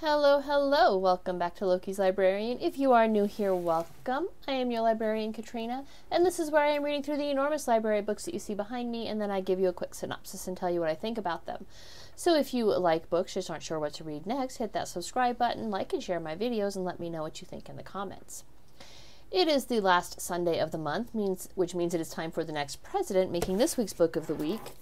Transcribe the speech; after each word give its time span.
Hello, 0.00 0.42
hello. 0.42 0.94
Welcome 0.98 1.38
back 1.38 1.54
to 1.54 1.64
Loki's 1.64 1.98
Librarian. 1.98 2.58
If 2.60 2.78
you 2.78 2.92
are 2.92 3.08
new 3.08 3.24
here, 3.24 3.54
welcome. 3.54 4.28
I 4.46 4.52
am 4.52 4.70
your 4.70 4.82
librarian, 4.82 5.32
Katrina, 5.32 5.86
and 6.10 6.24
this 6.24 6.38
is 6.38 6.50
where 6.50 6.64
I 6.64 6.72
am 6.72 6.82
reading 6.82 7.02
through 7.02 7.16
the 7.16 7.30
enormous 7.30 7.66
library 7.66 8.02
books 8.02 8.26
that 8.26 8.34
you 8.34 8.38
see 8.38 8.52
behind 8.52 8.92
me, 8.92 9.08
and 9.08 9.18
then 9.18 9.30
I 9.30 9.40
give 9.40 9.58
you 9.58 9.68
a 9.68 9.72
quick 9.72 9.94
synopsis 9.94 10.46
and 10.46 10.54
tell 10.54 10.68
you 10.68 10.80
what 10.80 10.90
I 10.90 10.94
think 10.94 11.16
about 11.16 11.46
them. 11.46 11.64
So 12.14 12.36
if 12.36 12.52
you 12.52 12.66
like 12.66 13.08
books, 13.08 13.32
just 13.32 13.48
aren't 13.48 13.62
sure 13.62 13.80
what 13.80 13.94
to 13.94 14.04
read 14.04 14.26
next, 14.26 14.58
hit 14.58 14.74
that 14.74 14.86
subscribe 14.86 15.38
button, 15.38 15.70
like 15.70 15.94
and 15.94 16.02
share 16.02 16.20
my 16.20 16.36
videos, 16.36 16.76
and 16.76 16.84
let 16.84 17.00
me 17.00 17.08
know 17.08 17.22
what 17.22 17.40
you 17.40 17.46
think 17.46 17.70
in 17.70 17.78
the 17.78 17.82
comments. 17.82 18.44
It 19.32 19.48
is 19.48 19.64
the 19.64 19.80
last 19.80 20.20
Sunday 20.20 20.58
of 20.58 20.72
the 20.72 20.78
month, 20.78 21.14
means 21.14 21.48
which 21.54 21.74
means 21.74 21.94
it 21.94 22.02
is 22.02 22.10
time 22.10 22.30
for 22.30 22.44
the 22.44 22.52
next 22.52 22.82
president, 22.82 23.32
making 23.32 23.56
this 23.56 23.78
week's 23.78 23.94
book 23.94 24.14
of 24.14 24.26
the 24.26 24.34
week 24.34 24.72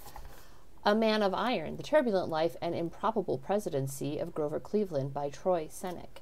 a 0.84 0.94
Man 0.94 1.22
of 1.22 1.32
Iron, 1.32 1.76
The 1.76 1.82
Turbulent 1.82 2.28
Life 2.28 2.56
and 2.60 2.74
Improbable 2.74 3.38
Presidency 3.38 4.18
of 4.18 4.34
Grover 4.34 4.60
Cleveland 4.60 5.14
by 5.14 5.30
Troy 5.30 5.68
Senik. 5.70 6.20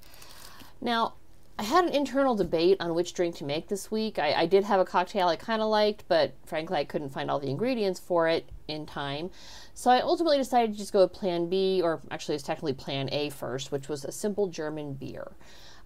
Now, 0.80 1.14
I 1.58 1.64
had 1.64 1.84
an 1.84 1.92
internal 1.92 2.34
debate 2.34 2.78
on 2.80 2.94
which 2.94 3.12
drink 3.12 3.36
to 3.36 3.44
make 3.44 3.68
this 3.68 3.90
week. 3.90 4.18
I, 4.18 4.32
I 4.32 4.46
did 4.46 4.64
have 4.64 4.80
a 4.80 4.84
cocktail 4.84 5.28
I 5.28 5.36
kind 5.36 5.60
of 5.60 5.68
liked, 5.68 6.04
but 6.08 6.34
frankly, 6.46 6.78
I 6.78 6.84
couldn't 6.84 7.10
find 7.10 7.30
all 7.30 7.40
the 7.40 7.50
ingredients 7.50 8.00
for 8.00 8.26
it 8.28 8.48
in 8.68 8.86
time. 8.86 9.30
So 9.74 9.90
I 9.90 10.00
ultimately 10.00 10.38
decided 10.38 10.72
to 10.72 10.78
just 10.78 10.92
go 10.92 11.00
with 11.00 11.12
Plan 11.12 11.48
B, 11.48 11.80
or 11.82 12.00
actually, 12.10 12.36
it's 12.36 12.44
technically 12.44 12.72
Plan 12.72 13.08
A 13.12 13.30
first, 13.30 13.70
which 13.70 13.88
was 13.88 14.04
a 14.04 14.12
simple 14.12 14.46
German 14.46 14.94
beer. 14.94 15.32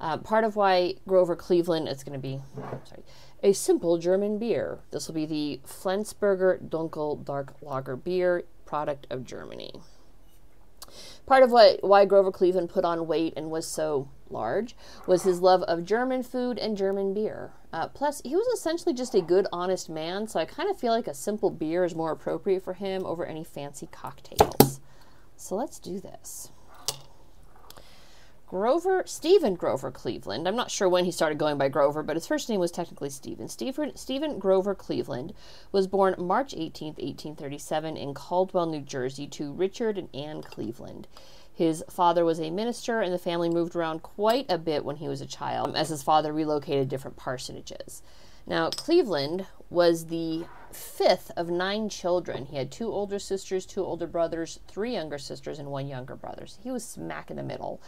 Uh, 0.01 0.18
part 0.18 0.45
of 0.45 0.54
why 0.54 0.95
Grover 1.09 1.34
Cleveland, 1.34 1.88
it's 1.88 2.04
going 2.04 2.12
to 2.12 2.23
be, 2.23 2.38
sorry, 2.84 3.02
a 3.43 3.52
simple 3.52 3.96
German 3.96 4.38
beer. 4.38 4.80
This 4.90 5.09
will 5.09 5.15
be 5.15 5.27
the 5.27 5.60
Flensburger 5.66 6.60
Dunkel 6.68 7.24
Dark 7.24 7.54
Lager 7.62 7.96
beer 7.96 8.45
product 8.66 9.06
of 9.09 9.25
Germany. 9.25 9.73
Part 11.27 11.43
of 11.43 11.51
what 11.51 11.83
why 11.83 12.05
Grover 12.05 12.30
Cleveland 12.30 12.70
put 12.70 12.84
on 12.84 13.07
weight 13.07 13.33
and 13.37 13.51
was 13.51 13.66
so 13.66 14.09
large 14.30 14.77
was 15.07 15.24
his 15.24 15.41
love 15.41 15.62
of 15.62 15.84
German 15.84 16.23
food 16.23 16.59
and 16.59 16.77
German 16.77 17.15
beer. 17.15 17.52
Uh, 17.73 17.88
plus, 17.88 18.23
he 18.24 18.37
was 18.37 18.46
essentially 18.49 18.95
just 18.95 19.15
a 19.15 19.21
good, 19.21 19.46
honest 19.52 19.88
man, 19.88 20.29
so 20.29 20.40
I 20.40 20.45
kind 20.45 20.71
of 20.71 20.79
feel 20.79 20.93
like 20.93 21.09
a 21.09 21.15
simple 21.15 21.51
beer 21.51 21.85
is 21.85 21.95
more 21.95 22.13
appropriate 22.13 22.63
for 22.63 22.74
him 22.74 23.05
over 23.05 23.27
any 23.27 23.45
fancy 23.45 23.88
cocktails. 23.90 24.80
So 25.37 25.57
let's 25.57 25.79
do 25.79 26.01
this. 26.01 26.51
Grover, 28.47 29.02
Stephen 29.07 29.57
Grover 29.57 29.91
Cleveland. 29.91 30.47
I'm 30.47 30.55
not 30.55 30.71
sure 30.71 30.89
when 30.89 31.05
he 31.05 31.11
started 31.11 31.37
going 31.37 31.59
by 31.59 31.69
Grover, 31.69 32.05
but 32.05 32.15
his 32.15 32.29
first 32.29 32.49
name 32.49 32.61
was 32.61 32.71
technically 32.71 33.11
Stephen. 33.11 33.49
Stephen, 33.49 33.97
Stephen 33.97 34.39
Grover 34.39 34.73
Cleveland 34.73 35.35
was 35.73 35.89
born 35.89 36.15
March 36.16 36.55
18, 36.55 36.91
1837, 36.91 37.97
in 37.97 38.15
Caldwell, 38.15 38.67
New 38.67 38.83
Jersey, 38.83 39.27
to 39.27 39.52
Richard 39.52 39.99
and 39.99 40.09
Anne 40.15 40.43
Cleveland. 40.43 41.09
His 41.52 41.83
father 41.91 42.24
was 42.24 42.39
a 42.39 42.51
minister, 42.51 43.01
and 43.01 43.13
the 43.13 43.19
family 43.19 43.49
moved 43.49 43.74
around 43.74 44.05
quite 44.05 44.47
a 44.49 44.59
bit 44.59 44.85
when 44.85 44.97
he 44.97 45.09
was 45.09 45.21
a 45.21 45.27
child, 45.27 45.74
as 45.74 45.89
his 45.89 46.05
father 46.05 46.33
relocated 46.33 46.89
different 46.89 47.17
parsonages. 47.17 48.01
Now, 48.47 48.71
Cleveland 48.71 49.47
was 49.71 50.07
the 50.07 50.45
fifth 50.73 51.30
of 51.37 51.51
nine 51.51 51.89
children. 51.89 52.47
He 52.47 52.57
had 52.57 52.71
two 52.71 52.93
older 52.93 53.19
sisters, 53.19 53.66
two 53.66 53.85
older 53.85 54.07
brothers, 54.07 54.61
three 54.69 54.93
younger 54.93 55.19
sisters, 55.19 55.59
and 55.59 55.71
one 55.71 55.89
younger 55.89 56.15
brother. 56.15 56.47
So 56.47 56.61
he 56.63 56.71
was 56.71 56.85
smack 56.85 57.30
in 57.30 57.37
the 57.37 57.43
middle. 57.43 57.80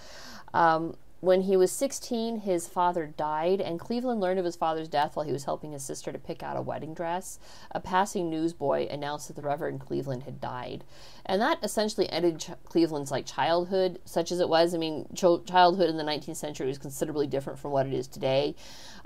Um, 0.53 0.97
when 1.21 1.43
he 1.43 1.57
was 1.57 1.73
16, 1.73 2.41
his 2.41 2.69
father 2.69 3.07
died, 3.07 3.61
and 3.61 3.81
Cleveland 3.81 4.21
learned 4.21 4.39
of 4.39 4.45
his 4.45 4.55
father's 4.55 4.87
death 4.87 5.17
while 5.17 5.27
he 5.27 5.33
was 5.33 5.45
helping 5.45 5.73
his 5.73 5.83
sister 5.83 6.13
to 6.13 6.19
pick 6.19 6.45
out 6.45 6.57
a 6.57 6.63
wedding 6.63 6.95
dress. 6.95 7.41
A 7.73 7.81
passing 7.81 8.31
newsboy 8.31 8.87
announced 8.89 9.27
that 9.27 9.35
the 9.35 9.43
Reverend 9.43 9.81
Cleveland 9.81 10.23
had 10.23 10.41
died, 10.41 10.85
and 11.27 11.43
that 11.43 11.59
essentially 11.63 12.09
ended 12.11 12.39
Ch- 12.39 12.51
Cleveland's 12.65 13.11
like 13.11 13.27
childhood, 13.27 13.99
such 14.05 14.31
as 14.31 14.39
it 14.39 14.49
was. 14.49 14.75
I 14.75 14.79
mean, 14.79 15.07
ch- 15.13 15.45
childhood 15.45 15.91
in 15.91 15.97
the 15.97 16.05
19th 16.05 16.37
century 16.37 16.69
was 16.69 16.79
considerably 16.79 17.27
different 17.27 17.59
from 17.59 17.73
what 17.73 17.87
it 17.87 17.93
is 17.93 18.07
today. 18.07 18.55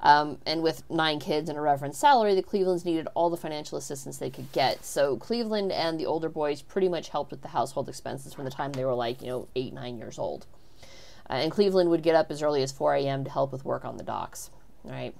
Um, 0.00 0.36
and 0.44 0.62
with 0.62 0.82
nine 0.90 1.18
kids 1.18 1.48
and 1.48 1.56
a 1.56 1.62
reverend 1.62 1.94
salary, 1.94 2.34
the 2.34 2.42
Clevelands 2.42 2.84
needed 2.84 3.08
all 3.14 3.30
the 3.30 3.36
financial 3.38 3.78
assistance 3.78 4.18
they 4.18 4.30
could 4.30 4.52
get. 4.52 4.84
So 4.84 5.16
Cleveland 5.16 5.72
and 5.72 5.98
the 5.98 6.06
older 6.06 6.28
boys 6.28 6.60
pretty 6.60 6.88
much 6.88 7.08
helped 7.08 7.30
with 7.30 7.40
the 7.40 7.48
household 7.48 7.88
expenses 7.88 8.34
from 8.34 8.44
the 8.44 8.50
time 8.50 8.72
they 8.72 8.84
were 8.84 8.94
like, 8.94 9.22
you 9.22 9.28
know, 9.28 9.48
eight, 9.56 9.72
nine 9.72 9.96
years 9.96 10.18
old. 10.18 10.46
Uh, 11.32 11.36
and 11.36 11.50
Cleveland 11.50 11.88
would 11.88 12.02
get 12.02 12.14
up 12.14 12.30
as 12.30 12.42
early 12.42 12.62
as 12.62 12.72
4 12.72 12.94
a.m. 12.94 13.24
to 13.24 13.30
help 13.30 13.52
with 13.52 13.64
work 13.64 13.86
on 13.86 13.96
the 13.96 14.04
docks. 14.04 14.50
Right. 14.84 15.14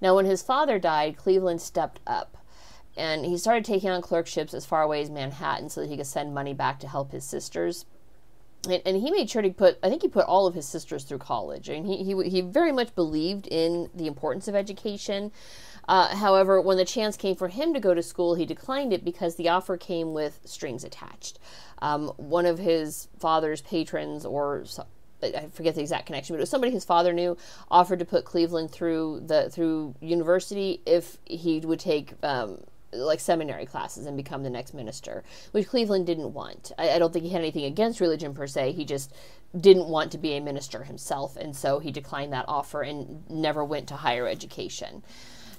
Now, 0.00 0.16
when 0.16 0.26
his 0.26 0.42
father 0.42 0.80
died, 0.80 1.16
Cleveland 1.16 1.60
stepped 1.62 2.00
up 2.06 2.36
and 2.96 3.24
he 3.24 3.38
started 3.38 3.64
taking 3.64 3.90
on 3.90 4.02
clerkships 4.02 4.52
as 4.52 4.66
far 4.66 4.82
away 4.82 5.00
as 5.00 5.08
Manhattan 5.08 5.68
so 5.68 5.80
that 5.80 5.90
he 5.90 5.96
could 5.96 6.06
send 6.06 6.34
money 6.34 6.54
back 6.54 6.80
to 6.80 6.88
help 6.88 7.12
his 7.12 7.24
sisters. 7.24 7.84
And, 8.64 8.82
and, 8.84 8.96
he 8.96 9.10
made 9.10 9.30
sure 9.30 9.42
to 9.42 9.50
put, 9.50 9.78
I 9.82 9.88
think 9.88 10.02
he 10.02 10.08
put 10.08 10.26
all 10.26 10.46
of 10.46 10.54
his 10.54 10.66
sisters 10.66 11.04
through 11.04 11.18
college. 11.18 11.68
and 11.68 11.86
he, 11.86 12.02
he, 12.02 12.28
he 12.28 12.40
very 12.40 12.72
much 12.72 12.94
believed 12.94 13.46
in 13.46 13.90
the 13.94 14.06
importance 14.06 14.48
of 14.48 14.56
education. 14.56 15.30
Uh, 15.88 16.14
however, 16.16 16.60
when 16.60 16.76
the 16.76 16.84
chance 16.84 17.16
came 17.16 17.36
for 17.36 17.48
him 17.48 17.74
to 17.74 17.80
go 17.80 17.94
to 17.94 18.02
school, 18.02 18.34
he 18.34 18.46
declined 18.46 18.92
it 18.92 19.04
because 19.04 19.36
the 19.36 19.48
offer 19.48 19.76
came 19.76 20.12
with 20.12 20.40
strings 20.44 20.84
attached. 20.84 21.38
Um, 21.80 22.08
one 22.16 22.46
of 22.46 22.58
his 22.58 23.08
father's 23.18 23.60
patrons, 23.62 24.24
or 24.24 24.64
I 25.22 25.48
forget 25.52 25.74
the 25.74 25.80
exact 25.80 26.06
connection, 26.06 26.34
but 26.34 26.38
it 26.38 26.42
was 26.42 26.50
somebody 26.50 26.72
his 26.72 26.84
father 26.84 27.12
knew, 27.12 27.36
offered 27.70 27.98
to 27.98 28.04
put 28.04 28.24
Cleveland 28.24 28.70
through 28.70 29.22
the 29.26 29.50
through 29.50 29.94
university 30.00 30.80
if 30.86 31.18
he 31.24 31.60
would 31.60 31.80
take 31.80 32.14
um, 32.22 32.58
like 32.92 33.20
seminary 33.20 33.66
classes 33.66 34.06
and 34.06 34.16
become 34.16 34.42
the 34.42 34.50
next 34.50 34.74
minister, 34.74 35.22
which 35.52 35.68
Cleveland 35.68 36.06
didn't 36.06 36.32
want. 36.32 36.72
I, 36.78 36.90
I, 36.90 36.98
don't 36.98 37.12
think 37.12 37.24
he 37.24 37.30
had 37.30 37.40
anything 37.42 37.64
against 37.64 38.00
religion 38.00 38.34
per 38.34 38.46
se. 38.46 38.72
He 38.72 38.84
just 38.84 39.12
didn't 39.58 39.88
want 39.88 40.12
to 40.12 40.18
be 40.18 40.34
a 40.34 40.40
minister 40.40 40.84
himself, 40.84 41.36
and 41.36 41.54
so 41.54 41.78
he 41.78 41.90
declined 41.90 42.32
that 42.32 42.44
offer 42.48 42.82
and 42.82 43.28
never 43.28 43.64
went 43.64 43.88
to 43.88 43.96
higher 43.96 44.26
education. 44.26 45.02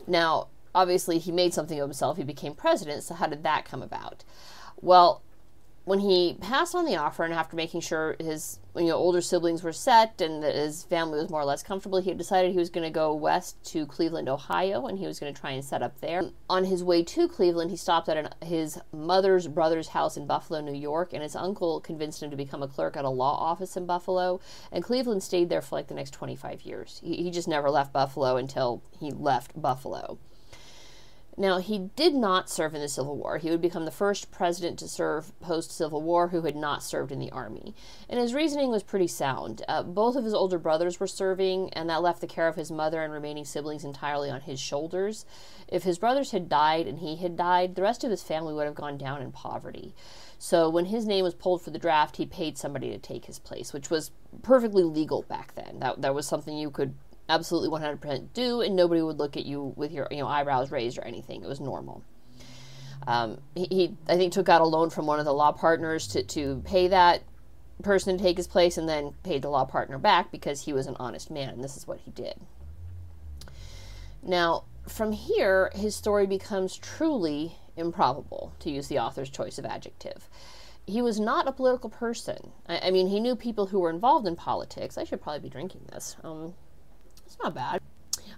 Now, 0.07 0.47
obviously, 0.73 1.19
he 1.19 1.31
made 1.31 1.53
something 1.53 1.79
of 1.79 1.87
himself. 1.87 2.17
He 2.17 2.23
became 2.23 2.53
president. 2.53 3.03
So, 3.03 3.15
how 3.15 3.27
did 3.27 3.43
that 3.43 3.65
come 3.65 3.81
about? 3.81 4.23
Well, 4.81 5.21
when 5.83 5.99
he 5.99 6.37
passed 6.39 6.75
on 6.75 6.85
the 6.85 6.95
offer 6.95 7.23
and 7.23 7.33
after 7.33 7.55
making 7.55 7.81
sure 7.81 8.15
his 8.19 8.59
you 8.75 8.85
know 8.85 8.95
older 8.95 9.19
siblings 9.19 9.63
were 9.63 9.73
set 9.73 10.21
and 10.21 10.43
that 10.43 10.55
his 10.55 10.83
family 10.83 11.19
was 11.19 11.29
more 11.29 11.41
or 11.41 11.45
less 11.45 11.63
comfortable 11.63 11.99
he 11.99 12.13
decided 12.13 12.51
he 12.51 12.57
was 12.57 12.69
going 12.69 12.85
to 12.85 12.93
go 12.93 13.13
west 13.13 13.61
to 13.65 13.85
cleveland 13.85 14.29
ohio 14.29 14.85
and 14.85 14.99
he 14.99 15.07
was 15.07 15.19
going 15.19 15.33
to 15.33 15.39
try 15.39 15.51
and 15.51 15.65
set 15.65 15.81
up 15.81 15.99
there. 15.99 16.29
On 16.49 16.65
his 16.65 16.83
way 16.83 17.03
to 17.03 17.27
cleveland 17.27 17.71
he 17.71 17.77
stopped 17.77 18.07
at 18.09 18.17
an, 18.17 18.29
his 18.45 18.79
mother's 18.93 19.47
brother's 19.47 19.89
house 19.89 20.15
in 20.15 20.27
buffalo 20.27 20.61
new 20.61 20.73
york 20.73 21.13
and 21.13 21.23
his 21.23 21.35
uncle 21.35 21.81
convinced 21.81 22.21
him 22.21 22.29
to 22.29 22.37
become 22.37 22.63
a 22.63 22.67
clerk 22.67 22.95
at 22.95 23.05
a 23.05 23.09
law 23.09 23.35
office 23.37 23.75
in 23.75 23.85
buffalo 23.85 24.39
and 24.71 24.83
cleveland 24.83 25.23
stayed 25.23 25.49
there 25.49 25.61
for 25.61 25.75
like 25.75 25.87
the 25.87 25.93
next 25.93 26.11
25 26.11 26.61
years. 26.61 27.01
He, 27.03 27.23
he 27.23 27.31
just 27.31 27.47
never 27.47 27.69
left 27.69 27.91
buffalo 27.91 28.37
until 28.37 28.83
he 28.99 29.11
left 29.11 29.59
buffalo 29.59 30.19
now, 31.41 31.57
he 31.57 31.89
did 31.95 32.13
not 32.13 32.51
serve 32.51 32.75
in 32.75 32.81
the 32.81 32.87
Civil 32.87 33.17
War. 33.17 33.39
He 33.39 33.49
would 33.49 33.61
become 33.61 33.85
the 33.85 33.91
first 33.91 34.31
president 34.31 34.77
to 34.79 34.87
serve 34.87 35.37
post 35.39 35.71
Civil 35.71 36.03
War 36.03 36.27
who 36.27 36.43
had 36.43 36.55
not 36.55 36.83
served 36.83 37.11
in 37.11 37.17
the 37.17 37.31
Army. 37.31 37.73
And 38.07 38.19
his 38.19 38.35
reasoning 38.35 38.69
was 38.69 38.83
pretty 38.83 39.07
sound. 39.07 39.63
Uh, 39.67 39.81
both 39.81 40.15
of 40.15 40.23
his 40.23 40.35
older 40.35 40.59
brothers 40.59 40.99
were 40.99 41.07
serving, 41.07 41.73
and 41.73 41.89
that 41.89 42.03
left 42.03 42.21
the 42.21 42.27
care 42.27 42.47
of 42.47 42.55
his 42.55 42.71
mother 42.71 43.01
and 43.01 43.11
remaining 43.11 43.43
siblings 43.43 43.83
entirely 43.83 44.29
on 44.29 44.41
his 44.41 44.59
shoulders. 44.59 45.25
If 45.67 45.81
his 45.81 45.97
brothers 45.97 46.29
had 46.29 46.47
died 46.47 46.85
and 46.85 46.99
he 46.99 47.15
had 47.15 47.35
died, 47.35 47.73
the 47.73 47.81
rest 47.81 48.03
of 48.03 48.11
his 48.11 48.21
family 48.21 48.53
would 48.53 48.65
have 48.65 48.75
gone 48.75 48.99
down 48.99 49.23
in 49.23 49.31
poverty. 49.31 49.95
So 50.37 50.69
when 50.69 50.85
his 50.85 51.07
name 51.07 51.23
was 51.23 51.33
pulled 51.33 51.63
for 51.63 51.71
the 51.71 51.79
draft, 51.79 52.17
he 52.17 52.25
paid 52.27 52.57
somebody 52.57 52.91
to 52.91 52.99
take 52.99 53.25
his 53.25 53.39
place, 53.39 53.73
which 53.73 53.89
was 53.89 54.11
perfectly 54.43 54.83
legal 54.83 55.23
back 55.23 55.55
then. 55.55 55.79
That, 55.79 56.01
that 56.03 56.13
was 56.13 56.27
something 56.27 56.55
you 56.55 56.69
could 56.69 56.93
absolutely 57.31 57.69
100% 57.69 58.33
do, 58.33 58.61
and 58.61 58.75
nobody 58.75 59.01
would 59.01 59.17
look 59.17 59.37
at 59.37 59.45
you 59.45 59.73
with 59.75 59.91
your 59.91 60.07
you 60.11 60.17
know 60.17 60.27
eyebrows 60.27 60.71
raised 60.71 60.97
or 60.97 61.03
anything. 61.03 61.43
It 61.43 61.47
was 61.47 61.59
normal. 61.59 62.03
Um, 63.07 63.39
he, 63.55 63.67
he, 63.71 63.97
I 64.07 64.15
think, 64.15 64.33
took 64.33 64.49
out 64.49 64.61
a 64.61 64.65
loan 64.65 64.89
from 64.89 65.07
one 65.07 65.19
of 65.19 65.25
the 65.25 65.33
law 65.33 65.51
partners 65.51 66.07
to, 66.09 66.23
to 66.23 66.61
pay 66.65 66.87
that 66.89 67.23
person 67.81 68.17
to 68.17 68.23
take 68.23 68.37
his 68.37 68.47
place, 68.47 68.77
and 68.77 68.87
then 68.87 69.13
paid 69.23 69.41
the 69.41 69.49
law 69.49 69.65
partner 69.65 69.97
back 69.97 70.31
because 70.31 70.61
he 70.61 70.73
was 70.73 70.85
an 70.85 70.95
honest 70.99 71.31
man, 71.31 71.49
and 71.49 71.63
this 71.63 71.75
is 71.75 71.87
what 71.87 71.99
he 71.99 72.11
did. 72.11 72.35
Now, 74.21 74.65
from 74.87 75.13
here, 75.13 75.71
his 75.73 75.95
story 75.95 76.27
becomes 76.27 76.77
truly 76.77 77.55
improbable, 77.75 78.53
to 78.59 78.69
use 78.69 78.87
the 78.87 78.99
author's 78.99 79.29
choice 79.29 79.57
of 79.57 79.65
adjective. 79.65 80.29
He 80.85 81.01
was 81.01 81.19
not 81.19 81.47
a 81.47 81.51
political 81.51 81.89
person. 81.89 82.51
I, 82.67 82.87
I 82.87 82.91
mean, 82.91 83.07
he 83.07 83.19
knew 83.19 83.35
people 83.35 83.67
who 83.67 83.79
were 83.79 83.89
involved 83.89 84.27
in 84.27 84.35
politics. 84.35 84.97
I 84.97 85.03
should 85.03 85.21
probably 85.21 85.39
be 85.39 85.49
drinking 85.49 85.87
this. 85.91 86.15
Um, 86.23 86.53
it's 87.31 87.41
not 87.41 87.55
bad. 87.55 87.81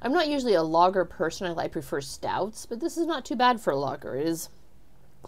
I'm 0.01 0.13
not 0.13 0.27
usually 0.27 0.53
a 0.53 0.61
lager 0.61 1.03
person. 1.03 1.57
I, 1.57 1.67
prefer 1.67 1.99
stouts, 1.99 2.65
but 2.65 2.79
this 2.79 2.95
is 2.95 3.07
not 3.07 3.25
too 3.25 3.35
bad 3.35 3.59
for 3.59 3.71
a 3.71 3.75
lager. 3.75 4.15
It 4.15 4.27
is, 4.27 4.49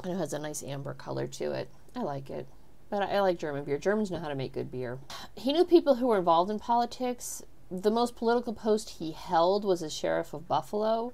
it 0.04 0.16
has 0.16 0.34
a 0.34 0.40
nice 0.40 0.62
amber 0.62 0.94
color 0.94 1.26
to 1.28 1.52
it. 1.52 1.70
I 1.96 2.02
like 2.02 2.30
it. 2.30 2.48
But 2.90 3.04
I, 3.04 3.16
I 3.16 3.20
like 3.22 3.40
German 3.40 3.64
beer. 3.64 3.80
Germans 3.80 4.12
know 4.12 4.20
how 4.20 4.28
to 4.28 4.36
make 4.36 4.54
good 4.54 4.72
beer. 4.72 5.00
He 5.36 5.52
knew 5.52 5.66
people 5.66 5.96
who 5.96 6.08
were 6.08 6.20
involved 6.20 6.52
in 6.52 6.60
politics. 6.60 7.42
The 7.72 7.90
most 7.90 8.16
political 8.16 8.54
post 8.54 8.90
he 8.92 9.14
held 9.14 9.66
was 9.66 9.82
as 9.82 9.92
sheriff 9.92 10.34
of 10.34 10.48
Buffalo. 10.48 11.12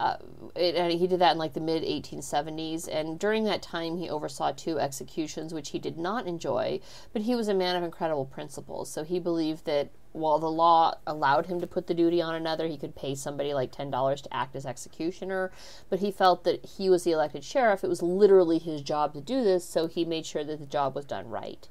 Uh, 0.00 0.16
he 0.56 1.06
did 1.06 1.20
that 1.20 1.32
in 1.32 1.38
like 1.38 1.54
the 1.54 1.60
mid 1.60 1.82
1870s, 1.84 2.88
and 2.88 3.18
during 3.18 3.44
that 3.44 3.62
time, 3.62 3.98
he 3.98 4.10
oversaw 4.10 4.52
two 4.52 4.78
executions, 4.78 5.54
which 5.54 5.70
he 5.70 5.78
did 5.78 5.96
not 5.96 6.26
enjoy. 6.26 6.80
But 7.12 7.22
he 7.22 7.34
was 7.34 7.48
a 7.48 7.54
man 7.54 7.76
of 7.76 7.84
incredible 7.84 8.24
principles, 8.24 8.90
so 8.90 9.04
he 9.04 9.20
believed 9.20 9.64
that 9.66 9.90
while 10.12 10.38
the 10.38 10.50
law 10.50 10.94
allowed 11.06 11.46
him 11.46 11.60
to 11.60 11.66
put 11.66 11.86
the 11.86 11.94
duty 11.94 12.20
on 12.20 12.34
another, 12.34 12.66
he 12.66 12.76
could 12.76 12.94
pay 12.94 13.14
somebody 13.14 13.54
like 13.54 13.72
$10 13.72 14.22
to 14.22 14.34
act 14.34 14.54
as 14.54 14.66
executioner. 14.66 15.50
But 15.88 16.00
he 16.00 16.10
felt 16.10 16.44
that 16.44 16.64
he 16.66 16.90
was 16.90 17.04
the 17.04 17.12
elected 17.12 17.44
sheriff. 17.44 17.82
It 17.82 17.88
was 17.88 18.02
literally 18.02 18.58
his 18.58 18.82
job 18.82 19.14
to 19.14 19.20
do 19.20 19.42
this, 19.42 19.64
so 19.64 19.86
he 19.86 20.04
made 20.04 20.26
sure 20.26 20.44
that 20.44 20.60
the 20.60 20.66
job 20.66 20.94
was 20.94 21.06
done 21.06 21.28
right 21.28 21.66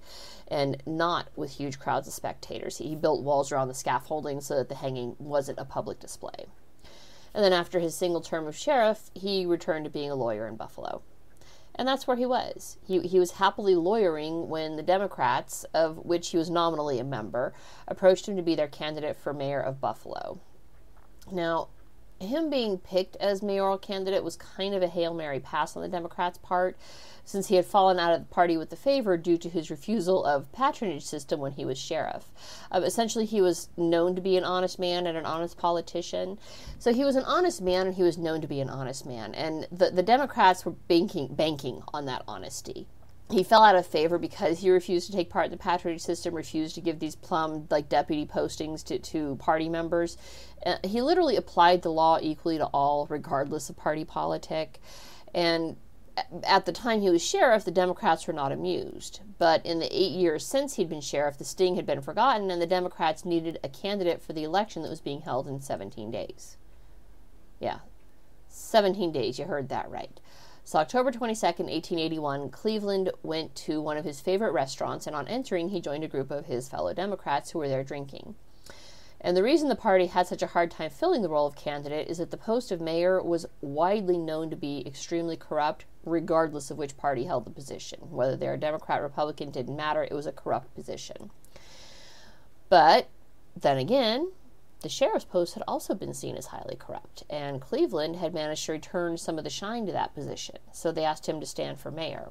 and 0.47 0.81
not 0.85 1.29
with 1.35 1.51
huge 1.51 1.79
crowds 1.79 2.07
of 2.07 2.13
spectators. 2.13 2.77
He 2.77 2.95
built 2.95 3.23
walls 3.23 3.51
around 3.51 3.69
the 3.69 3.73
scaffolding 3.73 4.41
so 4.41 4.57
that 4.57 4.69
the 4.69 4.75
hanging 4.75 5.15
wasn't 5.17 5.59
a 5.59 5.65
public 5.65 5.99
display. 5.99 6.45
And 7.33 7.43
then 7.43 7.53
after 7.53 7.79
his 7.79 7.95
single 7.95 8.21
term 8.21 8.47
of 8.47 8.55
sheriff, 8.55 9.09
he 9.13 9.45
returned 9.45 9.85
to 9.85 9.91
being 9.91 10.11
a 10.11 10.15
lawyer 10.15 10.47
in 10.47 10.55
Buffalo. 10.55 11.01
And 11.75 11.87
that's 11.87 12.05
where 12.05 12.17
he 12.17 12.25
was. 12.25 12.77
He, 12.85 12.99
he 12.99 13.19
was 13.19 13.31
happily 13.31 13.75
lawyering 13.75 14.49
when 14.49 14.75
the 14.75 14.83
Democrats, 14.83 15.63
of 15.73 15.97
which 15.97 16.29
he 16.29 16.37
was 16.37 16.49
nominally 16.49 16.99
a 16.99 17.03
member, 17.03 17.53
approached 17.87 18.27
him 18.27 18.35
to 18.35 18.41
be 18.41 18.55
their 18.55 18.67
candidate 18.67 19.17
for 19.17 19.33
mayor 19.33 19.61
of 19.61 19.79
Buffalo. 19.79 20.39
Now, 21.31 21.69
him 22.21 22.49
being 22.49 22.77
picked 22.77 23.15
as 23.17 23.41
mayoral 23.41 23.77
candidate 23.77 24.23
was 24.23 24.35
kind 24.35 24.73
of 24.73 24.81
a 24.81 24.87
Hail 24.87 25.13
Mary 25.13 25.39
pass 25.39 25.75
on 25.75 25.81
the 25.81 25.89
Democrats' 25.89 26.37
part, 26.37 26.77
since 27.23 27.47
he 27.47 27.55
had 27.55 27.65
fallen 27.65 27.99
out 27.99 28.13
of 28.13 28.19
the 28.19 28.33
party 28.33 28.57
with 28.57 28.69
the 28.69 28.75
favor 28.75 29.15
due 29.17 29.37
to 29.37 29.49
his 29.49 29.69
refusal 29.69 30.25
of 30.25 30.51
patronage 30.51 31.03
system 31.03 31.39
when 31.39 31.51
he 31.53 31.65
was 31.65 31.77
sheriff. 31.77 32.31
Uh, 32.71 32.81
essentially, 32.83 33.25
he 33.25 33.41
was 33.41 33.69
known 33.77 34.15
to 34.15 34.21
be 34.21 34.37
an 34.37 34.43
honest 34.43 34.79
man 34.79 35.05
and 35.05 35.17
an 35.17 35.25
honest 35.25 35.57
politician. 35.57 36.37
So 36.79 36.93
he 36.93 37.05
was 37.05 37.15
an 37.15 37.23
honest 37.23 37.61
man, 37.61 37.87
and 37.87 37.95
he 37.95 38.03
was 38.03 38.17
known 38.17 38.41
to 38.41 38.47
be 38.47 38.59
an 38.59 38.69
honest 38.69 39.05
man. 39.05 39.33
And 39.35 39.67
the, 39.71 39.91
the 39.91 40.03
Democrats 40.03 40.65
were 40.65 40.71
banking, 40.71 41.35
banking 41.35 41.83
on 41.93 42.05
that 42.05 42.23
honesty 42.27 42.87
he 43.31 43.43
fell 43.43 43.63
out 43.63 43.75
of 43.75 43.85
favor 43.85 44.17
because 44.17 44.59
he 44.59 44.69
refused 44.69 45.07
to 45.07 45.13
take 45.13 45.29
part 45.29 45.45
in 45.45 45.51
the 45.51 45.57
patronage 45.57 46.01
system, 46.01 46.35
refused 46.35 46.75
to 46.75 46.81
give 46.81 46.99
these 46.99 47.15
plum 47.15 47.67
like 47.69 47.89
deputy 47.89 48.25
postings 48.25 48.83
to, 48.85 48.99
to 48.99 49.35
party 49.37 49.69
members. 49.69 50.17
Uh, 50.65 50.77
he 50.83 51.01
literally 51.01 51.35
applied 51.35 51.81
the 51.81 51.91
law 51.91 52.19
equally 52.21 52.57
to 52.57 52.65
all, 52.67 53.07
regardless 53.09 53.69
of 53.69 53.77
party 53.77 54.05
politic. 54.05 54.79
And 55.33 55.77
at 56.43 56.65
the 56.65 56.71
time 56.71 57.01
he 57.01 57.09
was 57.09 57.23
sheriff, 57.23 57.65
the 57.65 57.71
Democrats 57.71 58.27
were 58.27 58.33
not 58.33 58.51
amused. 58.51 59.21
But 59.37 59.65
in 59.65 59.79
the 59.79 59.95
eight 59.95 60.11
years 60.11 60.45
since 60.45 60.75
he'd 60.75 60.89
been 60.89 61.01
sheriff, 61.01 61.37
the 61.37 61.45
sting 61.45 61.75
had 61.75 61.85
been 61.85 62.01
forgotten, 62.01 62.51
and 62.51 62.61
the 62.61 62.67
Democrats 62.67 63.25
needed 63.25 63.59
a 63.63 63.69
candidate 63.69 64.21
for 64.21 64.33
the 64.33 64.43
election 64.43 64.81
that 64.83 64.89
was 64.89 65.01
being 65.01 65.21
held 65.21 65.47
in 65.47 65.61
17 65.61 66.11
days. 66.11 66.57
Yeah, 67.59 67.79
17 68.49 69.11
days, 69.11 69.39
you 69.39 69.45
heard 69.45 69.69
that 69.69 69.89
right. 69.89 70.19
So, 70.63 70.79
October 70.79 71.11
22nd, 71.11 71.67
1881, 71.67 72.49
Cleveland 72.49 73.11
went 73.23 73.55
to 73.55 73.81
one 73.81 73.97
of 73.97 74.05
his 74.05 74.21
favorite 74.21 74.51
restaurants, 74.51 75.07
and 75.07 75.15
on 75.15 75.27
entering, 75.27 75.69
he 75.69 75.81
joined 75.81 76.03
a 76.03 76.07
group 76.07 76.31
of 76.31 76.45
his 76.45 76.69
fellow 76.69 76.93
Democrats 76.93 77.51
who 77.51 77.59
were 77.59 77.67
there 77.67 77.83
drinking. 77.83 78.35
And 79.19 79.37
the 79.37 79.43
reason 79.43 79.69
the 79.69 79.75
party 79.75 80.07
had 80.07 80.25
such 80.25 80.41
a 80.41 80.47
hard 80.47 80.71
time 80.71 80.89
filling 80.89 81.21
the 81.21 81.29
role 81.29 81.45
of 81.45 81.55
candidate 81.55 82.07
is 82.07 82.17
that 82.17 82.31
the 82.31 82.37
post 82.37 82.71
of 82.71 82.81
mayor 82.81 83.21
was 83.21 83.45
widely 83.61 84.17
known 84.17 84.49
to 84.49 84.55
be 84.55 84.85
extremely 84.87 85.37
corrupt, 85.37 85.85
regardless 86.03 86.71
of 86.71 86.77
which 86.79 86.97
party 86.97 87.25
held 87.25 87.45
the 87.45 87.51
position. 87.51 87.99
Whether 88.09 88.35
they're 88.35 88.55
a 88.55 88.59
Democrat, 88.59 89.01
Republican 89.01 89.51
didn't 89.51 89.75
matter, 89.75 90.03
it 90.03 90.13
was 90.13 90.25
a 90.25 90.31
corrupt 90.31 90.73
position. 90.73 91.29
But 92.69 93.09
then 93.55 93.77
again, 93.77 94.31
the 94.81 94.89
sheriff's 94.89 95.25
post 95.25 95.53
had 95.53 95.63
also 95.67 95.93
been 95.93 96.13
seen 96.13 96.35
as 96.35 96.47
highly 96.47 96.75
corrupt, 96.75 97.23
and 97.29 97.61
Cleveland 97.61 98.15
had 98.15 98.33
managed 98.33 98.65
to 98.65 98.71
return 98.71 99.17
some 99.17 99.37
of 99.37 99.43
the 99.43 99.49
shine 99.49 99.85
to 99.85 99.91
that 99.91 100.15
position, 100.15 100.57
so 100.71 100.91
they 100.91 101.05
asked 101.05 101.27
him 101.27 101.39
to 101.39 101.45
stand 101.45 101.79
for 101.79 101.91
mayor. 101.91 102.29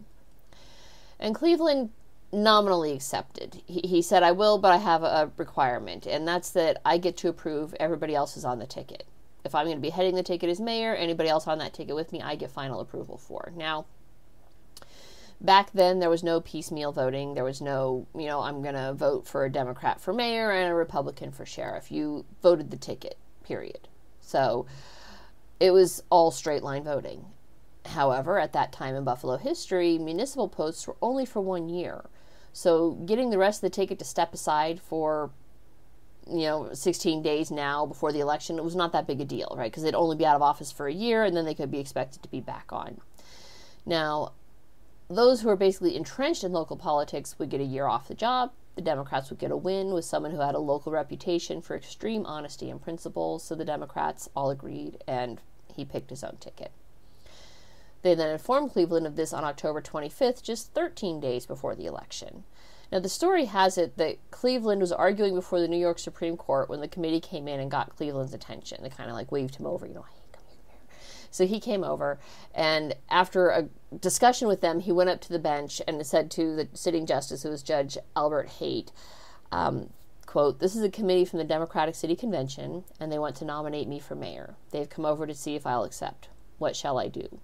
And 1.19 1.35
Cleveland 1.35 1.91
nominally 2.33 2.93
accepted. 2.93 3.63
He, 3.67 3.81
he 3.81 4.03
said, 4.03 4.23
I 4.23 4.33
will, 4.33 4.59
but 4.59 4.73
I 4.73 4.79
have 4.79 5.03
a 5.03 5.31
requirement, 5.37 6.07
and 6.07 6.27
that's 6.27 6.51
that 6.51 6.81
I 6.85 6.99
get 6.99 7.17
to 7.19 7.29
approve 7.29 7.75
everybody 7.79 8.15
else 8.15 8.37
is 8.37 8.45
on 8.45 8.59
the 8.59 8.67
ticket. 8.67 9.07
If 9.45 9.55
I'm 9.55 9.67
going 9.67 9.77
to 9.77 9.83
be 9.83 9.91
heading 9.91 10.17
the 10.17 10.23
ticket 10.23 10.51
as 10.51 10.61
mayor, 10.61 10.95
anybody 10.95 11.29
else 11.29 11.47
on 11.47 11.59
that 11.59 11.73
ticket 11.73 11.95
with 11.95 12.13
me, 12.13 12.21
I 12.21 12.35
get 12.35 12.51
final 12.51 12.81
approval 12.81 13.17
for. 13.17 13.53
Now, 13.57 13.87
back 15.41 15.73
then 15.73 15.99
there 15.99 16.11
was 16.11 16.23
no 16.23 16.41
piecemeal 16.41 16.93
voting. 16.93 17.35
There 17.35 17.45
was 17.45 17.61
no, 17.61 18.07
you 18.15 18.27
know, 18.27 18.41
I'm 18.41 18.63
going 18.63 18.75
to 18.75 18.93
vote 18.93 19.27
for 19.27 19.45
a 19.45 19.53
Democrat 19.53 20.01
for 20.01 20.13
mayor 20.13 20.51
and 20.51 20.71
a 20.71 20.75
Republican 20.75 21.33
for 21.33 21.47
sheriff. 21.47 21.91
You 21.91 22.25
voted 22.43 22.71
the 22.71 22.77
ticket, 22.77 23.17
period. 23.43 23.89
So 24.21 24.67
it 25.59 25.71
was 25.73 26.03
all 26.11 26.31
straight 26.31 26.63
line 26.63 26.85
voting. 26.85 27.27
However, 27.87 28.39
at 28.39 28.53
that 28.53 28.73
time 28.73 28.95
in 28.95 29.05
Buffalo 29.05 29.37
history, 29.37 29.99
municipal 29.99 30.49
posts 30.49 30.87
were 30.87 30.97
only 31.01 31.25
for 31.25 31.41
one 31.41 31.69
year. 31.69 32.05
So 32.53 32.93
getting 32.93 33.31
the 33.31 33.39
rest 33.39 33.59
of 33.59 33.71
the 33.71 33.75
ticket 33.75 33.99
to 34.01 34.05
step 34.05 34.35
aside 34.35 34.81
for 34.81 35.31
you 36.31 36.43
know 36.43 36.73
16 36.73 37.23
days 37.23 37.51
now 37.51 37.87
before 37.87 38.13
the 38.13 38.21
election 38.21 38.59
it 38.59 38.63
was 38.63 38.77
not 38.77 38.93
that 38.93 39.07
big 39.07 39.21
a 39.21 39.25
deal 39.25 39.55
right 39.57 39.73
because 39.73 39.83
they'd 39.83 39.95
only 39.95 40.15
be 40.15 40.27
out 40.27 40.37
of 40.37 40.43
office 40.43 40.71
for 40.71 40.87
a 40.87 40.93
year 40.93 41.25
and 41.25 41.35
then 41.35 41.47
they 41.47 41.55
could 41.55 41.71
be 41.71 41.81
expected 41.81 42.23
to 42.23 42.29
be 42.29 42.41
back 42.41 42.67
on 42.71 43.01
now 43.87 44.31
those 45.11 45.41
who 45.41 45.49
are 45.49 45.57
basically 45.57 45.97
entrenched 45.97 46.45
in 46.45 46.53
local 46.53 46.77
politics 46.77 47.39
would 47.39 47.51
get 47.51 47.61
a 47.61 47.65
year 47.65 47.87
off 47.87 48.09
the 48.09 48.15
job 48.15 48.53
the 48.77 48.83
democrats 48.83 49.29
would 49.29 49.39
get 49.39 49.51
a 49.51 49.57
win 49.57 49.93
with 49.93 50.05
someone 50.05 50.31
who 50.31 50.41
had 50.41 50.55
a 50.55 50.59
local 50.59 50.93
reputation 50.93 51.61
for 51.61 51.77
extreme 51.77 52.25
honesty 52.25 52.71
and 52.71 52.81
principles 52.81 53.43
so 53.43 53.55
the 53.55 53.65
democrats 53.65 54.29
all 54.37 54.51
agreed 54.51 55.03
and 55.07 55.41
he 55.75 55.85
picked 55.85 56.11
his 56.11 56.25
own 56.25 56.37
ticket 56.39 56.71
they 58.03 58.15
then 58.15 58.31
informed 58.31 58.73
Cleveland 58.73 59.07
of 59.07 59.17
this 59.17 59.33
on 59.33 59.45
October 59.45 59.83
25th, 59.83 60.43
just 60.43 60.73
13 60.73 61.21
days 61.21 61.45
before 61.45 61.75
the 61.75 61.87
election. 61.87 62.45
Now, 62.91 62.99
the 62.99 63.09
story 63.09 63.45
has 63.45 63.79
it 63.79 63.97
that 63.99 64.19
Cleveland 64.31 64.81
was 64.81 64.91
arguing 64.91 65.35
before 65.35 65.61
the 65.61 65.69
New 65.69 65.77
York 65.77 65.99
Supreme 65.99 66.37
Court 66.37 66.69
when 66.69 66.81
the 66.81 66.89
committee 66.89 67.21
came 67.21 67.47
in 67.47 67.61
and 67.61 67.71
got 67.71 67.95
Cleveland's 67.95 68.35
attention. 68.35 68.83
They 68.83 68.89
kind 68.89 69.11
of 69.11 69.17
like 69.17 69.31
waved 69.31 69.57
him 69.57 69.67
over, 69.67 69.87
you 69.87 69.95
know. 69.95 70.07
So 71.31 71.47
he 71.47 71.61
came 71.61 71.85
over, 71.85 72.19
and 72.55 72.95
after 73.09 73.51
a 73.51 73.69
discussion 73.97 74.49
with 74.49 74.61
them, 74.61 74.81
he 74.81 74.93
went 74.93 75.11
up 75.11 75.21
to 75.23 75.33
the 75.33 75.39
bench 75.39 75.81
and 75.87 76.05
said 76.05 76.31
to 76.33 76.57
the 76.57 76.69
sitting 76.75 77.07
justice, 77.07 77.43
who 77.43 77.51
was 77.51 77.63
Judge 77.63 77.97
Albert 78.17 78.49
Haight, 78.59 78.91
um, 79.53 79.91
quote, 80.27 80.59
This 80.59 80.75
is 80.75 80.83
a 80.83 80.91
committee 80.91 81.25
from 81.25 81.39
the 81.39 81.45
Democratic 81.45 81.95
City 81.95 82.17
Convention, 82.17 82.85
and 82.99 83.13
they 83.13 83.19
want 83.19 83.37
to 83.37 83.45
nominate 83.45 83.89
me 83.89 83.99
for 83.99 84.15
mayor. 84.15 84.55
They've 84.71 84.89
come 84.89 85.05
over 85.05 85.27
to 85.27 85.35
see 85.35 85.55
if 85.55 85.67
I'll 85.67 85.85
accept. 85.85 86.29
What 86.59 86.77
shall 86.77 86.99
I 86.99 87.09
do? 87.09 87.41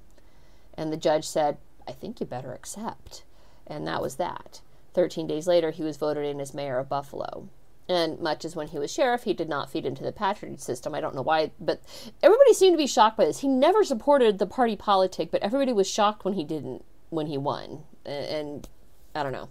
And 0.75 0.93
the 0.93 0.97
judge 0.97 1.27
said, 1.27 1.59
I 1.89 1.93
think 1.93 2.21
you 2.21 2.27
better 2.27 2.53
accept. 2.53 3.25
And 3.67 3.87
that 3.87 4.03
was 4.03 4.17
that. 4.17 4.61
Thirteen 4.95 5.27
days 5.27 5.47
later, 5.47 5.71
he 5.71 5.83
was 5.83 5.97
voted 5.97 6.25
in 6.25 6.41
as 6.41 6.55
mayor 6.55 6.79
of 6.79 6.89
Buffalo. 6.89 7.49
And 7.89 8.19
much 8.19 8.45
as 8.45 8.57
when 8.57 8.69
he 8.69 8.79
was 8.79 8.93
sheriff, 8.93 9.23
he 9.23 9.33
did 9.33 9.49
not 9.49 9.71
feed 9.71 9.87
into 9.87 10.03
the 10.03 10.11
patronage 10.11 10.61
system. 10.61 10.95
I 10.95 11.01
don't 11.01 11.15
know 11.15 11.23
why, 11.23 11.53
but 11.61 11.81
everybody 12.23 12.53
seemed 12.53 12.75
to 12.75 12.83
be 12.83 12.87
shocked 12.87 13.17
by 13.17 13.27
this. 13.27 13.41
He 13.41 13.49
never 13.49 13.85
supported 13.85 14.39
the 14.39 14.47
party 14.47 14.75
politic, 14.75 15.31
but 15.31 15.43
everybody 15.43 15.73
was 15.73 15.89
shocked 15.89 16.25
when 16.25 16.35
he 16.35 16.43
didn't, 16.43 16.85
when 17.11 17.29
he 17.29 17.39
won. 17.39 17.85
And 18.05 18.69
I 19.15 19.23
don't 19.23 19.33
know. 19.33 19.49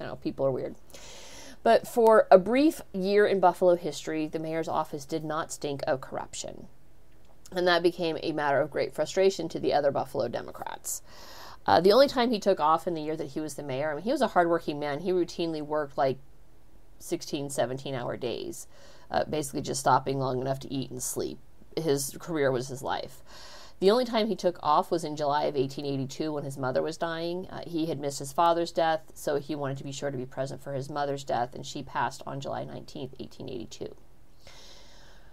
I 0.00 0.04
don't 0.04 0.12
know. 0.12 0.16
People 0.16 0.46
are 0.46 0.50
weird. 0.50 0.74
But 1.62 1.86
for 1.86 2.26
a 2.30 2.38
brief 2.38 2.80
year 2.92 3.26
in 3.26 3.38
Buffalo 3.38 3.76
history, 3.76 4.26
the 4.26 4.38
mayor's 4.38 4.68
office 4.68 5.04
did 5.04 5.24
not 5.24 5.52
stink 5.52 5.82
of 5.86 6.00
corruption 6.00 6.66
and 7.52 7.66
that 7.66 7.82
became 7.82 8.18
a 8.22 8.32
matter 8.32 8.60
of 8.60 8.70
great 8.70 8.94
frustration 8.94 9.48
to 9.48 9.60
the 9.60 9.72
other 9.72 9.90
Buffalo 9.90 10.28
Democrats. 10.28 11.02
Uh, 11.66 11.80
the 11.80 11.92
only 11.92 12.08
time 12.08 12.30
he 12.30 12.38
took 12.38 12.60
off 12.60 12.86
in 12.86 12.94
the 12.94 13.02
year 13.02 13.16
that 13.16 13.28
he 13.28 13.40
was 13.40 13.54
the 13.54 13.62
mayor, 13.62 13.90
I 13.90 13.94
mean, 13.94 14.04
he 14.04 14.12
was 14.12 14.20
a 14.20 14.28
hardworking 14.28 14.78
man. 14.78 15.00
He 15.00 15.10
routinely 15.10 15.62
worked 15.62 15.98
like 15.98 16.18
16, 16.98 17.50
17 17.50 17.94
hour 17.94 18.16
days, 18.16 18.66
uh, 19.10 19.24
basically 19.24 19.62
just 19.62 19.80
stopping 19.80 20.18
long 20.18 20.40
enough 20.40 20.60
to 20.60 20.72
eat 20.72 20.90
and 20.90 21.02
sleep. 21.02 21.38
His 21.76 22.16
career 22.18 22.50
was 22.50 22.68
his 22.68 22.82
life. 22.82 23.22
The 23.78 23.90
only 23.90 24.06
time 24.06 24.26
he 24.26 24.36
took 24.36 24.58
off 24.62 24.90
was 24.90 25.04
in 25.04 25.16
July 25.16 25.44
of 25.44 25.54
1882 25.54 26.32
when 26.32 26.44
his 26.44 26.56
mother 26.56 26.80
was 26.80 26.96
dying. 26.96 27.46
Uh, 27.48 27.60
he 27.66 27.86
had 27.86 28.00
missed 28.00 28.20
his 28.20 28.32
father's 28.32 28.72
death, 28.72 29.12
so 29.12 29.36
he 29.36 29.54
wanted 29.54 29.76
to 29.76 29.84
be 29.84 29.92
sure 29.92 30.10
to 30.10 30.16
be 30.16 30.24
present 30.24 30.62
for 30.62 30.72
his 30.72 30.88
mother's 30.88 31.24
death, 31.24 31.54
and 31.54 31.66
she 31.66 31.82
passed 31.82 32.22
on 32.26 32.40
July 32.40 32.64
19, 32.64 33.10
1882. 33.18 33.94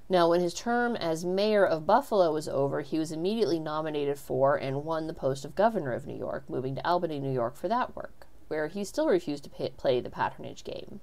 Now, 0.10 0.30
when 0.30 0.42
his 0.42 0.54
term 0.54 0.98
as 0.98 1.24
mayor 1.24 1.66
of 1.66 1.86
Buffalo 1.86 2.34
was 2.34 2.50
over, 2.50 2.82
he 2.82 3.00
was 3.00 3.14
immediately 3.14 3.60
nominated 3.60 4.20
for 4.20 4.58
and 4.58 4.84
won 4.84 5.08
the 5.08 5.14
post 5.14 5.46
of 5.46 5.56
governor 5.56 5.94
of 5.94 6.06
New 6.06 6.18
York, 6.18 6.50
moving 6.50 6.76
to 6.76 6.86
Albany, 6.86 7.20
New 7.20 7.32
York 7.32 7.56
for 7.56 7.70
that 7.70 7.96
work, 7.96 8.28
where 8.50 8.68
he 8.68 8.84
still 8.84 9.08
refused 9.08 9.46
to 9.46 9.50
pay, 9.50 9.70
play 9.78 10.02
the 10.02 10.10
patronage 10.10 10.66
game. 10.66 11.00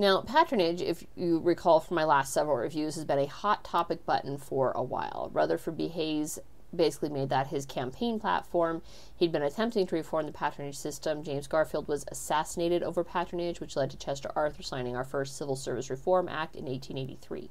Now, 0.00 0.22
patronage, 0.22 0.80
if 0.80 1.04
you 1.14 1.40
recall 1.40 1.78
from 1.78 1.96
my 1.96 2.04
last 2.04 2.32
several 2.32 2.56
reviews, 2.56 2.94
has 2.94 3.04
been 3.04 3.18
a 3.18 3.26
hot 3.26 3.64
topic 3.64 4.06
button 4.06 4.38
for 4.38 4.72
a 4.72 4.82
while. 4.82 5.28
Rutherford 5.34 5.76
B. 5.76 5.88
Hayes 5.88 6.38
basically 6.74 7.10
made 7.10 7.28
that 7.28 7.48
his 7.48 7.66
campaign 7.66 8.18
platform. 8.18 8.80
He'd 9.14 9.30
been 9.30 9.42
attempting 9.42 9.86
to 9.86 9.94
reform 9.94 10.24
the 10.24 10.32
patronage 10.32 10.78
system. 10.78 11.22
James 11.22 11.46
Garfield 11.46 11.86
was 11.86 12.06
assassinated 12.10 12.82
over 12.82 13.04
patronage, 13.04 13.60
which 13.60 13.76
led 13.76 13.90
to 13.90 13.98
Chester 13.98 14.30
Arthur 14.34 14.62
signing 14.62 14.96
our 14.96 15.04
first 15.04 15.36
Civil 15.36 15.54
Service 15.54 15.90
Reform 15.90 16.30
Act 16.30 16.56
in 16.56 16.64
1883. 16.64 17.50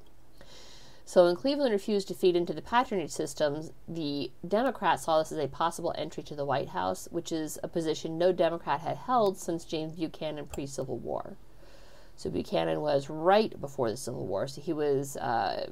So 1.06 1.26
when 1.26 1.36
Cleveland 1.36 1.72
refused 1.72 2.08
to 2.08 2.16
feed 2.16 2.36
into 2.36 2.56
the 2.56 2.64
patronage 2.64 3.12
systems, 3.12 3.70
the 3.88 4.32
Democrats 4.48 5.04
saw 5.04 5.20
this 5.20 5.32
as 5.32 5.38
a 5.38 5.48
possible 5.48 5.94
entry 5.96 6.24
to 6.24 6.36
the 6.36 6.46
White 6.46 6.70
House, 6.70 7.08
which 7.12 7.32
is 7.32 7.60
a 7.62 7.68
position 7.68 8.18
no 8.18 8.32
Democrat 8.32 8.82
had 8.82 8.98
held 8.98 9.38
since 9.38 9.66
James 9.66 9.98
Buchanan 9.98 10.48
pre 10.48 10.66
Civil 10.66 10.98
War. 10.98 11.38
So 12.20 12.30
Buchanan 12.30 12.82
was 12.82 13.10
right 13.10 13.60
before 13.62 13.90
the 13.90 13.96
Civil 13.96 14.28
War, 14.28 14.46
so 14.46 14.60
he 14.60 14.74
was 14.74 15.16
uh, 15.16 15.72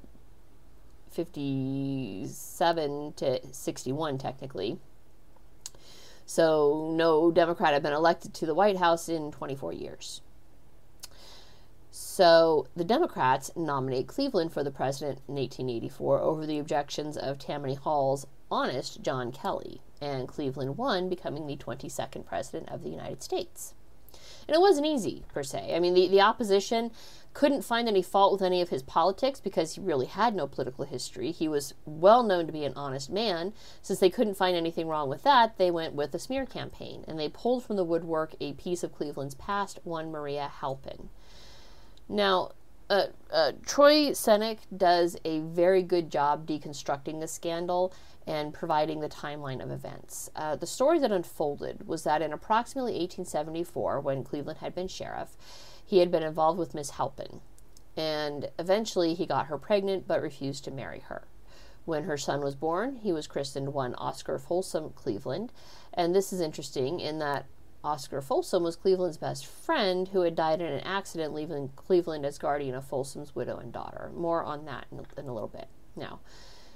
57 1.12 3.14
to 3.18 3.42
61 3.52 4.18
technically. 4.18 4.80
So 6.26 6.94
no 6.96 7.32
Democrat 7.32 7.74
had 7.74 7.84
been 7.84 7.92
elected 7.92 8.34
to 8.36 8.46
the 8.46 8.54
White 8.54 8.78
House 8.78 9.10
in 9.10 9.34
24 9.34 9.74
years. 9.74 10.22
So 11.92 12.68
the 12.78 12.86
Democrats 12.86 13.52
nominate 13.58 14.08
Cleveland 14.08 14.54
for 14.54 14.64
the 14.64 14.72
president 14.72 15.20
in 15.28 15.36
1884 15.36 16.22
over 16.22 16.46
the 16.46 16.60
objections 16.60 17.18
of 17.18 17.40
Tammany 17.40 17.76
Hall's 17.76 18.26
honest 18.50 19.02
John 19.02 19.34
Kelly, 19.34 19.82
and 20.00 20.30
Cleveland 20.30 20.78
won, 20.78 21.10
becoming 21.10 21.46
the 21.46 21.58
22nd 21.58 22.26
president 22.26 22.70
of 22.70 22.84
the 22.84 22.90
United 22.90 23.22
States. 23.22 23.74
And 24.48 24.56
it 24.56 24.62
wasn't 24.62 24.88
easy, 24.88 25.24
per 25.34 25.44
se. 25.44 25.76
I 25.76 25.80
mean, 25.80 25.94
the, 25.94 26.08
the 26.08 26.22
opposition 26.22 26.92
couldn't 27.34 27.62
find 27.62 27.88
any 27.88 28.02
fault 28.02 28.32
with 28.32 28.42
any 28.42 28.62
of 28.62 28.70
his 28.70 28.82
politics 28.82 29.40
because 29.40 29.76
he 29.76 29.82
really 29.82 30.08
had 30.08 30.34
no 30.34 30.48
political 30.48 30.86
history. 30.86 31.32
He 31.32 31.48
was 31.48 31.74
well 31.86 32.24
known 32.24 32.48
to 32.48 32.54
be 32.54 32.64
an 32.64 32.74
honest 32.76 33.12
man. 33.12 33.54
Since 33.82 34.00
they 34.00 34.10
couldn't 34.10 34.38
find 34.38 34.56
anything 34.58 34.88
wrong 34.88 35.08
with 35.08 35.22
that, 35.24 35.58
they 35.58 35.70
went 35.70 35.94
with 35.94 36.16
a 36.16 36.20
smear 36.20 36.46
campaign 36.46 37.04
and 37.08 37.20
they 37.20 37.30
pulled 37.30 37.64
from 37.64 37.76
the 37.76 37.84
woodwork 37.84 38.34
a 38.40 38.54
piece 38.54 38.84
of 38.84 38.92
Cleveland's 38.92 39.36
past, 39.36 39.80
one 39.84 40.12
Maria 40.12 40.50
Halpin. 40.62 41.10
Now, 42.10 42.54
uh, 42.90 43.08
uh, 43.32 43.52
Troy 43.66 44.12
Senik 44.12 44.60
does 44.76 45.18
a 45.26 45.42
very 45.42 45.84
good 45.84 46.10
job 46.10 46.48
deconstructing 46.48 47.20
the 47.20 47.28
scandal 47.28 47.94
and 48.26 48.54
providing 48.54 49.00
the 49.00 49.10
timeline 49.10 49.62
of 49.62 49.72
events. 49.72 50.30
Uh, 50.36 50.56
the 50.56 50.68
story 50.68 51.00
that 51.00 51.12
unfolded 51.12 51.88
was 51.88 52.04
that 52.04 52.22
in 52.22 52.34
approximately 52.34 52.94
1874, 52.94 54.00
when 54.00 54.24
Cleveland 54.24 54.60
had 54.60 54.74
been 54.74 54.88
sheriff, 54.88 55.36
he 55.86 56.00
had 56.00 56.12
been 56.12 56.24
involved 56.24 56.60
with 56.60 56.74
Miss 56.74 56.92
Halpin, 56.92 57.42
and 57.96 58.50
eventually 58.60 59.14
he 59.14 59.26
got 59.26 59.48
her 59.48 59.58
pregnant 59.58 60.08
but 60.08 60.22
refused 60.22 60.64
to 60.66 60.72
marry 60.72 61.00
her. 61.08 61.28
When 61.86 62.04
her 62.04 62.18
son 62.18 62.42
was 62.42 62.56
born, 62.56 62.98
he 62.98 63.14
was 63.14 63.28
christened 63.28 63.74
one 63.74 63.96
Oscar 63.96 64.38
Folsom 64.38 64.92
Cleveland, 64.92 65.54
and 65.94 66.14
this 66.14 66.34
is 66.34 66.42
interesting 66.42 67.00
in 67.00 67.20
that 67.20 67.46
Oscar 67.84 68.22
Folsom 68.22 68.64
was 68.64 68.76
Cleveland's 68.76 69.18
best 69.18 69.46
friend 69.46 70.10
who 70.10 70.22
had 70.22 70.36
died 70.36 70.62
in 70.62 70.72
an 70.72 70.82
accident, 70.82 71.34
leaving 71.34 71.70
Cleveland 71.76 72.26
as 72.26 72.38
guardian 72.38 72.76
of 72.76 72.86
Folsom's 72.86 73.36
widow 73.36 73.58
and 73.58 73.72
daughter. 73.72 74.12
More 74.16 74.44
on 74.44 74.66
that 74.66 74.88
in 74.92 75.00
a, 75.00 75.20
in 75.20 75.28
a 75.28 75.34
little 75.34 75.48
bit. 75.48 75.68
Now, 75.96 76.20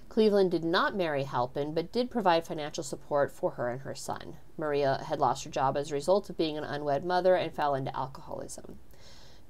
Cleveland 0.09 0.51
did 0.51 0.65
not 0.65 0.95
marry 0.95 1.23
Halpin, 1.23 1.73
but 1.73 1.91
did 1.91 2.11
provide 2.11 2.45
financial 2.45 2.83
support 2.83 3.31
for 3.31 3.51
her 3.51 3.69
and 3.69 3.81
her 3.81 3.95
son. 3.95 4.35
Maria 4.57 5.03
had 5.07 5.19
lost 5.19 5.45
her 5.45 5.49
job 5.49 5.77
as 5.77 5.89
a 5.89 5.93
result 5.93 6.29
of 6.29 6.37
being 6.37 6.57
an 6.57 6.63
unwed 6.63 7.05
mother 7.05 7.35
and 7.35 7.53
fell 7.53 7.75
into 7.75 7.95
alcoholism. 7.95 8.77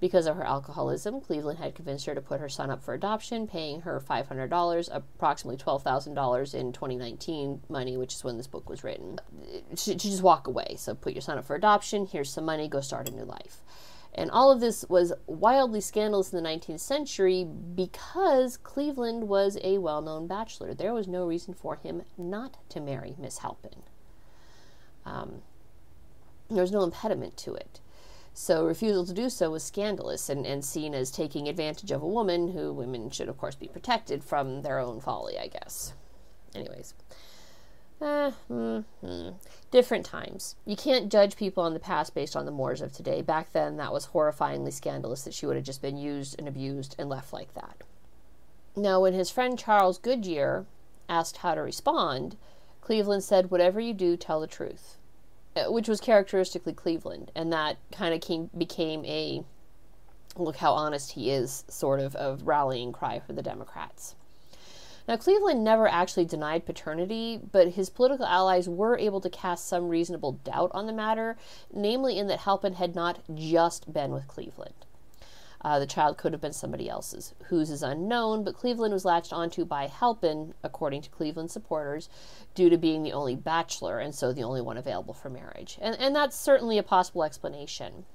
Because 0.01 0.25
of 0.25 0.36
her 0.36 0.43
alcoholism, 0.43 1.22
Cleveland 1.22 1.60
had 1.60 1.75
convinced 1.75 2.08
her 2.08 2.15
to 2.15 2.22
put 2.22 2.39
her 2.39 2.50
son 2.50 2.72
up 2.72 2.84
for 2.84 2.96
adoption, 2.96 3.46
paying 3.46 3.81
her 3.81 4.01
$500, 4.01 4.89
approximately 4.91 5.63
$12,000 5.63 6.55
in 6.55 6.74
2019 6.74 7.62
money, 7.70 7.98
which 7.98 8.15
is 8.15 8.24
when 8.24 8.36
this 8.36 8.48
book 8.48 8.67
was 8.67 8.84
written. 8.84 9.20
She, 9.75 9.91
she 9.91 10.10
just 10.10 10.24
walk 10.24 10.48
away. 10.48 10.75
So 10.79 10.96
put 10.96 11.13
your 11.13 11.22
son 11.22 11.38
up 11.38 11.46
for 11.46 11.55
adoption, 11.55 12.08
here's 12.08 12.31
some 12.31 12.46
money, 12.46 12.67
go 12.67 12.81
start 12.81 13.10
a 13.10 13.12
new 13.12 13.25
life. 13.25 13.62
And 14.15 14.31
all 14.31 14.51
of 14.51 14.60
this 14.60 14.84
was 14.89 15.13
wildly 15.27 15.81
scandalous 15.81 16.34
in 16.34 16.43
the 16.43 16.50
19th 16.50 16.79
century 16.79 17.43
because 17.46 18.58
Cleveland 18.58 19.29
was 19.29 19.60
a 19.63 19.77
well 19.77 20.01
known 20.01 20.25
bachelor. 20.25 20.74
There 20.74 20.96
was 20.96 21.08
no 21.08 21.27
reason 21.27 21.53
for 21.53 21.75
him 21.75 22.01
not 22.17 22.58
to 22.70 22.81
marry 22.81 23.15
Miss 23.20 23.38
Halpin. 23.38 23.84
Um, 25.05 25.43
there 26.50 26.62
was 26.62 26.72
no 26.72 26.84
impediment 26.84 27.38
to 27.38 27.53
it. 27.53 27.81
So 28.34 28.66
refusal 28.66 29.06
to 29.06 29.14
do 29.14 29.30
so 29.30 29.52
was 29.52 29.64
scandalous 29.64 30.30
and, 30.30 30.46
and 30.46 30.64
seen 30.64 30.94
as 30.94 31.12
taking 31.12 31.48
advantage 31.48 31.92
of 31.92 32.02
a 32.02 32.08
woman 32.08 32.54
who 32.54 32.74
women 32.74 33.10
should, 33.10 33.30
of 33.30 33.38
course, 33.38 33.56
be 33.56 33.68
protected 33.68 34.24
from 34.24 34.62
their 34.62 34.80
own 34.80 35.02
folly, 35.02 35.38
I 35.38 35.48
guess. 35.48 35.94
Anyways. 36.56 36.94
Mm-hmm. 38.02 39.30
Different 39.70 40.06
times. 40.06 40.56
You 40.66 40.76
can't 40.76 41.12
judge 41.12 41.36
people 41.36 41.64
on 41.64 41.74
the 41.74 41.80
past 41.80 42.16
based 42.16 42.36
on 42.36 42.46
the 42.46 42.52
mores 42.52 42.82
of 42.82 42.92
today. 42.92 43.22
Back 43.22 43.52
then, 43.52 43.78
that 43.78 43.94
was 43.94 44.08
horrifyingly 44.08 44.74
scandalous 44.74 45.24
that 45.24 45.34
she 45.34 45.46
would 45.46 45.56
have 45.56 45.66
just 45.66 45.82
been 45.82 45.98
used 45.98 46.36
and 46.40 46.48
abused 46.48 46.96
and 46.98 47.10
left 47.10 47.32
like 47.32 47.54
that. 47.54 47.78
Now, 48.76 49.02
when 49.02 49.14
his 49.14 49.30
friend 49.30 49.60
Charles 49.60 49.98
Goodyear 49.98 50.66
asked 51.08 51.38
how 51.38 51.54
to 51.54 51.62
respond, 51.62 52.38
Cleveland 52.80 53.24
said, 53.24 53.52
Whatever 53.52 53.80
you 53.80 53.94
do, 53.94 54.18
tell 54.18 54.40
the 54.40 54.48
truth. 54.48 54.98
Which 55.67 55.89
was 55.89 56.00
characteristically 56.00 56.74
Cleveland, 56.74 57.31
and 57.36 57.51
that 57.51 57.77
kind 57.91 58.13
of 58.13 58.22
came 58.22 58.50
became 58.58 59.03
a 59.05 59.43
look 60.38 60.58
how 60.58 60.74
honest 60.74 61.12
he 61.12 61.29
is 61.29 61.65
sort 61.67 62.00
of 62.00 62.15
of 62.15 62.48
rallying 62.48 62.93
cry 62.93 63.20
for 63.20 63.34
the 63.34 63.41
Democrats. 63.41 64.15
Now, 65.08 65.17
Cleveland 65.17 65.63
never 65.63 65.88
actually 65.88 66.25
denied 66.25 66.65
paternity, 66.65 67.41
but 67.51 67.70
his 67.70 67.89
political 67.89 68.25
allies 68.25 68.70
were 68.70 68.98
able 68.98 69.20
to 69.20 69.29
cast 69.29 69.67
some 69.67 69.89
reasonable 69.89 70.34
doubt 70.43 70.72
on 70.74 70.86
the 70.86 70.93
matter, 70.93 71.38
namely 71.74 72.17
in 72.17 72.27
that 72.27 72.41
Halpin 72.41 72.75
had 72.75 72.96
not 72.96 73.20
just 73.34 73.91
been 73.91 74.12
with 74.12 74.27
Cleveland. 74.27 74.86
Uh, 75.63 75.77
the 75.77 75.86
child 75.86 76.18
could 76.18 76.32
have 76.32 76.41
been 76.41 76.53
somebody 76.53 76.89
else's. 76.89 77.34
Whose 77.46 77.70
is 77.70 77.84
unknown, 77.84 78.44
but 78.44 78.56
Cleveland 78.56 78.94
was 78.94 79.06
latched 79.06 79.32
onto 79.32 79.63
by 79.63 79.88
Halpin, 79.88 80.56
according 80.63 81.03
to 81.03 81.10
Cleveland 81.10 81.51
supporters, 81.51 82.10
due 82.56 82.70
to 82.70 82.77
being 82.77 83.03
the 83.03 83.13
only 83.13 83.36
bachelor 83.36 84.00
and 84.00 84.15
so 84.15 84.34
the 84.34 84.44
only 84.44 84.62
one 84.62 84.77
available 84.77 85.13
for 85.13 85.30
marriage. 85.30 85.77
And, 85.80 85.96
and 86.00 86.15
that's 86.15 86.36
certainly 86.36 86.77
a 86.77 86.84
possible 86.84 87.24
explanation. 87.24 88.06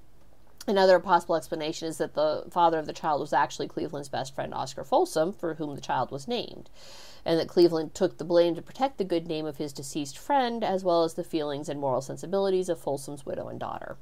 Another 0.68 0.98
possible 0.98 1.36
explanation 1.36 1.86
is 1.86 1.98
that 1.98 2.14
the 2.14 2.44
father 2.50 2.80
of 2.80 2.86
the 2.86 2.92
child 2.92 3.20
was 3.20 3.32
actually 3.32 3.68
Cleveland's 3.68 4.08
best 4.08 4.34
friend, 4.34 4.52
Oscar 4.52 4.82
Folsom, 4.82 5.32
for 5.32 5.54
whom 5.54 5.76
the 5.76 5.80
child 5.80 6.10
was 6.10 6.26
named, 6.26 6.68
and 7.24 7.38
that 7.38 7.46
Cleveland 7.46 7.94
took 7.94 8.18
the 8.18 8.24
blame 8.24 8.56
to 8.56 8.62
protect 8.62 8.98
the 8.98 9.04
good 9.04 9.28
name 9.28 9.46
of 9.46 9.58
his 9.58 9.72
deceased 9.72 10.18
friend, 10.18 10.64
as 10.64 10.82
well 10.82 11.04
as 11.04 11.14
the 11.14 11.22
feelings 11.22 11.68
and 11.68 11.78
moral 11.78 12.00
sensibilities 12.00 12.68
of 12.68 12.80
Folsom's 12.80 13.24
widow 13.24 13.46
and 13.46 13.60
daughter. 13.60 13.96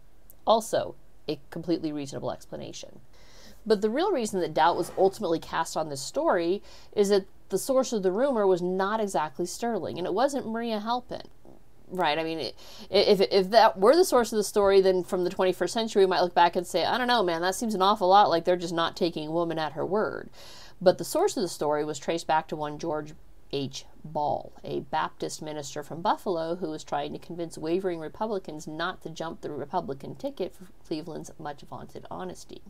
Also, 0.47 0.95
a 1.29 1.39
completely 1.51 1.93
reasonable 1.93 2.33
explanation. 2.33 3.01
But 3.67 3.81
the 3.81 3.91
real 3.91 4.13
reason 4.13 4.41
that 4.41 4.55
doubt 4.55 4.77
was 4.77 4.93
ultimately 4.99 5.39
cast 5.39 5.77
on 5.77 5.89
this 5.89 6.03
story 6.03 6.63
is 6.95 7.09
that 7.09 7.27
the 7.49 7.59
source 7.59 7.93
of 7.93 8.03
the 8.03 8.13
rumor 8.13 8.47
was 8.47 8.63
not 8.63 9.01
exactly 9.01 9.47
Sterling, 9.47 9.99
and 9.99 10.07
it 10.07 10.15
wasn't 10.15 10.49
Maria 10.49 10.81
Halpin. 10.81 11.23
Right. 11.89 12.19
I 12.19 12.25
mean, 12.25 12.53
if, 12.91 13.21
if 13.21 13.51
that 13.51 13.79
were 13.79 13.95
the 13.95 14.05
source 14.05 14.33
of 14.33 14.37
the 14.39 14.45
story, 14.45 14.81
then 14.81 15.05
from 15.05 15.25
the 15.25 15.31
21st 15.31 15.71
century, 15.71 16.03
we 16.05 16.09
might 16.09 16.23
look 16.23 16.35
back 16.35 16.57
and 16.57 16.67
say, 16.67 16.85
I 16.85 16.99
don't 16.99 17.07
know, 17.07 17.23
man, 17.23 17.43
that 17.43 17.55
seems 17.55 17.75
an 17.75 17.83
awful 17.83 18.09
lot 18.09 18.31
like 18.31 18.45
they're 18.45 18.57
just 18.57 18.75
not 18.75 18.97
taking 18.97 19.29
a 19.29 19.33
woman 19.33 19.59
at 19.59 19.75
her 19.75 19.85
word. 19.85 20.31
But 20.81 20.99
the 20.99 21.05
source 21.05 21.37
of 21.37 21.43
the 21.43 21.49
story 21.49 21.85
was 21.85 21.99
traced 21.99 22.27
back 22.27 22.49
to 22.49 22.57
one 22.57 22.79
George 22.79 23.13
H. 23.53 23.85
Ball, 24.03 24.53
a 24.65 24.81
Baptist 24.81 25.41
minister 25.41 25.83
from 25.83 26.03
Buffalo 26.03 26.57
who 26.57 26.71
was 26.71 26.83
trying 26.83 27.13
to 27.13 27.19
convince 27.19 27.57
wavering 27.57 28.01
Republicans 28.01 28.67
not 28.67 29.01
to 29.03 29.11
jump 29.11 29.41
the 29.41 29.53
Republican 29.53 30.17
ticket 30.17 30.53
for 30.55 30.67
Cleveland's 30.85 31.31
much 31.39 31.63
vaunted 31.63 32.07
honesty. 32.11 32.63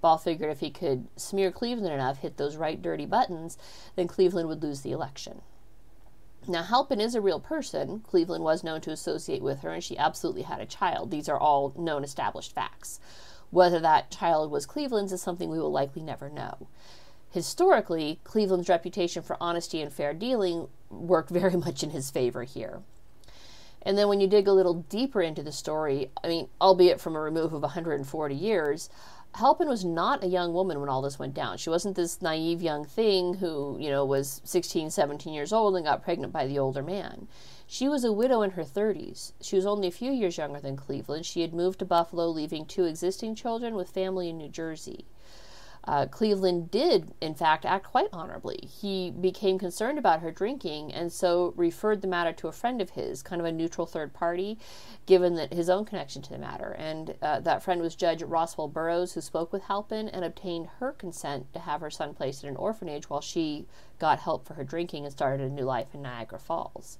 Ball 0.00 0.18
figured 0.18 0.50
if 0.50 0.60
he 0.60 0.70
could 0.70 1.06
smear 1.16 1.50
Cleveland 1.50 1.92
enough, 1.92 2.18
hit 2.18 2.36
those 2.36 2.56
right 2.56 2.80
dirty 2.80 3.06
buttons, 3.06 3.58
then 3.96 4.08
Cleveland 4.08 4.48
would 4.48 4.62
lose 4.62 4.80
the 4.80 4.92
election. 4.92 5.42
Now, 6.48 6.62
Halpin 6.62 7.00
is 7.00 7.14
a 7.14 7.20
real 7.20 7.40
person. 7.40 8.00
Cleveland 8.00 8.44
was 8.44 8.64
known 8.64 8.80
to 8.82 8.90
associate 8.90 9.42
with 9.42 9.60
her, 9.60 9.70
and 9.70 9.84
she 9.84 9.98
absolutely 9.98 10.42
had 10.42 10.60
a 10.60 10.66
child. 10.66 11.10
These 11.10 11.28
are 11.28 11.38
all 11.38 11.74
known 11.76 12.02
established 12.02 12.54
facts. 12.54 12.98
Whether 13.50 13.80
that 13.80 14.10
child 14.10 14.50
was 14.50 14.64
Cleveland's 14.64 15.12
is 15.12 15.20
something 15.20 15.50
we 15.50 15.58
will 15.58 15.72
likely 15.72 16.02
never 16.02 16.30
know. 16.30 16.68
Historically, 17.30 18.20
Cleveland's 18.24 18.68
reputation 18.68 19.22
for 19.22 19.36
honesty 19.40 19.82
and 19.82 19.92
fair 19.92 20.14
dealing 20.14 20.68
worked 20.88 21.30
very 21.30 21.56
much 21.56 21.82
in 21.82 21.90
his 21.90 22.10
favor 22.10 22.44
here. 22.44 22.80
And 23.82 23.96
then 23.96 24.08
when 24.08 24.20
you 24.20 24.26
dig 24.26 24.46
a 24.46 24.52
little 24.52 24.74
deeper 24.74 25.22
into 25.22 25.42
the 25.42 25.52
story, 25.52 26.10
I 26.22 26.28
mean, 26.28 26.48
albeit 26.60 27.00
from 27.00 27.16
a 27.16 27.20
remove 27.20 27.52
of 27.52 27.62
140 27.62 28.34
years, 28.34 28.90
Halpin 29.34 29.68
was 29.68 29.84
not 29.84 30.24
a 30.24 30.28
young 30.28 30.52
woman 30.52 30.80
when 30.80 30.88
all 30.88 31.02
this 31.02 31.18
went 31.18 31.34
down. 31.34 31.56
She 31.56 31.70
wasn't 31.70 31.94
this 31.94 32.20
naive 32.20 32.60
young 32.60 32.84
thing 32.84 33.34
who, 33.34 33.76
you 33.78 33.88
know, 33.88 34.04
was 34.04 34.40
16, 34.44 34.90
17 34.90 35.32
years 35.32 35.52
old 35.52 35.76
and 35.76 35.84
got 35.84 36.02
pregnant 36.02 36.32
by 36.32 36.46
the 36.46 36.58
older 36.58 36.82
man. 36.82 37.28
She 37.66 37.88
was 37.88 38.02
a 38.02 38.12
widow 38.12 38.42
in 38.42 38.50
her 38.50 38.64
30s. 38.64 39.32
She 39.40 39.54
was 39.54 39.64
only 39.64 39.86
a 39.86 39.92
few 39.92 40.10
years 40.10 40.36
younger 40.36 40.58
than 40.58 40.76
Cleveland. 40.76 41.24
She 41.24 41.42
had 41.42 41.54
moved 41.54 41.78
to 41.78 41.84
Buffalo, 41.84 42.26
leaving 42.28 42.66
two 42.66 42.84
existing 42.84 43.36
children 43.36 43.76
with 43.76 43.90
family 43.90 44.28
in 44.28 44.38
New 44.38 44.48
Jersey. 44.48 45.04
Uh, 45.84 46.06
Cleveland 46.06 46.70
did, 46.70 47.14
in 47.20 47.34
fact, 47.34 47.64
act 47.64 47.86
quite 47.86 48.08
honorably. 48.12 48.58
He 48.66 49.10
became 49.10 49.58
concerned 49.58 49.98
about 49.98 50.20
her 50.20 50.30
drinking 50.30 50.92
and 50.92 51.10
so 51.10 51.54
referred 51.56 52.02
the 52.02 52.08
matter 52.08 52.32
to 52.34 52.48
a 52.48 52.52
friend 52.52 52.82
of 52.82 52.90
his, 52.90 53.22
kind 53.22 53.40
of 53.40 53.46
a 53.46 53.52
neutral 53.52 53.86
third 53.86 54.12
party, 54.12 54.58
given 55.06 55.34
that 55.36 55.54
his 55.54 55.70
own 55.70 55.84
connection 55.84 56.20
to 56.22 56.30
the 56.30 56.38
matter. 56.38 56.76
And 56.78 57.14
uh, 57.22 57.40
that 57.40 57.62
friend 57.62 57.80
was 57.80 57.94
Judge 57.94 58.22
Roswell 58.22 58.68
Burroughs, 58.68 59.14
who 59.14 59.20
spoke 59.20 59.52
with 59.52 59.64
Halpin 59.64 60.08
and 60.08 60.24
obtained 60.24 60.68
her 60.78 60.92
consent 60.92 61.52
to 61.54 61.60
have 61.60 61.80
her 61.80 61.90
son 61.90 62.12
placed 62.14 62.44
in 62.44 62.50
an 62.50 62.56
orphanage 62.56 63.08
while 63.08 63.22
she 63.22 63.66
got 63.98 64.20
help 64.20 64.46
for 64.46 64.54
her 64.54 64.64
drinking 64.64 65.04
and 65.04 65.12
started 65.12 65.44
a 65.46 65.52
new 65.52 65.64
life 65.64 65.94
in 65.94 66.02
Niagara 66.02 66.38
Falls. 66.38 66.98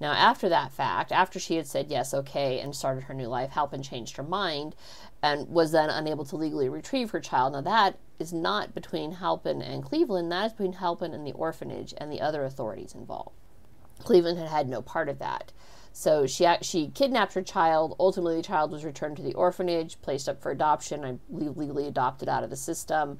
Now, 0.00 0.12
after 0.12 0.48
that 0.48 0.72
fact, 0.72 1.10
after 1.10 1.38
she 1.38 1.56
had 1.56 1.66
said 1.66 1.86
yes, 1.88 2.12
okay, 2.12 2.60
and 2.60 2.74
started 2.74 3.04
her 3.04 3.14
new 3.14 3.28
life, 3.28 3.50
Halpin 3.50 3.82
changed 3.82 4.16
her 4.16 4.22
mind 4.22 4.74
and 5.22 5.48
was 5.48 5.72
then 5.72 5.88
unable 5.88 6.24
to 6.26 6.36
legally 6.36 6.68
retrieve 6.68 7.10
her 7.10 7.20
child. 7.20 7.54
Now, 7.54 7.62
that 7.62 7.98
is 8.18 8.32
not 8.32 8.74
between 8.74 9.12
Halpin 9.12 9.62
and 9.62 9.82
Cleveland, 9.82 10.30
that 10.32 10.46
is 10.46 10.52
between 10.52 10.74
Halpin 10.74 11.14
and 11.14 11.26
the 11.26 11.32
orphanage 11.32 11.94
and 11.96 12.12
the 12.12 12.20
other 12.20 12.44
authorities 12.44 12.94
involved. 12.94 13.36
Cleveland 14.04 14.38
had 14.38 14.48
had 14.48 14.68
no 14.68 14.82
part 14.82 15.08
of 15.08 15.18
that. 15.18 15.52
So 15.92 16.26
she 16.26 16.46
she 16.60 16.88
kidnapped 16.88 17.32
her 17.32 17.42
child. 17.42 17.96
Ultimately, 17.98 18.36
the 18.36 18.42
child 18.42 18.70
was 18.70 18.84
returned 18.84 19.16
to 19.16 19.22
the 19.22 19.32
orphanage, 19.32 20.00
placed 20.02 20.28
up 20.28 20.42
for 20.42 20.50
adoption, 20.50 21.04
and 21.04 21.20
legally 21.30 21.86
adopted 21.86 22.28
out 22.28 22.44
of 22.44 22.50
the 22.50 22.56
system 22.56 23.18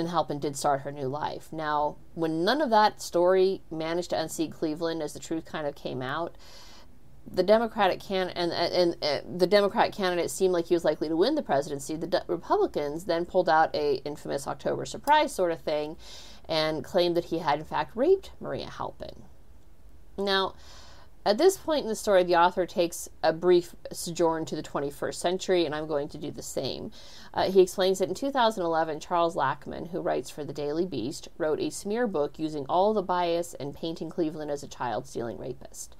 and 0.00 0.08
Halpin 0.08 0.40
did 0.40 0.56
start 0.56 0.80
her 0.80 0.90
new 0.90 1.06
life. 1.06 1.52
Now, 1.52 1.96
when 2.14 2.44
none 2.44 2.60
of 2.60 2.70
that 2.70 3.00
story 3.00 3.62
managed 3.70 4.10
to 4.10 4.20
unseat 4.20 4.52
Cleveland 4.52 5.02
as 5.02 5.12
the 5.12 5.20
truth 5.20 5.44
kind 5.44 5.66
of 5.66 5.74
came 5.74 6.02
out, 6.02 6.34
the 7.32 7.42
Democratic 7.42 8.00
can 8.00 8.30
and, 8.30 8.52
and, 8.52 8.96
and 9.02 9.40
the 9.40 9.46
Democratic 9.46 9.92
candidate 9.92 10.30
seemed 10.30 10.52
like 10.52 10.66
he 10.66 10.74
was 10.74 10.84
likely 10.84 11.08
to 11.08 11.16
win 11.16 11.34
the 11.34 11.42
presidency. 11.42 11.94
The 11.94 12.06
De- 12.06 12.24
Republicans 12.26 13.04
then 13.04 13.24
pulled 13.24 13.48
out 13.48 13.74
a 13.74 13.96
infamous 14.04 14.48
October 14.48 14.84
surprise 14.84 15.32
sort 15.32 15.52
of 15.52 15.60
thing, 15.60 15.96
and 16.48 16.82
claimed 16.82 17.16
that 17.16 17.26
he 17.26 17.38
had 17.38 17.60
in 17.60 17.64
fact 17.64 17.94
raped 17.94 18.32
Maria 18.40 18.68
Halpin. 18.68 19.22
Now, 20.18 20.54
at 21.26 21.36
this 21.36 21.58
point 21.58 21.82
in 21.82 21.88
the 21.88 21.96
story, 21.96 22.24
the 22.24 22.36
author 22.36 22.64
takes 22.64 23.08
a 23.22 23.32
brief 23.32 23.74
sojourn 23.92 24.46
to 24.46 24.56
the 24.56 24.62
21st 24.62 25.14
century, 25.14 25.66
and 25.66 25.74
I'm 25.74 25.86
going 25.86 26.08
to 26.08 26.18
do 26.18 26.30
the 26.30 26.42
same. 26.42 26.92
Uh, 27.34 27.50
he 27.50 27.60
explains 27.60 27.98
that 27.98 28.08
in 28.08 28.14
2011, 28.14 29.00
Charles 29.00 29.36
Lachman, 29.36 29.90
who 29.90 30.00
writes 30.00 30.30
for 30.30 30.44
the 30.44 30.54
Daily 30.54 30.86
Beast, 30.86 31.28
wrote 31.36 31.60
a 31.60 31.70
smear 31.70 32.06
book 32.06 32.38
using 32.38 32.64
all 32.70 32.94
the 32.94 33.02
bias 33.02 33.52
and 33.54 33.74
painting 33.74 34.08
Cleveland 34.08 34.50
as 34.50 34.62
a 34.62 34.68
child 34.68 35.06
stealing 35.06 35.38
rapist. 35.38 35.94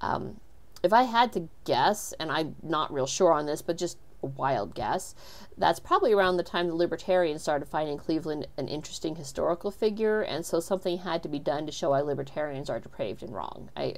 Um, 0.00 0.40
if 0.82 0.92
I 0.92 1.04
had 1.04 1.32
to 1.34 1.48
guess, 1.64 2.12
and 2.18 2.32
I'm 2.32 2.56
not 2.60 2.92
real 2.92 3.06
sure 3.06 3.32
on 3.32 3.46
this, 3.46 3.62
but 3.62 3.78
just 3.78 3.98
a 4.22 4.26
wild 4.26 4.74
guess, 4.74 5.14
that's 5.56 5.78
probably 5.78 6.12
around 6.12 6.38
the 6.38 6.42
time 6.42 6.66
the 6.66 6.74
libertarians 6.74 7.40
started 7.40 7.66
finding 7.66 7.98
Cleveland 7.98 8.48
an 8.56 8.66
interesting 8.66 9.14
historical 9.14 9.70
figure, 9.70 10.22
and 10.22 10.44
so 10.44 10.58
something 10.58 10.98
had 10.98 11.22
to 11.22 11.28
be 11.28 11.38
done 11.38 11.66
to 11.66 11.72
show 11.72 11.90
why 11.90 12.00
libertarians 12.00 12.68
are 12.68 12.80
depraved 12.80 13.22
and 13.22 13.32
wrong. 13.32 13.70
I 13.76 13.94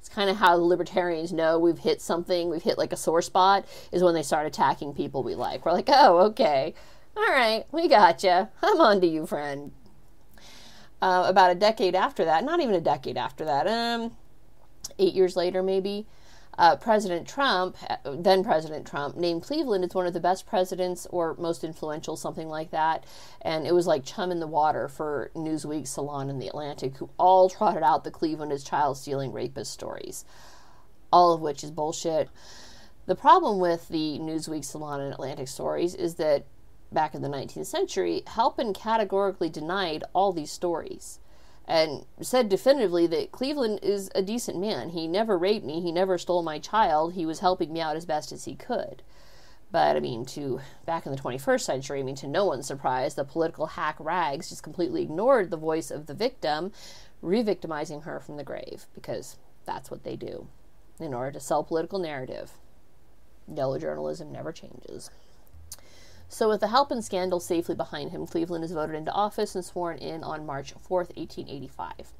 it's 0.00 0.08
kind 0.08 0.30
of 0.30 0.38
how 0.38 0.56
the 0.56 0.62
libertarians 0.62 1.30
know 1.30 1.58
we've 1.58 1.78
hit 1.78 2.00
something, 2.00 2.48
we've 2.48 2.62
hit 2.62 2.78
like 2.78 2.92
a 2.92 2.96
sore 2.96 3.20
spot, 3.20 3.66
is 3.92 4.02
when 4.02 4.14
they 4.14 4.22
start 4.22 4.46
attacking 4.46 4.94
people 4.94 5.22
we 5.22 5.34
like. 5.34 5.64
We're 5.64 5.72
like, 5.72 5.88
oh, 5.88 6.18
okay, 6.28 6.74
all 7.14 7.26
right, 7.26 7.66
we 7.70 7.86
gotcha. 7.86 8.48
I'm 8.62 8.80
on 8.80 9.02
to 9.02 9.06
you, 9.06 9.26
friend. 9.26 9.72
Uh, 11.02 11.24
about 11.26 11.50
a 11.50 11.54
decade 11.54 11.94
after 11.94 12.24
that, 12.24 12.44
not 12.44 12.60
even 12.60 12.74
a 12.74 12.80
decade 12.80 13.18
after 13.18 13.44
that, 13.44 13.66
um, 13.66 14.16
eight 14.98 15.12
years 15.12 15.36
later, 15.36 15.62
maybe, 15.62 16.06
uh, 16.58 16.76
President 16.76 17.26
Trump, 17.26 17.76
uh, 17.88 17.96
then 18.04 18.44
President 18.44 18.86
Trump, 18.86 19.16
named 19.16 19.42
Cleveland 19.42 19.84
as 19.84 19.94
one 19.94 20.06
of 20.06 20.12
the 20.12 20.20
best 20.20 20.46
presidents 20.46 21.06
or 21.10 21.34
most 21.38 21.64
influential, 21.64 22.16
something 22.16 22.48
like 22.48 22.70
that. 22.70 23.04
And 23.40 23.66
it 23.66 23.74
was 23.74 23.86
like 23.86 24.04
chum 24.04 24.30
in 24.30 24.40
the 24.40 24.46
water 24.46 24.88
for 24.88 25.30
Newsweek, 25.34 25.86
Salon, 25.86 26.28
and 26.28 26.40
The 26.40 26.48
Atlantic, 26.48 26.96
who 26.96 27.10
all 27.18 27.48
trotted 27.50 27.82
out 27.82 28.04
the 28.04 28.10
Cleveland 28.10 28.52
as 28.52 28.64
child 28.64 28.98
stealing 28.98 29.32
rapist 29.32 29.72
stories, 29.72 30.24
all 31.12 31.32
of 31.32 31.40
which 31.40 31.64
is 31.64 31.70
bullshit. 31.70 32.28
The 33.06 33.16
problem 33.16 33.58
with 33.58 33.88
the 33.88 34.18
Newsweek, 34.18 34.64
Salon, 34.64 35.00
and 35.00 35.12
Atlantic 35.12 35.48
stories 35.48 35.94
is 35.94 36.16
that 36.16 36.44
back 36.92 37.14
in 37.14 37.22
the 37.22 37.28
19th 37.28 37.66
century, 37.66 38.22
Halpin 38.26 38.72
categorically 38.72 39.48
denied 39.48 40.04
all 40.12 40.32
these 40.32 40.52
stories 40.52 41.20
and 41.70 42.04
said 42.20 42.48
definitively 42.48 43.06
that 43.06 43.30
Cleveland 43.30 43.78
is 43.80 44.10
a 44.12 44.22
decent 44.22 44.58
man. 44.58 44.88
He 44.88 45.06
never 45.06 45.38
raped 45.38 45.64
me, 45.64 45.80
he 45.80 45.92
never 45.92 46.18
stole 46.18 46.42
my 46.42 46.58
child, 46.58 47.12
he 47.14 47.24
was 47.24 47.38
helping 47.38 47.72
me 47.72 47.80
out 47.80 47.94
as 47.94 48.04
best 48.04 48.32
as 48.32 48.44
he 48.44 48.56
could. 48.56 49.04
But 49.70 49.96
I 49.96 50.00
mean, 50.00 50.26
to 50.26 50.60
back 50.84 51.06
in 51.06 51.12
the 51.12 51.18
21st 51.18 51.60
century, 51.60 52.00
I 52.00 52.02
mean, 52.02 52.16
to 52.16 52.26
no 52.26 52.44
one's 52.44 52.66
surprise, 52.66 53.14
the 53.14 53.22
political 53.22 53.66
hack 53.66 53.94
rags 54.00 54.48
just 54.48 54.64
completely 54.64 55.02
ignored 55.02 55.50
the 55.52 55.56
voice 55.56 55.92
of 55.92 56.06
the 56.06 56.14
victim, 56.14 56.72
re 57.22 57.40
victimizing 57.40 58.00
her 58.00 58.18
from 58.18 58.36
the 58.36 58.42
grave, 58.42 58.86
because 58.92 59.36
that's 59.64 59.92
what 59.92 60.02
they 60.02 60.16
do 60.16 60.48
in 60.98 61.14
order 61.14 61.30
to 61.30 61.40
sell 61.40 61.62
political 61.62 62.00
narrative. 62.00 62.50
Yellow 63.46 63.78
journalism 63.78 64.32
never 64.32 64.50
changes. 64.50 65.08
So, 66.32 66.48
with 66.48 66.60
the 66.60 66.68
Halpin 66.68 67.02
scandal 67.02 67.40
safely 67.40 67.74
behind 67.74 68.12
him, 68.12 68.24
Cleveland 68.24 68.62
is 68.62 68.70
voted 68.70 68.94
into 68.94 69.10
office 69.10 69.56
and 69.56 69.64
sworn 69.64 69.98
in 69.98 70.22
on 70.22 70.46
March 70.46 70.72
4th, 70.74 71.10
1885. 71.16 72.12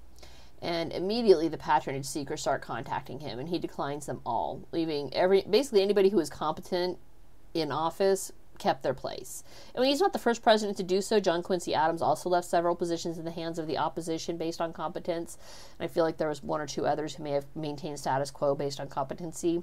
And 0.61 0.92
immediately 0.92 1.46
the 1.46 1.57
patronage 1.57 2.07
seekers 2.07 2.40
start 2.40 2.61
contacting 2.61 3.20
him, 3.20 3.38
and 3.38 3.49
he 3.49 3.61
declines 3.61 4.07
them 4.07 4.20
all, 4.27 4.62
leaving 4.73 5.14
every 5.14 5.42
basically 5.42 5.81
anybody 5.83 6.09
who 6.09 6.18
is 6.18 6.29
competent 6.29 6.99
in 7.55 7.70
office 7.70 8.33
kept 8.59 8.83
their 8.83 8.94
place. 8.94 9.44
And 9.77 9.85
he's 9.85 10.01
not 10.01 10.12
the 10.12 10.18
first 10.18 10.42
president 10.42 10.77
to 10.79 10.83
do 10.83 11.01
so. 11.01 11.20
John 11.20 11.40
Quincy 11.40 11.73
Adams 11.73 12.03
also 12.03 12.29
left 12.29 12.49
several 12.49 12.75
positions 12.75 13.16
in 13.16 13.25
the 13.25 13.31
hands 13.31 13.61
of 13.61 13.68
the 13.68 13.79
opposition 13.79 14.37
based 14.37 14.61
on 14.61 14.73
competence. 14.73 15.38
And 15.79 15.88
I 15.88 15.88
feel 15.88 16.03
like 16.03 16.16
there 16.16 16.29
was 16.29 16.42
one 16.42 16.61
or 16.61 16.66
two 16.66 16.85
others 16.85 17.14
who 17.14 17.23
may 17.23 17.31
have 17.31 17.46
maintained 17.55 18.01
status 18.01 18.33
quo 18.33 18.57
based 18.57 18.81
on 18.81 18.88
competency. 18.88 19.62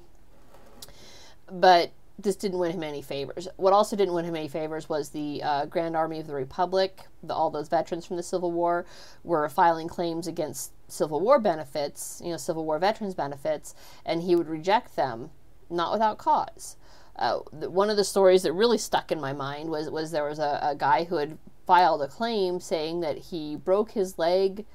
But 1.51 1.91
this 2.19 2.35
didn't 2.35 2.57
win 2.57 2.71
him 2.71 2.83
any 2.83 3.01
favors. 3.01 3.47
What 3.57 3.73
also 3.73 3.95
didn't 3.95 4.13
win 4.13 4.25
him 4.25 4.35
any 4.35 4.47
favors 4.47 4.89
was 4.89 5.09
the 5.09 5.41
uh, 5.43 5.65
Grand 5.65 5.95
Army 5.95 6.19
of 6.19 6.27
the 6.27 6.33
Republic. 6.33 7.01
The, 7.21 7.33
all 7.33 7.51
those 7.51 7.67
veterans 7.67 8.05
from 8.05 8.17
the 8.17 8.23
Civil 8.23 8.51
War 8.51 8.85
were 9.23 9.47
filing 9.49 9.87
claims 9.87 10.27
against 10.27 10.71
Civil 10.87 11.19
War 11.19 11.39
benefits, 11.39 12.21
you 12.23 12.31
know, 12.31 12.37
Civil 12.37 12.65
War 12.65 12.79
veterans 12.79 13.13
benefits, 13.13 13.75
and 14.05 14.23
he 14.23 14.35
would 14.35 14.47
reject 14.47 14.95
them, 14.95 15.29
not 15.69 15.91
without 15.91 16.17
cause. 16.17 16.75
Uh, 17.17 17.37
one 17.51 17.89
of 17.89 17.97
the 17.97 18.03
stories 18.03 18.43
that 18.43 18.53
really 18.53 18.77
stuck 18.77 19.11
in 19.11 19.19
my 19.19 19.33
mind 19.33 19.69
was 19.69 19.89
was 19.89 20.11
there 20.11 20.27
was 20.27 20.39
a, 20.39 20.59
a 20.61 20.75
guy 20.75 21.03
who 21.03 21.17
had 21.17 21.37
filed 21.65 22.01
a 22.01 22.07
claim 22.07 22.59
saying 22.59 23.01
that 23.01 23.17
he 23.17 23.55
broke 23.55 23.91
his 23.91 24.17
leg 24.17 24.65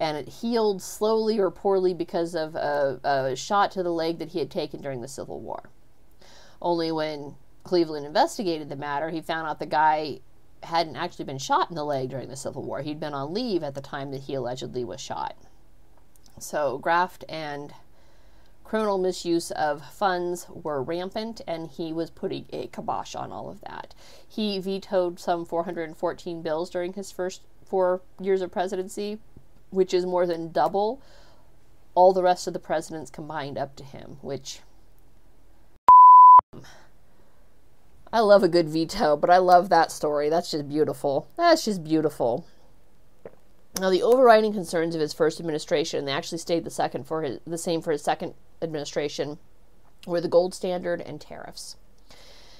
and 0.00 0.16
it 0.16 0.28
healed 0.28 0.82
slowly 0.82 1.38
or 1.38 1.50
poorly 1.50 1.94
because 1.94 2.34
of 2.34 2.56
a, 2.56 3.00
a 3.04 3.36
shot 3.36 3.70
to 3.70 3.82
the 3.82 3.92
leg 3.92 4.18
that 4.18 4.30
he 4.30 4.38
had 4.38 4.50
taken 4.50 4.80
during 4.80 5.00
the 5.00 5.08
Civil 5.08 5.40
War. 5.40 5.70
Only 6.60 6.92
when 6.92 7.36
Cleveland 7.62 8.06
investigated 8.06 8.68
the 8.68 8.76
matter, 8.76 9.10
he 9.10 9.20
found 9.20 9.48
out 9.48 9.58
the 9.58 9.66
guy 9.66 10.20
hadn't 10.62 10.96
actually 10.96 11.24
been 11.24 11.38
shot 11.38 11.68
in 11.68 11.76
the 11.76 11.84
leg 11.84 12.10
during 12.10 12.28
the 12.28 12.36
Civil 12.36 12.62
War. 12.62 12.82
He'd 12.82 13.00
been 13.00 13.14
on 13.14 13.34
leave 13.34 13.62
at 13.62 13.74
the 13.74 13.80
time 13.80 14.10
that 14.12 14.22
he 14.22 14.34
allegedly 14.34 14.84
was 14.84 15.00
shot. 15.00 15.36
So, 16.38 16.78
graft 16.78 17.24
and 17.28 17.74
criminal 18.64 18.98
misuse 18.98 19.50
of 19.52 19.84
funds 19.84 20.48
were 20.48 20.82
rampant, 20.82 21.40
and 21.46 21.68
he 21.68 21.92
was 21.92 22.10
putting 22.10 22.46
a 22.52 22.66
kibosh 22.68 23.14
on 23.14 23.30
all 23.30 23.48
of 23.48 23.60
that. 23.60 23.94
He 24.26 24.58
vetoed 24.58 25.20
some 25.20 25.44
414 25.44 26.42
bills 26.42 26.70
during 26.70 26.94
his 26.94 27.12
first 27.12 27.42
four 27.64 28.00
years 28.20 28.40
of 28.40 28.50
presidency, 28.50 29.18
which 29.70 29.94
is 29.94 30.06
more 30.06 30.26
than 30.26 30.50
double 30.50 31.00
all 31.94 32.12
the 32.12 32.22
rest 32.22 32.46
of 32.46 32.52
the 32.52 32.58
presidents 32.58 33.10
combined 33.10 33.56
up 33.56 33.76
to 33.76 33.84
him, 33.84 34.18
which 34.20 34.60
I 38.12 38.20
love 38.20 38.42
a 38.42 38.48
good 38.48 38.68
veto, 38.68 39.16
but 39.16 39.30
I 39.30 39.38
love 39.38 39.68
that 39.68 39.90
story. 39.90 40.28
That's 40.28 40.52
just 40.52 40.68
beautiful. 40.68 41.28
That's 41.36 41.64
just 41.64 41.82
beautiful. 41.82 42.46
Now, 43.80 43.90
the 43.90 44.02
overriding 44.02 44.52
concerns 44.52 44.94
of 44.94 45.00
his 45.00 45.12
first 45.12 45.40
administration, 45.40 46.04
they 46.04 46.12
actually 46.12 46.38
stayed 46.38 46.62
the 46.62 46.70
second 46.70 47.08
for 47.08 47.22
his, 47.22 47.40
the 47.44 47.58
same 47.58 47.82
for 47.82 47.90
his 47.90 48.02
second 48.02 48.34
administration, 48.62 49.38
were 50.06 50.20
the 50.20 50.28
gold 50.28 50.54
standard 50.54 51.00
and 51.00 51.20
tariffs. 51.20 51.76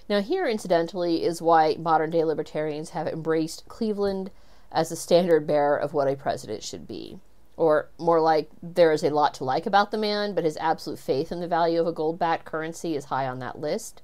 Now, 0.09 0.21
here, 0.21 0.49
incidentally, 0.49 1.23
is 1.23 1.41
why 1.41 1.77
modern 1.79 2.11
day 2.11 2.25
libertarians 2.25 2.91
have 2.91 3.07
embraced 3.07 3.69
Cleveland 3.69 4.33
as 4.73 4.89
the 4.89 4.97
standard 4.97 5.47
bearer 5.47 5.77
of 5.77 5.95
what 5.95 6.09
a 6.09 6.17
president 6.17 6.65
should 6.65 6.89
be. 6.89 7.21
Or 7.57 7.89
more 7.99 8.21
like, 8.21 8.51
there 8.63 8.91
is 8.91 9.05
a 9.05 9.11
lot 9.11 9.35
to 9.35 9.45
like 9.45 9.67
about 9.67 9.91
the 9.91 9.99
man, 9.99 10.35
but 10.35 10.45
his 10.45 10.57
absolute 10.57 10.99
faith 10.99 11.31
in 11.31 11.41
the 11.41 11.47
value 11.47 11.81
of 11.81 11.87
a 11.87 11.93
gold 11.93 12.19
backed 12.19 12.45
currency 12.45 12.97
is 12.97 13.07
high 13.07 13.29
on 13.29 13.39
that 13.39 13.61
list. 13.61 14.03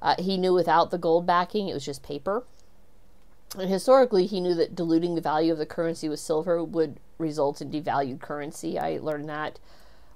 Uh, 0.00 0.14
he 0.18 0.38
knew 0.38 0.54
without 0.54 0.90
the 0.90 0.98
gold 0.98 1.26
backing, 1.26 1.68
it 1.68 1.74
was 1.74 1.84
just 1.84 2.02
paper. 2.02 2.44
And 3.58 3.70
historically, 3.70 4.26
he 4.26 4.40
knew 4.40 4.54
that 4.54 4.74
diluting 4.74 5.14
the 5.14 5.20
value 5.20 5.52
of 5.52 5.58
the 5.58 5.66
currency 5.66 6.08
with 6.08 6.20
silver 6.20 6.62
would 6.64 6.98
result 7.18 7.60
in 7.60 7.70
devalued 7.70 8.20
currency. 8.20 8.78
I 8.78 8.98
learned 8.98 9.28
that, 9.28 9.58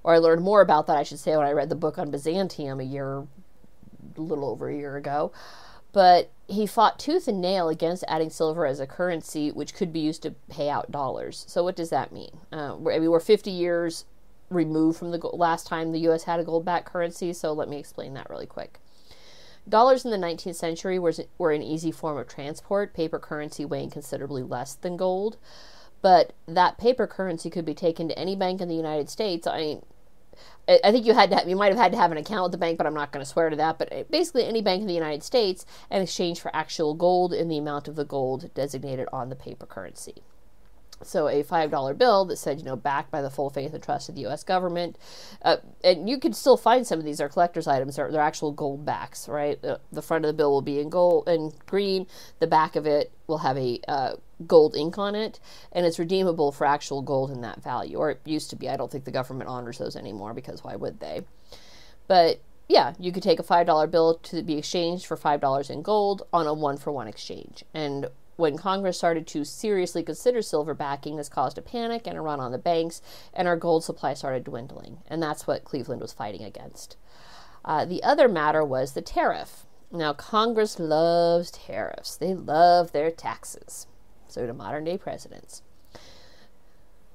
or 0.03 0.13
I 0.13 0.17
learned 0.17 0.43
more 0.43 0.61
about 0.61 0.87
that, 0.87 0.97
I 0.97 1.03
should 1.03 1.19
say, 1.19 1.35
when 1.37 1.45
I 1.45 1.51
read 1.51 1.69
the 1.69 1.75
book 1.75 1.97
on 1.97 2.11
Byzantium 2.11 2.79
a 2.79 2.83
year, 2.83 3.19
a 4.17 4.21
little 4.21 4.49
over 4.49 4.69
a 4.69 4.75
year 4.75 4.97
ago. 4.97 5.31
But 5.93 6.31
he 6.47 6.65
fought 6.65 6.99
tooth 6.99 7.27
and 7.27 7.41
nail 7.41 7.69
against 7.69 8.03
adding 8.07 8.29
silver 8.29 8.65
as 8.65 8.79
a 8.79 8.87
currency, 8.87 9.51
which 9.51 9.73
could 9.73 9.91
be 9.91 9.99
used 9.99 10.23
to 10.23 10.31
pay 10.49 10.69
out 10.69 10.91
dollars. 10.91 11.45
So, 11.47 11.63
what 11.63 11.75
does 11.75 11.89
that 11.89 12.11
mean? 12.11 12.39
Uh, 12.51 12.75
I 12.75 12.99
mean, 12.99 13.09
we're 13.09 13.19
50 13.19 13.51
years 13.51 14.05
removed 14.49 14.99
from 14.99 15.11
the 15.11 15.17
last 15.33 15.67
time 15.67 15.91
the 15.91 15.99
U.S. 16.01 16.23
had 16.23 16.39
a 16.39 16.43
gold 16.43 16.65
backed 16.65 16.85
currency, 16.85 17.33
so 17.33 17.53
let 17.53 17.69
me 17.69 17.77
explain 17.77 18.13
that 18.13 18.29
really 18.29 18.45
quick. 18.45 18.79
Dollars 19.67 20.03
in 20.03 20.11
the 20.11 20.17
19th 20.17 20.55
century 20.55 20.97
was, 20.97 21.21
were 21.37 21.51
an 21.51 21.61
easy 21.61 21.91
form 21.91 22.17
of 22.17 22.27
transport, 22.27 22.93
paper 22.93 23.19
currency 23.19 23.63
weighing 23.63 23.91
considerably 23.91 24.43
less 24.43 24.73
than 24.75 24.97
gold. 24.97 25.37
But 26.01 26.33
that 26.47 26.79
paper 26.79 27.05
currency 27.05 27.49
could 27.49 27.65
be 27.65 27.75
taken 27.75 28.07
to 28.07 28.17
any 28.17 28.35
bank 28.35 28.59
in 28.59 28.67
the 28.67 28.75
United 28.75 29.09
States. 29.09 29.45
I 29.45 29.57
mean, 29.57 29.85
I 30.67 30.91
think 30.91 31.05
you 31.05 31.13
had 31.13 31.29
to 31.31 31.37
have, 31.37 31.49
you 31.49 31.55
might 31.55 31.71
have 31.71 31.77
had 31.77 31.91
to 31.91 31.97
have 31.97 32.11
an 32.11 32.17
account 32.17 32.43
with 32.43 32.51
the 32.53 32.57
bank, 32.57 32.77
but 32.77 32.87
I'm 32.87 32.93
not 32.93 33.11
going 33.11 33.23
to 33.23 33.29
swear 33.29 33.49
to 33.49 33.55
that. 33.57 33.77
But 33.77 33.91
uh, 33.91 34.03
basically, 34.09 34.45
any 34.45 34.61
bank 34.61 34.81
in 34.81 34.87
the 34.87 34.93
United 34.93 35.23
States 35.23 35.65
in 35.89 36.01
exchange 36.01 36.39
for 36.39 36.55
actual 36.55 36.93
gold 36.93 37.33
in 37.33 37.47
the 37.47 37.57
amount 37.57 37.87
of 37.87 37.95
the 37.95 38.05
gold 38.05 38.53
designated 38.53 39.07
on 39.11 39.29
the 39.29 39.35
paper 39.35 39.65
currency. 39.65 40.23
So 41.03 41.27
a 41.27 41.43
five 41.43 41.71
dollar 41.71 41.93
bill 41.93 42.25
that 42.25 42.37
said, 42.37 42.59
you 42.59 42.65
know, 42.65 42.75
backed 42.75 43.11
by 43.11 43.21
the 43.21 43.29
full 43.29 43.49
faith 43.49 43.73
and 43.73 43.83
trust 43.83 44.09
of 44.09 44.15
the 44.15 44.21
U.S. 44.21 44.43
government, 44.43 44.97
uh, 45.41 45.57
and 45.83 46.09
you 46.09 46.19
can 46.19 46.33
still 46.33 46.57
find 46.57 46.85
some 46.85 46.99
of 46.99 47.05
these 47.05 47.21
are 47.21 47.29
collectors' 47.29 47.67
items. 47.67 47.95
They're, 47.95 48.11
they're 48.11 48.21
actual 48.21 48.51
gold 48.51 48.85
backs, 48.85 49.27
right? 49.27 49.61
The, 49.61 49.79
the, 49.91 50.01
front 50.01 50.25
of 50.25 50.29
the 50.29 50.33
bill 50.33 50.51
will 50.51 50.61
be 50.61 50.79
in 50.79 50.89
gold 50.89 51.27
and 51.27 51.53
green. 51.65 52.07
The 52.39 52.47
back 52.47 52.75
of 52.75 52.85
it 52.85 53.11
will 53.27 53.39
have 53.39 53.57
a 53.57 53.79
uh, 53.87 54.15
gold 54.47 54.75
ink 54.75 54.97
on 54.97 55.15
it, 55.15 55.39
and 55.71 55.85
it's 55.85 55.99
redeemable 55.99 56.51
for 56.51 56.65
actual 56.65 57.01
gold 57.01 57.31
in 57.31 57.41
that 57.41 57.63
value, 57.63 57.97
or 57.97 58.11
it 58.11 58.21
used 58.25 58.49
to 58.51 58.55
be. 58.55 58.69
I 58.69 58.77
don't 58.77 58.91
think 58.91 59.05
the 59.05 59.11
government 59.11 59.49
honors 59.49 59.77
those 59.77 59.95
anymore 59.95 60.33
because 60.33 60.63
why 60.63 60.75
would 60.75 60.99
they? 60.99 61.21
But 62.07 62.41
yeah, 62.67 62.93
you 62.99 63.11
could 63.11 63.23
take 63.23 63.39
a 63.39 63.43
five 63.43 63.67
dollar 63.67 63.87
bill 63.87 64.15
to 64.15 64.41
be 64.43 64.57
exchanged 64.57 65.05
for 65.05 65.17
five 65.17 65.41
dollars 65.41 65.69
in 65.69 65.81
gold 65.81 66.23
on 66.31 66.47
a 66.47 66.53
one 66.53 66.77
for 66.77 66.91
one 66.91 67.07
exchange, 67.07 67.63
and 67.73 68.07
when 68.35 68.57
Congress 68.57 68.97
started 68.97 69.27
to 69.27 69.43
seriously 69.43 70.03
consider 70.03 70.41
silver 70.41 70.73
backing, 70.73 71.17
this 71.17 71.29
caused 71.29 71.57
a 71.57 71.61
panic 71.61 72.07
and 72.07 72.17
a 72.17 72.21
run 72.21 72.39
on 72.39 72.51
the 72.51 72.57
banks, 72.57 73.01
and 73.33 73.47
our 73.47 73.57
gold 73.57 73.83
supply 73.83 74.13
started 74.13 74.43
dwindling. 74.43 74.99
And 75.07 75.21
that's 75.21 75.47
what 75.47 75.63
Cleveland 75.63 76.01
was 76.01 76.13
fighting 76.13 76.43
against. 76.43 76.97
Uh, 77.63 77.85
the 77.85 78.03
other 78.03 78.27
matter 78.27 78.63
was 78.63 78.93
the 78.93 79.01
tariff. 79.01 79.65
Now, 79.91 80.13
Congress 80.13 80.79
loves 80.79 81.51
tariffs, 81.51 82.15
they 82.15 82.33
love 82.33 82.91
their 82.91 83.11
taxes. 83.11 83.87
So 84.27 84.47
do 84.47 84.53
modern 84.53 84.85
day 84.85 84.97
presidents. 84.97 85.61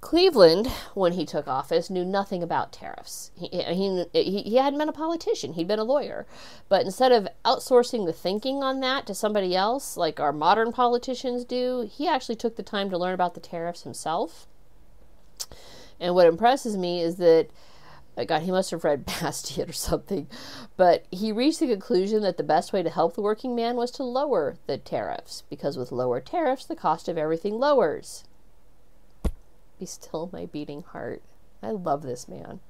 Cleveland, 0.07 0.69
when 0.95 1.15
he 1.15 1.27
took 1.27 1.49
office, 1.49 1.91
knew 1.91 2.05
nothing 2.05 2.41
about 2.41 2.71
tariffs. 2.71 3.33
He, 3.35 3.49
he, 3.49 4.43
he, 4.43 4.55
hadn't 4.55 4.79
been 4.79 4.89
a 4.89 4.93
politician, 4.93 5.55
he'd 5.55 5.67
been 5.67 5.81
a 5.81 5.85
lawyer. 5.85 6.29
But 6.69 6.85
instead 6.85 7.11
of 7.11 7.27
outsourcing 7.45 8.07
the 8.07 8.13
thinking 8.13 8.63
on 8.63 8.79
that 8.79 9.05
to 9.09 9.17
somebody 9.17 9.57
else, 9.57 9.97
like 9.97 10.21
our 10.21 10.33
modern 10.33 10.71
politicians 10.71 11.45
do, 11.45 11.91
he 11.93 12.07
actually 12.07 12.37
took 12.37 12.55
the 12.55 12.63
time 12.63 12.89
to 12.91 12.97
learn 12.97 13.15
about 13.15 13.35
the 13.35 13.41
tariffs 13.41 13.83
himself. 13.83 14.47
And 15.99 16.15
what 16.15 16.29
impresses 16.29 16.77
me 16.77 17.03
is 17.03 17.17
that, 17.17 17.49
God, 18.29 18.43
he 18.43 18.53
must 18.53 18.71
have 18.71 18.85
read 18.85 19.07
Bastiat 19.07 19.69
or 19.69 19.73
something, 19.73 20.29
but 20.77 21.05
he 21.11 21.33
reached 21.33 21.59
the 21.59 21.67
conclusion 21.67 22.23
that 22.23 22.37
the 22.37 22.45
best 22.45 22.73
way 22.73 22.85
to 22.85 22.91
help 22.91 23.17
the 23.17 23.23
working 23.23 23.57
man 23.57 23.75
was 23.75 23.91
to 23.91 24.05
lower 24.05 24.57
the 24.69 24.79
tariffs, 24.79 25.43
because 25.51 25.77
with 25.77 25.91
lower 25.91 26.21
tariffs, 26.21 26.65
the 26.65 26.77
cost 26.77 27.09
of 27.09 27.19
everything 27.19 27.59
lowers. 27.59 28.23
Be 29.79 29.87
still 29.87 30.31
my 30.33 30.47
beating 30.47 30.83
heart. 30.83 31.23
I 31.63 31.71
love 31.71 32.03
this 32.03 32.29
man. 32.29 32.61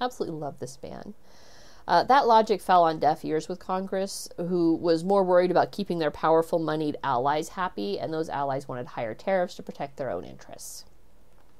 Absolutely 0.00 0.38
love 0.38 0.58
this 0.58 0.78
man. 0.82 1.14
Uh, 1.88 2.02
that 2.02 2.26
logic 2.26 2.60
fell 2.60 2.82
on 2.82 2.98
deaf 2.98 3.24
ears 3.24 3.48
with 3.48 3.60
Congress, 3.60 4.28
who 4.36 4.74
was 4.74 5.04
more 5.04 5.22
worried 5.22 5.52
about 5.52 5.70
keeping 5.70 6.00
their 6.00 6.10
powerful, 6.10 6.58
moneyed 6.58 6.96
allies 7.04 7.50
happy, 7.50 7.98
and 7.98 8.12
those 8.12 8.28
allies 8.28 8.66
wanted 8.66 8.86
higher 8.86 9.14
tariffs 9.14 9.54
to 9.54 9.62
protect 9.62 9.96
their 9.96 10.10
own 10.10 10.24
interests. 10.24 10.84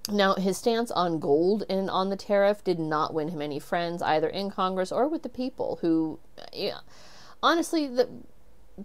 Now, 0.09 0.35
his 0.35 0.56
stance 0.56 0.90
on 0.90 1.20
gold 1.20 1.64
and 1.68 1.88
on 1.90 2.11
the 2.11 2.16
tariff 2.16 2.62
did 2.64 2.78
not 2.78 3.14
win 3.14 3.28
him 3.28 3.42
any 3.42 3.59
friends, 3.59 4.02
either 4.02 4.28
in 4.28 4.50
Congress 4.50 4.90
or 4.90 5.09
with 5.09 5.22
the 5.22 5.28
people, 5.28 5.78
who, 5.80 6.18
yeah, 6.52 6.78
honestly, 7.42 7.87
the 7.87 8.09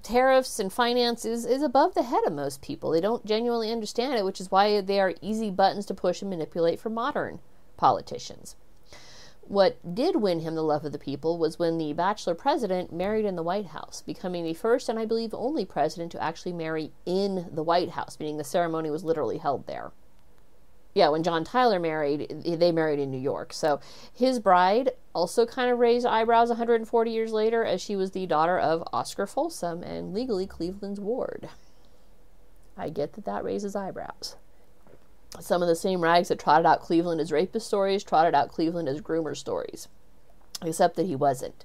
tariffs 0.03 0.59
and 0.59 0.71
finances 0.71 1.45
is, 1.45 1.61
above 1.61 1.93
the 1.93 2.03
head 2.03 2.23
of 2.25 2.33
most 2.33 2.61
people. 2.61 2.91
They 2.91 3.01
don't 3.01 3.25
genuinely 3.25 3.71
understand 3.71 4.15
it, 4.15 4.25
which 4.25 4.39
is 4.39 4.51
why 4.51 4.81
they 4.81 4.99
are 4.99 5.15
easy 5.21 5.51
buttons 5.51 5.85
to 5.87 5.93
push 5.93 6.21
and 6.21 6.29
manipulate 6.29 6.79
for 6.79 6.89
modern 6.89 7.39
politicians. 7.77 8.55
What 9.41 9.95
did 9.95 10.17
win 10.17 10.39
him 10.39 10.55
the 10.55 10.63
love 10.63 10.85
of 10.85 10.93
the 10.93 10.99
people 10.99 11.37
was 11.37 11.59
when 11.59 11.77
the 11.77 11.93
bachelor 11.93 12.35
president 12.35 12.93
married 12.93 13.25
in 13.25 13.35
the 13.35 13.43
White 13.43 13.67
House, 13.67 14.01
becoming 14.01 14.43
the 14.45 14.53
first 14.53 14.87
and 14.87 14.97
I 14.97 15.05
believe 15.05 15.33
only 15.33 15.65
president 15.65 16.11
to 16.13 16.23
actually 16.23 16.53
marry 16.53 16.91
in 17.05 17.49
the 17.51 17.63
White 17.63 17.89
House, 17.89 18.17
meaning 18.19 18.37
the 18.37 18.43
ceremony 18.43 18.89
was 18.89 19.03
literally 19.03 19.39
held 19.39 19.67
there 19.67 19.91
yeah, 20.93 21.09
when 21.09 21.23
John 21.23 21.43
Tyler 21.43 21.79
married, 21.79 22.43
eh, 22.45 22.55
they 22.55 22.71
married 22.71 22.99
in 22.99 23.11
New 23.11 23.19
York. 23.19 23.53
So 23.53 23.79
his 24.13 24.39
bride 24.39 24.91
also 25.13 25.45
kind 25.45 25.71
of 25.71 25.79
raised 25.79 26.05
eyebrows 26.05 26.49
140 26.49 27.11
years 27.11 27.31
later 27.31 27.63
as 27.63 27.81
she 27.81 27.95
was 27.95 28.11
the 28.11 28.25
daughter 28.25 28.59
of 28.59 28.83
Oscar 28.91 29.25
Folsom 29.25 29.83
and 29.83 30.13
legally 30.13 30.47
Cleveland's 30.47 30.99
ward. 30.99 31.49
I 32.77 32.89
get 32.89 33.13
that 33.13 33.25
that 33.25 33.43
raises 33.43 33.75
eyebrows. 33.75 34.35
Some 35.39 35.61
of 35.61 35.67
the 35.67 35.75
same 35.75 36.01
rags 36.01 36.27
that 36.27 36.39
trotted 36.39 36.65
out 36.65 36.81
Cleveland 36.81 37.21
as 37.21 37.31
rapist 37.31 37.67
stories 37.67 38.03
trotted 38.03 38.35
out 38.35 38.49
Cleveland 38.49 38.89
as 38.89 39.01
groomer 39.01 39.35
stories, 39.35 39.87
except 40.61 40.97
that 40.97 41.05
he 41.05 41.15
wasn't. 41.15 41.63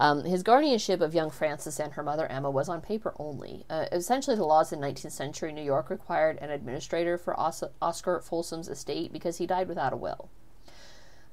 Um, 0.00 0.24
his 0.24 0.44
guardianship 0.44 1.00
of 1.00 1.12
young 1.12 1.28
Frances 1.28 1.80
and 1.80 1.94
her 1.94 2.04
mother 2.04 2.28
Emma 2.28 2.52
was 2.52 2.68
on 2.68 2.80
paper 2.80 3.14
only. 3.18 3.64
Uh, 3.68 3.86
essentially, 3.90 4.36
the 4.36 4.44
laws 4.44 4.72
in 4.72 4.78
19th 4.78 5.10
century 5.10 5.52
New 5.52 5.62
York 5.62 5.90
required 5.90 6.38
an 6.38 6.50
administrator 6.50 7.18
for 7.18 7.38
Os- 7.38 7.64
Oscar 7.82 8.20
Folsom's 8.20 8.68
estate 8.68 9.12
because 9.12 9.38
he 9.38 9.46
died 9.46 9.66
without 9.66 9.92
a 9.92 9.96
will. 9.96 10.30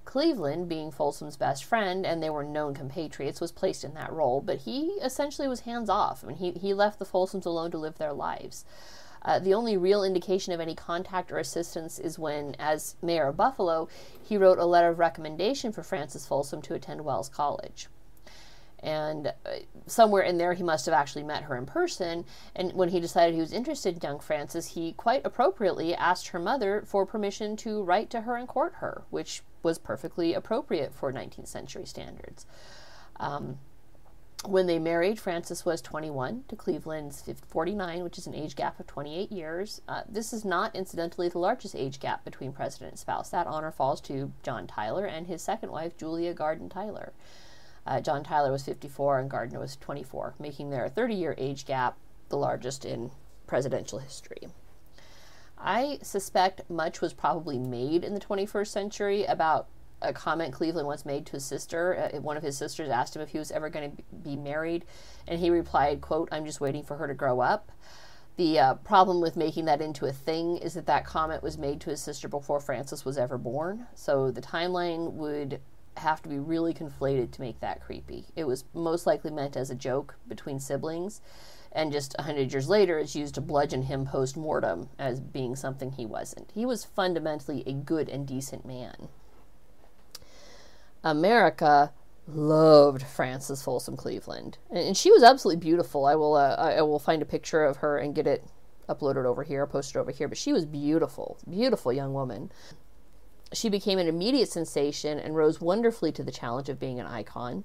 Cleveland, 0.04 0.67
being 0.67 0.89
Folsom's 0.91 1.38
best 1.38 1.63
friend, 1.63 2.08
and 2.08 2.23
they 2.23 2.30
were 2.32 2.43
known 2.43 2.73
compatriots, 2.73 3.39
was 3.39 3.51
placed 3.51 3.84
in 3.84 3.93
that 3.93 4.12
role, 4.12 4.41
but 4.41 4.60
he 4.62 4.93
essentially 5.04 5.47
was 5.47 5.62
hands 5.62 5.89
off. 5.89 6.23
I 6.23 6.28
mean, 6.28 6.38
he, 6.38 6.51
he 6.51 6.73
left 6.73 6.97
the 6.97 7.06
Folsoms 7.06 7.45
alone 7.45 7.69
to 7.69 7.78
live 7.78 7.99
their 7.99 8.13
lives. 8.13 8.65
Uh, 9.21 9.38
the 9.38 9.54
only 9.54 9.78
real 9.78 10.04
indication 10.04 10.54
of 10.54 10.60
any 10.60 10.73
contact 10.73 11.32
or 11.32 11.38
assistance 11.38 11.99
is 11.99 12.17
when, 12.17 12.56
as 12.58 12.95
mayor 13.04 13.28
of 13.28 13.38
Buffalo, 13.38 13.88
he 14.23 14.38
wrote 14.38 14.58
a 14.58 14.65
letter 14.65 14.89
of 14.89 14.99
recommendation 14.99 15.71
for 15.71 15.84
Frances 15.84 16.25
Folsom 16.25 16.63
to 16.63 16.73
attend 16.73 17.01
Wells 17.01 17.30
College 17.30 17.89
and 18.79 19.27
uh, 19.27 19.31
somewhere 19.88 20.21
in 20.21 20.38
there 20.38 20.53
he 20.53 20.63
must 20.63 20.85
have 20.85 20.93
actually 20.93 21.23
met 21.23 21.43
her 21.43 21.55
in 21.55 21.65
person 21.65 22.25
and 22.55 22.73
when 22.73 22.89
he 22.89 22.99
decided 22.99 23.33
he 23.33 23.41
was 23.41 23.53
interested 23.53 23.95
in 23.95 24.01
young 24.01 24.19
frances 24.19 24.67
he 24.67 24.93
quite 24.93 25.21
appropriately 25.25 25.95
asked 25.95 26.29
her 26.29 26.39
mother 26.39 26.83
for 26.85 27.05
permission 27.05 27.55
to 27.55 27.81
write 27.83 28.09
to 28.09 28.21
her 28.21 28.35
and 28.35 28.47
court 28.47 28.73
her 28.77 29.03
which 29.09 29.41
was 29.63 29.77
perfectly 29.77 30.33
appropriate 30.33 30.93
for 30.93 31.11
19th 31.11 31.47
century 31.47 31.85
standards 31.85 32.45
um, 33.19 33.57
when 34.47 34.67
they 34.67 34.79
married, 34.79 35.19
Frances 35.19 35.65
was 35.65 35.81
21 35.81 36.43
to 36.47 36.55
Cleveland's 36.55 37.23
49, 37.47 38.03
which 38.03 38.17
is 38.17 38.27
an 38.27 38.35
age 38.35 38.55
gap 38.55 38.79
of 38.79 38.88
28 38.88 39.31
years. 39.31 39.81
Uh, 39.88 40.01
this 40.07 40.33
is 40.33 40.45
not, 40.45 40.75
incidentally, 40.75 41.29
the 41.29 41.39
largest 41.39 41.75
age 41.75 41.99
gap 41.99 42.23
between 42.23 42.51
president 42.51 42.91
and 42.91 42.99
spouse. 42.99 43.29
That 43.29 43.47
honor 43.47 43.71
falls 43.71 44.01
to 44.01 44.31
John 44.43 44.67
Tyler 44.67 45.05
and 45.05 45.27
his 45.27 45.41
second 45.41 45.71
wife, 45.71 45.97
Julia 45.97 46.33
Gardiner 46.33 46.69
Tyler. 46.69 47.13
Uh, 47.86 48.02
John 48.02 48.24
Tyler 48.24 48.52
was 48.52 48.63
54 48.63 49.19
and 49.19 49.30
Gardiner 49.30 49.60
was 49.60 49.76
24, 49.78 50.36
making 50.39 50.69
their 50.69 50.89
30 50.89 51.13
year 51.13 51.36
age 51.38 51.65
gap 51.65 51.98
the 52.30 52.38
largest 52.38 52.86
in 52.86 53.12
presidential 53.48 54.00
history. 54.00 54.48
I 55.58 56.00
suspect 56.02 56.69
much 56.69 57.02
was 57.02 57.13
probably 57.13 57.60
made 57.60 58.04
in 58.04 58.13
the 58.13 58.19
21st 58.19 58.67
century 58.67 59.26
about 59.26 59.67
a 60.02 60.13
comment 60.13 60.54
Cleveland 60.54 60.88
once 60.88 61.06
made 61.06 61.26
to 61.28 61.34
his 61.34 61.45
sister. 61.45 62.12
Uh, 62.13 62.19
one 62.19 62.38
of 62.38 62.43
his 62.43 62.58
sisters 62.58 62.89
asked 62.89 63.15
him 63.15 63.21
if 63.21 63.30
he 63.30 63.39
was 63.39 63.52
ever 63.52 63.69
going 63.69 63.95
to 63.95 64.04
be 64.24 64.36
married, 64.36 64.86
and 65.28 65.39
he 65.39 65.50
replied, 65.50 66.02
"quote 66.02 66.30
I'm 66.32 66.45
just 66.45 66.62
waiting 66.62 66.84
for 66.84 66.98
her 66.98 67.08
to 67.08 67.13
grow 67.13 67.39
up." 67.39 67.71
The 68.36 68.60
uh, 68.60 68.74
problem 68.76 69.21
with 69.21 69.38
making 69.38 69.65
that 69.65 69.82
into 69.82 70.06
a 70.06 70.12
thing 70.12 70.58
is 70.58 70.74
that 70.74 70.88
that 70.88 71.06
comment 71.06 71.41
was 71.41 71.58
made 71.58 71.80
to 71.82 71.89
his 71.89 72.02
sister 72.02 72.28
before 72.28 72.60
Frances 72.60 73.06
was 73.06 73.17
ever 73.17 73.38
born. 73.38 73.88
So 73.95 74.30
the 74.30 74.41
timeline 74.41 75.13
would 75.13 75.62
have 75.97 76.21
to 76.23 76.29
be 76.29 76.39
really 76.39 76.73
conflated 76.73 77.31
to 77.31 77.41
make 77.41 77.60
that 77.60 77.81
creepy. 77.81 78.25
It 78.36 78.45
was 78.45 78.65
most 78.73 79.05
likely 79.05 79.31
meant 79.31 79.55
as 79.55 79.69
a 79.69 79.75
joke 79.75 80.15
between 80.27 80.60
siblings, 80.60 81.21
and 81.71 81.91
just 81.91 82.15
a 82.17 82.23
hundred 82.23 82.51
years 82.51 82.69
later, 82.69 82.97
it's 82.99 83.15
used 83.15 83.36
to 83.36 83.41
bludgeon 83.41 83.84
him 83.84 84.05
post 84.05 84.38
mortem 84.38 84.89
as 84.97 85.19
being 85.19 85.55
something 85.55 85.91
he 85.91 86.05
wasn't. 86.05 86.51
He 86.53 86.65
was 86.65 86.86
fundamentally 86.86 87.63
a 87.65 87.73
good 87.73 88.08
and 88.10 88.25
decent 88.25 88.65
man. 88.65 89.10
America 91.03 91.91
loved 92.27 93.03
Frances 93.03 93.62
Folsom 93.62 93.95
Cleveland, 93.95 94.58
and 94.71 94.95
she 94.95 95.12
was 95.12 95.21
absolutely 95.21 95.60
beautiful. 95.60 96.05
I 96.05 96.15
will 96.15 96.36
uh, 96.36 96.55
I 96.55 96.81
will 96.81 96.99
find 96.99 97.21
a 97.21 97.25
picture 97.25 97.63
of 97.63 97.77
her 97.77 97.97
and 97.97 98.15
get 98.15 98.25
it 98.25 98.43
uploaded 98.89 99.25
over 99.25 99.43
here, 99.43 99.65
posted 99.67 99.97
over 99.97 100.12
here. 100.12 100.27
But 100.27 100.38
she 100.38 100.53
was 100.53 100.65
beautiful, 100.65 101.38
beautiful 101.49 101.91
young 101.91 102.13
woman 102.13 102.51
she 103.53 103.69
became 103.69 103.99
an 103.99 104.08
immediate 104.08 104.49
sensation 104.49 105.19
and 105.19 105.36
rose 105.36 105.62
wonderfully 105.62 106.12
to 106.12 106.23
the 106.23 106.31
challenge 106.31 106.69
of 106.69 106.79
being 106.79 106.99
an 106.99 107.08
icon. 107.08 107.63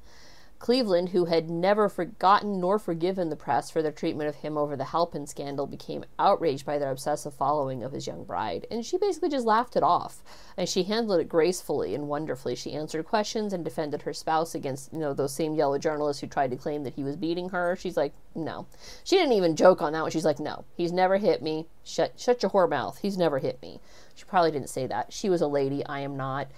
Cleveland, 0.61 1.09
who 1.09 1.25
had 1.25 1.49
never 1.49 1.89
forgotten 1.89 2.61
nor 2.61 2.79
forgiven 2.79 3.31
the 3.31 3.35
press 3.35 3.71
for 3.71 3.81
their 3.81 3.91
treatment 3.91 4.29
of 4.29 4.37
him 4.37 4.59
over 4.59 4.77
the 4.77 4.85
Halpin 4.85 5.27
scandal, 5.27 5.67
became 5.67 6.05
outraged 6.19 6.67
by 6.67 6.77
their 6.77 6.91
obsessive 6.91 7.33
following 7.33 7.83
of 7.83 7.93
his 7.93 8.07
young 8.07 8.25
bride, 8.25 8.67
and 8.71 8.85
she 8.85 8.99
basically 8.99 9.31
just 9.31 9.47
laughed 9.47 9.75
it 9.75 9.83
off. 9.83 10.23
And 10.59 10.69
she 10.69 10.83
handled 10.83 11.19
it 11.19 11.31
gracefully 11.31 11.95
and 11.95 12.09
wonderfully. 12.09 12.55
She 12.55 12.75
answered 12.75 13.07
questions 13.07 13.55
and 13.55 13.65
defended 13.65 14.03
her 14.03 14.13
spouse 14.13 14.55
against, 14.55 14.93
you 14.93 14.99
know, 14.99 15.15
those 15.15 15.33
same 15.33 15.55
yellow 15.55 15.79
journalists 15.79 16.21
who 16.21 16.27
tried 16.27 16.51
to 16.51 16.57
claim 16.59 16.85
that 16.85 16.95
he 16.95 17.05
was 17.05 17.17
beating 17.17 17.49
her. 17.49 17.75
She's 17.75 17.97
like, 17.97 18.13
no. 18.35 18.67
She 19.03 19.17
didn't 19.17 19.33
even 19.33 19.57
joke 19.57 19.81
on 19.81 19.95
that 19.95 20.03
one. 20.03 20.11
She's 20.11 20.27
like, 20.27 20.39
no, 20.39 20.67
he's 20.77 20.93
never 20.93 21.17
hit 21.17 21.41
me. 21.41 21.69
Shut, 21.85 22.21
shut 22.21 22.43
your 22.43 22.51
whore 22.51 22.69
mouth. 22.69 22.99
He's 23.01 23.17
never 23.17 23.39
hit 23.39 23.63
me. 23.63 23.81
She 24.15 24.27
probably 24.27 24.51
didn't 24.51 24.69
say 24.69 24.87
that. 24.89 25.11
She 25.11 25.31
was 25.31 25.41
a 25.41 25.47
lady. 25.47 25.87
I 25.87 26.01
am 26.01 26.19
not. 26.19 26.49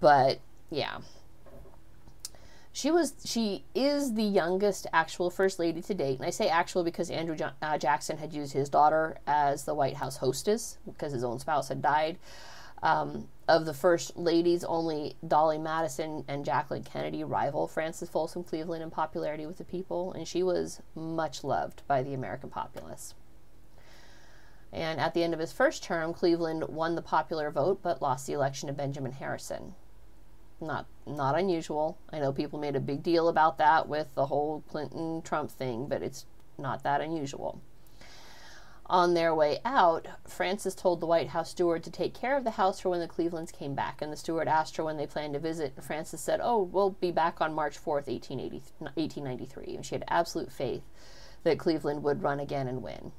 But 0.00 0.40
yeah, 0.68 0.98
she 2.76 2.90
was 2.90 3.14
she 3.24 3.64
is 3.74 4.12
the 4.12 4.22
youngest 4.22 4.86
actual 4.92 5.30
first 5.30 5.58
lady 5.58 5.80
to 5.80 5.94
date. 5.94 6.18
And 6.18 6.26
i 6.26 6.30
say 6.30 6.48
actual 6.48 6.84
because 6.84 7.10
andrew 7.10 7.34
uh, 7.62 7.78
jackson 7.78 8.18
had 8.18 8.34
used 8.34 8.52
his 8.52 8.68
daughter 8.68 9.16
as 9.26 9.64
the 9.64 9.74
white 9.74 9.96
house 9.96 10.18
hostess 10.18 10.76
because 10.84 11.10
his 11.12 11.24
own 11.24 11.38
spouse 11.38 11.68
had 11.68 11.80
died. 11.80 12.18
Um, 12.82 13.28
of 13.48 13.64
the 13.64 13.72
first 13.72 14.18
ladies 14.18 14.62
only 14.62 15.16
dolley 15.26 15.56
madison 15.56 16.22
and 16.28 16.44
jacqueline 16.44 16.84
kennedy 16.84 17.24
rival 17.24 17.66
frances 17.66 18.10
folsom 18.10 18.44
cleveland 18.44 18.82
in 18.82 18.90
popularity 18.90 19.46
with 19.46 19.56
the 19.56 19.64
people. 19.64 20.12
And 20.12 20.28
she 20.28 20.42
was 20.42 20.82
much 20.94 21.42
loved 21.42 21.82
by 21.88 22.02
the 22.02 22.12
american 22.12 22.50
populace. 22.50 23.14
And 24.70 25.00
at 25.00 25.14
the 25.14 25.22
end 25.22 25.32
of 25.32 25.40
his 25.40 25.50
first 25.50 25.82
term 25.82 26.12
cleveland 26.12 26.64
won 26.68 26.94
the 26.94 27.00
popular 27.00 27.50
vote 27.50 27.80
but 27.82 28.02
lost 28.02 28.26
the 28.26 28.34
election 28.34 28.66
to 28.66 28.74
benjamin 28.74 29.12
harrison 29.12 29.72
not 30.60 30.86
not 31.06 31.38
unusual. 31.38 31.98
I 32.12 32.18
know 32.18 32.32
people 32.32 32.58
made 32.58 32.76
a 32.76 32.80
big 32.80 33.02
deal 33.02 33.28
about 33.28 33.58
that 33.58 33.88
with 33.88 34.14
the 34.14 34.26
whole 34.26 34.64
Clinton 34.68 35.22
Trump 35.22 35.50
thing, 35.50 35.86
but 35.86 36.02
it's 36.02 36.26
not 36.58 36.82
that 36.82 37.00
unusual. 37.00 37.60
On 38.88 39.14
their 39.14 39.34
way 39.34 39.58
out, 39.64 40.06
Frances 40.28 40.74
told 40.76 41.00
the 41.00 41.06
White 41.06 41.30
House 41.30 41.50
steward 41.50 41.82
to 41.82 41.90
take 41.90 42.14
care 42.14 42.36
of 42.36 42.44
the 42.44 42.52
house 42.52 42.78
for 42.78 42.88
when 42.88 43.00
the 43.00 43.08
Clevelands 43.08 43.50
came 43.50 43.74
back, 43.74 44.00
and 44.00 44.12
the 44.12 44.16
steward 44.16 44.46
asked 44.46 44.76
her 44.76 44.84
when 44.84 44.96
they 44.96 45.08
planned 45.08 45.34
to 45.34 45.40
visit. 45.40 45.72
and 45.74 45.84
Frances 45.84 46.20
said, 46.20 46.40
"Oh, 46.40 46.62
we'll 46.62 46.90
be 46.90 47.10
back 47.10 47.40
on 47.40 47.52
March 47.52 47.76
4th, 47.76 48.06
1893." 48.06 49.74
And 49.74 49.84
she 49.84 49.94
had 49.96 50.04
absolute 50.06 50.52
faith 50.52 50.84
that 51.42 51.58
Cleveland 51.58 52.04
would 52.04 52.22
run 52.22 52.38
again 52.38 52.68
and 52.68 52.82
win. 52.82 53.12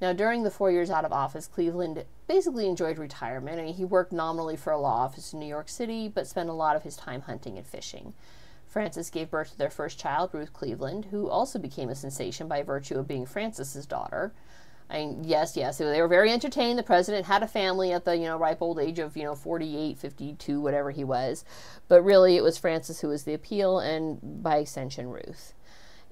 Now, 0.00 0.12
during 0.12 0.42
the 0.42 0.50
four 0.50 0.70
years 0.70 0.90
out 0.90 1.04
of 1.04 1.12
office, 1.12 1.46
Cleveland 1.46 2.04
basically 2.26 2.68
enjoyed 2.68 2.98
retirement. 2.98 3.58
I 3.58 3.64
mean, 3.64 3.74
he 3.74 3.84
worked 3.84 4.12
nominally 4.12 4.56
for 4.56 4.72
a 4.72 4.78
law 4.78 5.04
office 5.04 5.32
in 5.32 5.40
New 5.40 5.46
York 5.46 5.68
City, 5.68 6.08
but 6.08 6.26
spent 6.26 6.48
a 6.48 6.54
lot 6.54 6.76
of 6.76 6.82
his 6.82 6.96
time 6.96 7.22
hunting 7.22 7.56
and 7.56 7.66
fishing. 7.66 8.14
Frances 8.66 9.08
gave 9.08 9.30
birth 9.30 9.52
to 9.52 9.58
their 9.58 9.70
first 9.70 9.98
child, 9.98 10.30
Ruth 10.32 10.52
Cleveland, 10.52 11.06
who 11.12 11.28
also 11.28 11.60
became 11.60 11.88
a 11.88 11.94
sensation 11.94 12.48
by 12.48 12.62
virtue 12.62 12.98
of 12.98 13.06
being 13.06 13.24
Frances's 13.24 13.86
daughter. 13.86 14.32
I 14.90 14.98
mean, 14.98 15.24
yes, 15.24 15.56
yes, 15.56 15.78
they 15.78 16.00
were 16.00 16.08
very 16.08 16.30
entertained. 16.30 16.78
The 16.78 16.82
president 16.82 17.26
had 17.26 17.42
a 17.42 17.48
family 17.48 17.92
at 17.92 18.04
the, 18.04 18.16
you 18.16 18.24
know, 18.24 18.36
ripe 18.36 18.60
old 18.60 18.78
age 18.78 18.98
of, 18.98 19.16
you 19.16 19.22
know, 19.22 19.34
48, 19.34 19.98
52, 19.98 20.60
whatever 20.60 20.90
he 20.90 21.04
was. 21.04 21.44
But 21.88 22.02
really, 22.02 22.36
it 22.36 22.42
was 22.42 22.58
Frances 22.58 23.00
who 23.00 23.08
was 23.08 23.24
the 23.24 23.32
appeal, 23.32 23.78
and 23.78 24.18
by 24.42 24.58
extension, 24.58 25.08
Ruth. 25.08 25.54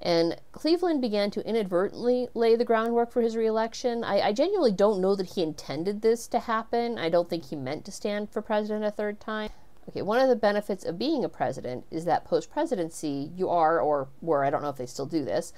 And 0.05 0.37
Cleveland 0.51 1.01
began 1.01 1.31
to 1.31 1.49
inadvertently 1.49 2.29
lay 2.35 2.57
the 2.57 2.65
groundwork 2.65 3.13
for 3.13 3.23
his 3.23 3.37
reelection. 3.37 4.03
I, 4.03 4.21
I, 4.21 4.33
genuinely 4.33 4.73
don't 4.73 5.01
know 5.01 5.15
that 5.15 5.31
he 5.31 5.45
intended 5.45 6.03
this 6.03 6.27
to 6.29 6.41
happen. 6.41 6.99
I 6.99 7.09
don't 7.09 7.31
think 7.31 7.45
he 7.45 7.57
meant 7.57 7.85
to 7.85 7.93
stand 7.93 8.29
for 8.29 8.43
president 8.43 8.85
a 8.85 8.91
third 8.91 9.21
time. 9.21 9.51
Okay, 9.89 10.03
one 10.03 10.19
of 10.19 10.29
the 10.29 10.35
benefits 10.35 10.85
of 10.85 10.99
being 10.99 11.25
a 11.25 11.29
president 11.29 11.85
is 11.93 12.05
that 12.05 12.25
post 12.25 12.51
presidency, 12.51 13.31
you 13.37 13.49
are, 13.49 13.81
or 13.81 14.09
were, 14.21 14.45
I 14.45 14.51
don't 14.51 14.63
know 14.63 14.71
if 14.71 14.77
they 14.77 14.87
still 14.87 15.07
do 15.07 15.25
this, 15.25 15.53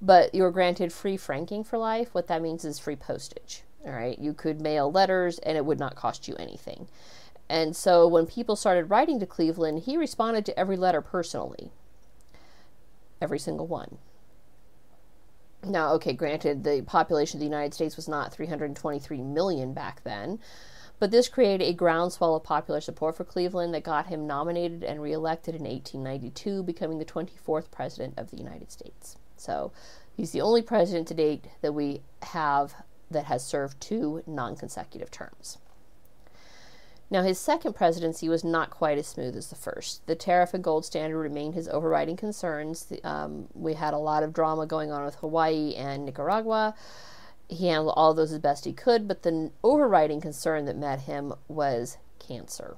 but 0.00 0.32
you're 0.36 0.52
granted 0.52 0.92
free 0.92 1.16
franking 1.16 1.64
for 1.64 1.76
life. 1.76 2.14
What 2.14 2.28
that 2.28 2.42
means 2.42 2.64
is 2.64 2.78
free 2.78 2.96
postage. 2.96 3.64
All 3.84 3.92
right, 3.92 4.18
you 4.20 4.34
could 4.34 4.60
mail 4.60 4.92
letters 4.92 5.40
and 5.40 5.56
it 5.56 5.64
would 5.64 5.80
not 5.80 5.96
cost 5.96 6.28
you 6.28 6.36
anything. 6.36 6.86
And 7.48 7.74
so 7.74 8.06
when 8.06 8.26
people 8.26 8.54
started 8.54 8.90
writing 8.90 9.18
to 9.18 9.26
Cleveland, 9.26 9.80
he 9.80 9.96
responded 9.96 10.46
to 10.46 10.58
every 10.58 10.76
letter 10.76 11.00
personally 11.00 11.72
every 13.20 13.38
single 13.38 13.66
one. 13.66 13.98
Now, 15.62 15.92
okay, 15.94 16.14
granted, 16.14 16.64
the 16.64 16.82
population 16.82 17.36
of 17.36 17.40
the 17.40 17.46
United 17.46 17.74
States 17.74 17.96
was 17.96 18.08
not 18.08 18.32
323 18.32 19.20
million 19.22 19.74
back 19.74 20.02
then, 20.04 20.38
but 20.98 21.10
this 21.10 21.28
created 21.28 21.66
a 21.66 21.74
groundswell 21.74 22.34
of 22.36 22.44
popular 22.44 22.80
support 22.80 23.16
for 23.16 23.24
Cleveland 23.24 23.74
that 23.74 23.82
got 23.82 24.06
him 24.06 24.26
nominated 24.26 24.84
and 24.84 25.02
reelected 25.02 25.54
in 25.54 25.64
1892, 25.64 26.62
becoming 26.62 26.98
the 26.98 27.04
24th 27.04 27.70
president 27.70 28.14
of 28.16 28.30
the 28.30 28.38
United 28.38 28.72
States. 28.72 29.16
So 29.36 29.72
he's 30.14 30.32
the 30.32 30.40
only 30.40 30.62
president 30.62 31.08
to 31.08 31.14
date 31.14 31.46
that 31.60 31.72
we 31.72 32.02
have 32.22 32.74
that 33.10 33.24
has 33.24 33.44
served 33.44 33.80
two 33.80 34.22
non 34.26 34.56
consecutive 34.56 35.10
terms. 35.10 35.58
Now, 37.10 37.22
his 37.22 37.40
second 37.40 37.74
presidency 37.74 38.28
was 38.28 38.44
not 38.44 38.70
quite 38.70 38.96
as 38.96 39.08
smooth 39.08 39.36
as 39.36 39.48
the 39.48 39.56
first. 39.56 40.06
The 40.06 40.14
tariff 40.14 40.54
and 40.54 40.62
gold 40.62 40.84
standard 40.84 41.18
remained 41.18 41.54
his 41.54 41.68
overriding 41.68 42.16
concerns. 42.16 42.92
Um, 43.02 43.48
we 43.52 43.74
had 43.74 43.94
a 43.94 43.98
lot 43.98 44.22
of 44.22 44.32
drama 44.32 44.64
going 44.64 44.92
on 44.92 45.04
with 45.04 45.16
Hawaii 45.16 45.74
and 45.74 46.06
Nicaragua. 46.06 46.74
He 47.48 47.66
handled 47.66 47.94
all 47.96 48.12
of 48.12 48.16
those 48.16 48.32
as 48.32 48.38
best 48.38 48.64
he 48.64 48.72
could, 48.72 49.08
but 49.08 49.22
the 49.22 49.50
overriding 49.64 50.20
concern 50.20 50.66
that 50.66 50.76
met 50.76 51.00
him 51.00 51.34
was 51.48 51.98
cancer. 52.20 52.76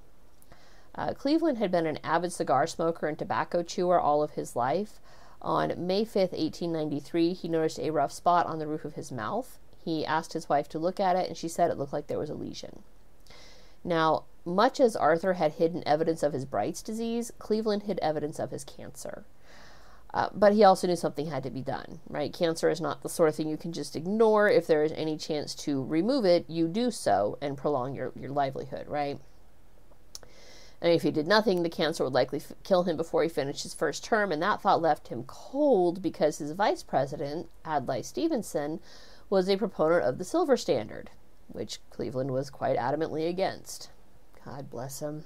Uh, 0.94 1.12
Cleveland 1.12 1.58
had 1.58 1.70
been 1.70 1.86
an 1.86 1.98
avid 2.02 2.32
cigar 2.32 2.66
smoker 2.66 3.06
and 3.06 3.18
tobacco 3.18 3.62
chewer 3.62 4.00
all 4.00 4.22
of 4.22 4.32
his 4.32 4.56
life. 4.56 4.98
On 5.42 5.86
May 5.86 6.04
5th, 6.04 6.32
1893, 6.32 7.34
he 7.34 7.48
noticed 7.48 7.78
a 7.78 7.90
rough 7.90 8.12
spot 8.12 8.46
on 8.46 8.58
the 8.58 8.66
roof 8.66 8.86
of 8.86 8.94
his 8.94 9.12
mouth. 9.12 9.58
He 9.84 10.06
asked 10.06 10.32
his 10.32 10.48
wife 10.48 10.68
to 10.70 10.78
look 10.78 11.00
at 11.00 11.16
it, 11.16 11.28
and 11.28 11.36
she 11.36 11.48
said 11.48 11.70
it 11.70 11.76
looked 11.76 11.92
like 11.92 12.06
there 12.06 12.18
was 12.18 12.30
a 12.30 12.34
lesion. 12.34 12.82
Now, 13.84 14.24
much 14.44 14.80
as 14.80 14.96
Arthur 14.96 15.34
had 15.34 15.52
hidden 15.52 15.82
evidence 15.86 16.22
of 16.22 16.32
his 16.32 16.44
Bright's 16.44 16.82
disease, 16.82 17.32
Cleveland 17.38 17.84
hid 17.84 17.98
evidence 18.00 18.38
of 18.38 18.50
his 18.50 18.64
cancer. 18.64 19.24
Uh, 20.14 20.28
but 20.34 20.52
he 20.52 20.62
also 20.62 20.86
knew 20.86 20.96
something 20.96 21.26
had 21.26 21.42
to 21.42 21.50
be 21.50 21.62
done, 21.62 22.00
right? 22.08 22.32
Cancer 22.32 22.68
is 22.68 22.80
not 22.80 23.02
the 23.02 23.08
sort 23.08 23.30
of 23.30 23.34
thing 23.34 23.48
you 23.48 23.56
can 23.56 23.72
just 23.72 23.96
ignore. 23.96 24.48
If 24.48 24.66
there 24.66 24.84
is 24.84 24.92
any 24.92 25.16
chance 25.16 25.54
to 25.56 25.82
remove 25.84 26.26
it, 26.26 26.44
you 26.48 26.68
do 26.68 26.90
so 26.90 27.38
and 27.40 27.56
prolong 27.56 27.94
your, 27.94 28.12
your 28.14 28.30
livelihood, 28.30 28.88
right? 28.88 29.18
And 30.82 30.92
if 30.92 31.02
he 31.02 31.10
did 31.10 31.26
nothing, 31.26 31.62
the 31.62 31.70
cancer 31.70 32.04
would 32.04 32.12
likely 32.12 32.40
f- 32.40 32.52
kill 32.64 32.82
him 32.82 32.96
before 32.96 33.22
he 33.22 33.28
finished 33.28 33.62
his 33.62 33.72
first 33.72 34.04
term, 34.04 34.32
and 34.32 34.42
that 34.42 34.60
thought 34.60 34.82
left 34.82 35.08
him 35.08 35.22
cold 35.26 36.02
because 36.02 36.38
his 36.38 36.50
vice 36.50 36.82
president, 36.82 37.48
Adlai 37.64 38.02
Stevenson, 38.02 38.80
was 39.30 39.48
a 39.48 39.56
proponent 39.56 40.04
of 40.04 40.18
the 40.18 40.24
silver 40.24 40.56
standard, 40.56 41.08
which 41.52 41.78
Cleveland 41.90 42.30
was 42.30 42.50
quite 42.50 42.76
adamantly 42.76 43.28
against. 43.28 43.90
God 44.44 44.70
bless 44.70 45.00
him. 45.00 45.24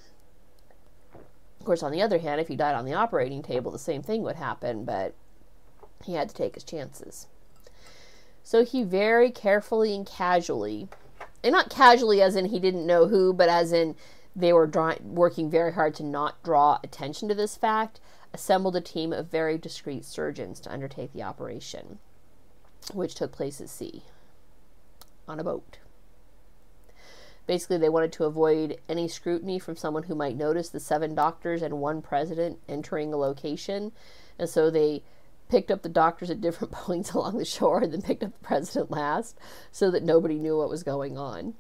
Of 1.60 1.66
course, 1.66 1.82
on 1.82 1.92
the 1.92 2.02
other 2.02 2.18
hand, 2.18 2.40
if 2.40 2.48
he 2.48 2.56
died 2.56 2.74
on 2.74 2.84
the 2.84 2.94
operating 2.94 3.42
table, 3.42 3.70
the 3.70 3.78
same 3.78 4.02
thing 4.02 4.22
would 4.22 4.36
happen, 4.36 4.84
but 4.84 5.14
he 6.04 6.14
had 6.14 6.28
to 6.28 6.34
take 6.34 6.54
his 6.54 6.64
chances. 6.64 7.26
So 8.42 8.64
he 8.64 8.84
very 8.84 9.30
carefully 9.30 9.94
and 9.94 10.06
casually, 10.06 10.88
and 11.42 11.52
not 11.52 11.70
casually 11.70 12.22
as 12.22 12.36
in 12.36 12.46
he 12.46 12.60
didn't 12.60 12.86
know 12.86 13.08
who, 13.08 13.32
but 13.32 13.48
as 13.48 13.72
in 13.72 13.96
they 14.36 14.52
were 14.52 14.66
drawing, 14.66 15.14
working 15.14 15.50
very 15.50 15.72
hard 15.72 15.94
to 15.96 16.04
not 16.04 16.42
draw 16.42 16.78
attention 16.84 17.28
to 17.28 17.34
this 17.34 17.56
fact, 17.56 17.98
assembled 18.32 18.76
a 18.76 18.80
team 18.80 19.12
of 19.12 19.30
very 19.30 19.56
discreet 19.56 20.04
surgeons 20.04 20.60
to 20.60 20.72
undertake 20.72 21.12
the 21.12 21.22
operation, 21.22 21.98
which 22.92 23.14
took 23.14 23.32
place 23.32 23.60
at 23.60 23.68
sea 23.68 24.02
on 25.26 25.40
a 25.40 25.44
boat. 25.44 25.78
Basically, 27.46 27.78
they 27.78 27.88
wanted 27.88 28.12
to 28.12 28.24
avoid 28.24 28.78
any 28.88 29.06
scrutiny 29.06 29.58
from 29.58 29.76
someone 29.76 30.04
who 30.04 30.14
might 30.14 30.36
notice 30.36 30.68
the 30.68 30.80
seven 30.80 31.14
doctors 31.14 31.62
and 31.62 31.78
one 31.78 32.02
president 32.02 32.58
entering 32.68 33.12
a 33.12 33.16
location. 33.16 33.92
And 34.38 34.48
so 34.48 34.70
they 34.70 35.02
picked 35.48 35.70
up 35.70 35.82
the 35.82 35.88
doctors 35.88 36.30
at 36.30 36.40
different 36.40 36.72
points 36.72 37.12
along 37.12 37.38
the 37.38 37.44
shore 37.44 37.82
and 37.82 37.92
then 37.92 38.02
picked 38.02 38.24
up 38.24 38.32
the 38.32 38.46
president 38.46 38.90
last 38.90 39.38
so 39.70 39.90
that 39.90 40.02
nobody 40.02 40.38
knew 40.38 40.56
what 40.56 40.68
was 40.68 40.82
going 40.82 41.16
on. 41.16 41.54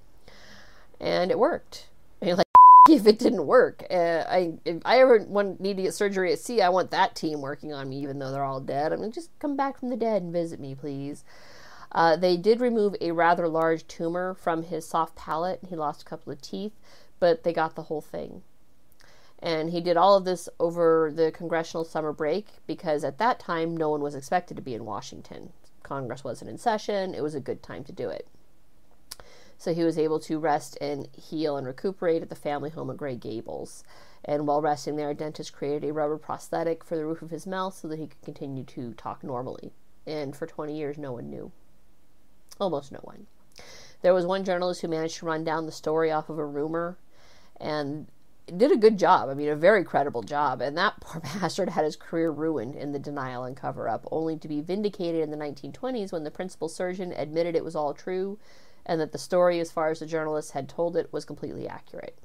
And 1.00 1.30
it 1.30 1.38
worked. 1.38 1.88
And 2.22 2.38
like, 2.38 2.46
if 2.88 3.06
it 3.06 3.18
didn't 3.18 3.46
work, 3.46 3.84
uh, 3.90 4.24
I 4.26 4.54
if 4.64 4.80
I 4.86 5.00
ever 5.00 5.18
want 5.28 5.60
need 5.60 5.76
to 5.76 5.82
get 5.82 5.92
surgery 5.92 6.32
at 6.32 6.38
sea, 6.38 6.62
I 6.62 6.70
want 6.70 6.90
that 6.92 7.14
team 7.14 7.42
working 7.42 7.74
on 7.74 7.90
me, 7.90 7.98
even 7.98 8.18
though 8.18 8.32
they're 8.32 8.42
all 8.42 8.60
dead. 8.60 8.92
I 8.92 8.96
mean, 8.96 9.12
just 9.12 9.28
come 9.38 9.54
back 9.54 9.78
from 9.78 9.90
the 9.90 9.96
dead 9.96 10.22
and 10.22 10.32
visit 10.32 10.58
me, 10.58 10.74
please. 10.74 11.22
Uh, 11.96 12.14
they 12.14 12.36
did 12.36 12.60
remove 12.60 12.94
a 13.00 13.10
rather 13.12 13.48
large 13.48 13.86
tumor 13.88 14.34
from 14.34 14.64
his 14.64 14.86
soft 14.86 15.16
palate. 15.16 15.60
He 15.66 15.74
lost 15.74 16.02
a 16.02 16.04
couple 16.04 16.30
of 16.30 16.42
teeth, 16.42 16.74
but 17.18 17.42
they 17.42 17.54
got 17.54 17.74
the 17.74 17.84
whole 17.84 18.02
thing. 18.02 18.42
And 19.38 19.70
he 19.70 19.80
did 19.80 19.96
all 19.96 20.14
of 20.14 20.26
this 20.26 20.46
over 20.60 21.10
the 21.10 21.32
congressional 21.32 21.84
summer 21.84 22.12
break 22.12 22.48
because 22.66 23.02
at 23.02 23.16
that 23.16 23.40
time 23.40 23.74
no 23.74 23.88
one 23.88 24.02
was 24.02 24.14
expected 24.14 24.56
to 24.58 24.62
be 24.62 24.74
in 24.74 24.84
Washington. 24.84 25.54
Congress 25.82 26.22
wasn't 26.22 26.50
in 26.50 26.58
session, 26.58 27.14
it 27.14 27.22
was 27.22 27.34
a 27.34 27.40
good 27.40 27.62
time 27.62 27.82
to 27.84 27.92
do 27.92 28.10
it. 28.10 28.28
so 29.56 29.72
he 29.72 29.84
was 29.84 29.98
able 29.98 30.20
to 30.20 30.38
rest 30.38 30.76
and 30.82 31.08
heal 31.14 31.56
and 31.56 31.66
recuperate 31.66 32.20
at 32.20 32.28
the 32.28 32.34
family 32.34 32.68
home 32.68 32.90
of 32.90 32.98
Gray 32.98 33.16
Gables. 33.16 33.84
And 34.22 34.46
while 34.46 34.60
resting 34.60 34.96
there, 34.96 35.10
a 35.10 35.14
dentist 35.14 35.54
created 35.54 35.88
a 35.88 35.94
rubber 35.94 36.18
prosthetic 36.18 36.84
for 36.84 36.96
the 36.96 37.06
roof 37.06 37.22
of 37.22 37.30
his 37.30 37.46
mouth 37.46 37.74
so 37.74 37.88
that 37.88 37.98
he 37.98 38.08
could 38.08 38.22
continue 38.22 38.64
to 38.64 38.92
talk 38.94 39.24
normally. 39.24 39.72
And 40.06 40.36
for 40.36 40.46
20 40.46 40.76
years, 40.76 40.98
no 40.98 41.12
one 41.12 41.30
knew. 41.30 41.52
Almost 42.60 42.92
no 42.92 43.00
one. 43.02 43.26
There 44.02 44.14
was 44.14 44.26
one 44.26 44.44
journalist 44.44 44.82
who 44.82 44.88
managed 44.88 45.18
to 45.18 45.26
run 45.26 45.44
down 45.44 45.66
the 45.66 45.72
story 45.72 46.10
off 46.10 46.28
of 46.28 46.38
a 46.38 46.46
rumor 46.46 46.98
and 47.58 48.06
did 48.54 48.70
a 48.70 48.76
good 48.76 48.98
job. 48.98 49.28
I 49.28 49.34
mean, 49.34 49.48
a 49.48 49.56
very 49.56 49.82
credible 49.82 50.22
job. 50.22 50.60
And 50.60 50.76
that 50.76 51.00
poor 51.00 51.20
bastard 51.40 51.70
had 51.70 51.84
his 51.84 51.96
career 51.96 52.30
ruined 52.30 52.76
in 52.76 52.92
the 52.92 52.98
denial 52.98 53.44
and 53.44 53.56
cover 53.56 53.88
up, 53.88 54.06
only 54.10 54.36
to 54.36 54.48
be 54.48 54.60
vindicated 54.60 55.22
in 55.22 55.30
the 55.30 55.36
1920s 55.36 56.12
when 56.12 56.24
the 56.24 56.30
principal 56.30 56.68
surgeon 56.68 57.12
admitted 57.12 57.56
it 57.56 57.64
was 57.64 57.76
all 57.76 57.94
true 57.94 58.38
and 58.86 59.00
that 59.00 59.12
the 59.12 59.18
story, 59.18 59.58
as 59.58 59.72
far 59.72 59.90
as 59.90 59.98
the 59.98 60.06
journalist 60.06 60.52
had 60.52 60.68
told 60.68 60.96
it, 60.96 61.12
was 61.12 61.24
completely 61.24 61.68
accurate. 61.68 62.16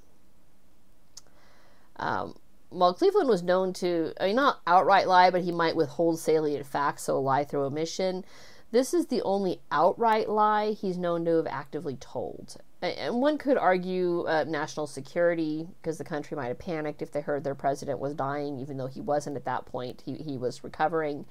Um, 1.97 2.35
while 2.69 2.93
Cleveland 2.93 3.27
was 3.27 3.43
known 3.43 3.73
to, 3.73 4.13
I 4.21 4.27
mean, 4.27 4.35
not 4.35 4.61
outright 4.65 5.07
lie, 5.07 5.31
but 5.31 5.41
he 5.41 5.51
might 5.51 5.75
withhold 5.75 6.19
salient 6.19 6.65
facts, 6.65 7.03
so 7.03 7.19
lie 7.19 7.43
through 7.43 7.65
omission. 7.65 8.23
This 8.71 8.93
is 8.93 9.07
the 9.07 9.21
only 9.23 9.59
outright 9.69 10.29
lie 10.29 10.71
he's 10.71 10.97
known 10.97 11.25
to 11.25 11.37
have 11.37 11.47
actively 11.47 11.97
told. 11.97 12.55
And 12.81 13.21
one 13.21 13.37
could 13.37 13.57
argue 13.57 14.23
uh, 14.23 14.45
national 14.47 14.87
security, 14.87 15.67
because 15.81 15.97
the 15.97 16.03
country 16.03 16.35
might 16.37 16.47
have 16.47 16.57
panicked 16.57 17.01
if 17.01 17.11
they 17.11 17.21
heard 17.21 17.43
their 17.43 17.53
president 17.53 17.99
was 17.99 18.15
dying, 18.15 18.57
even 18.59 18.77
though 18.77 18.87
he 18.87 19.01
wasn't 19.01 19.35
at 19.35 19.45
that 19.45 19.65
point. 19.65 20.01
He, 20.05 20.15
he 20.15 20.37
was 20.37 20.63
recovering. 20.63 21.25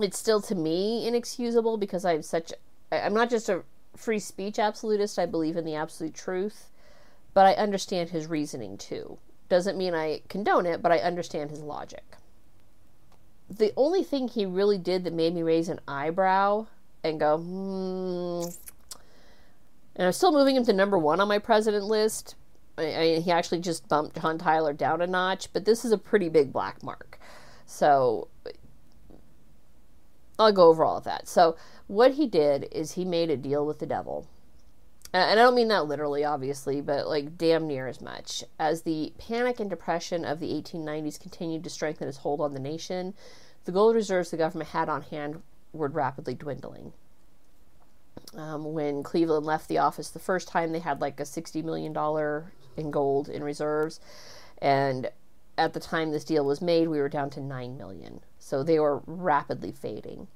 It's 0.00 0.18
still, 0.18 0.40
to 0.42 0.54
me, 0.54 1.06
inexcusable 1.06 1.76
because 1.76 2.04
I'm 2.04 2.22
such. 2.22 2.52
I'm 2.90 3.14
not 3.14 3.30
just 3.30 3.48
a 3.48 3.62
free 3.94 4.18
speech 4.18 4.58
absolutist, 4.58 5.18
I 5.18 5.26
believe 5.26 5.56
in 5.56 5.64
the 5.64 5.74
absolute 5.74 6.14
truth, 6.14 6.70
but 7.34 7.46
I 7.46 7.52
understand 7.52 8.10
his 8.10 8.26
reasoning 8.26 8.78
too. 8.78 9.18
Doesn't 9.48 9.78
mean 9.78 9.94
I 9.94 10.22
condone 10.28 10.66
it, 10.66 10.82
but 10.82 10.92
I 10.92 10.98
understand 10.98 11.50
his 11.50 11.60
logic. 11.60 12.16
The 13.50 13.72
only 13.76 14.02
thing 14.02 14.28
he 14.28 14.44
really 14.44 14.78
did 14.78 15.04
that 15.04 15.12
made 15.12 15.34
me 15.34 15.42
raise 15.42 15.68
an 15.68 15.80
eyebrow 15.88 16.66
and 17.02 17.18
go, 17.18 17.38
hmm. 17.38 18.50
And 19.96 20.06
I'm 20.06 20.12
still 20.12 20.32
moving 20.32 20.54
him 20.56 20.64
to 20.66 20.72
number 20.72 20.98
one 20.98 21.20
on 21.20 21.28
my 21.28 21.38
president 21.38 21.84
list. 21.84 22.36
I, 22.76 22.82
I, 22.82 23.20
he 23.20 23.32
actually 23.32 23.60
just 23.60 23.88
bumped 23.88 24.20
John 24.20 24.38
Tyler 24.38 24.72
down 24.72 25.02
a 25.02 25.06
notch, 25.06 25.52
but 25.52 25.64
this 25.64 25.84
is 25.84 25.92
a 25.92 25.98
pretty 25.98 26.28
big 26.28 26.52
black 26.52 26.82
mark. 26.82 27.18
So 27.66 28.28
I'll 30.38 30.52
go 30.52 30.68
over 30.68 30.84
all 30.84 30.98
of 30.98 31.04
that. 31.04 31.26
So 31.26 31.56
what 31.88 32.12
he 32.12 32.26
did 32.26 32.68
is 32.70 32.92
he 32.92 33.04
made 33.04 33.30
a 33.30 33.36
deal 33.36 33.66
with 33.66 33.80
the 33.80 33.86
devil. 33.86 34.26
And 35.12 35.22
I 35.22 35.34
don't 35.34 35.54
mean 35.54 35.68
that 35.68 35.86
literally, 35.86 36.24
obviously, 36.24 36.80
but 36.80 37.08
like 37.08 37.38
damn 37.38 37.66
near 37.66 37.86
as 37.86 38.00
much. 38.00 38.44
As 38.58 38.82
the 38.82 39.12
panic 39.18 39.58
and 39.58 39.70
depression 39.70 40.24
of 40.24 40.38
the 40.38 40.52
1890s 40.52 41.18
continued 41.18 41.64
to 41.64 41.70
strengthen 41.70 42.08
its 42.08 42.18
hold 42.18 42.40
on 42.40 42.52
the 42.52 42.60
nation, 42.60 43.14
the 43.64 43.72
gold 43.72 43.94
reserves 43.94 44.30
the 44.30 44.36
government 44.36 44.70
had 44.70 44.88
on 44.88 45.02
hand 45.02 45.42
were 45.72 45.88
rapidly 45.88 46.34
dwindling. 46.34 46.92
Um, 48.34 48.72
when 48.74 49.02
Cleveland 49.02 49.46
left 49.46 49.68
the 49.68 49.78
office 49.78 50.10
the 50.10 50.18
first 50.18 50.48
time, 50.48 50.72
they 50.72 50.78
had 50.80 51.00
like 51.00 51.18
a 51.20 51.24
$60 51.24 51.64
million 51.64 51.96
in 52.76 52.90
gold 52.90 53.28
in 53.28 53.42
reserves. 53.42 54.00
And 54.60 55.10
at 55.56 55.72
the 55.72 55.80
time 55.80 56.10
this 56.10 56.24
deal 56.24 56.44
was 56.44 56.60
made, 56.60 56.88
we 56.88 56.98
were 56.98 57.08
down 57.08 57.30
to 57.30 57.40
9 57.40 57.76
million. 57.76 58.20
So 58.38 58.62
they 58.62 58.78
were 58.78 59.02
rapidly 59.06 59.72
fading. 59.72 60.28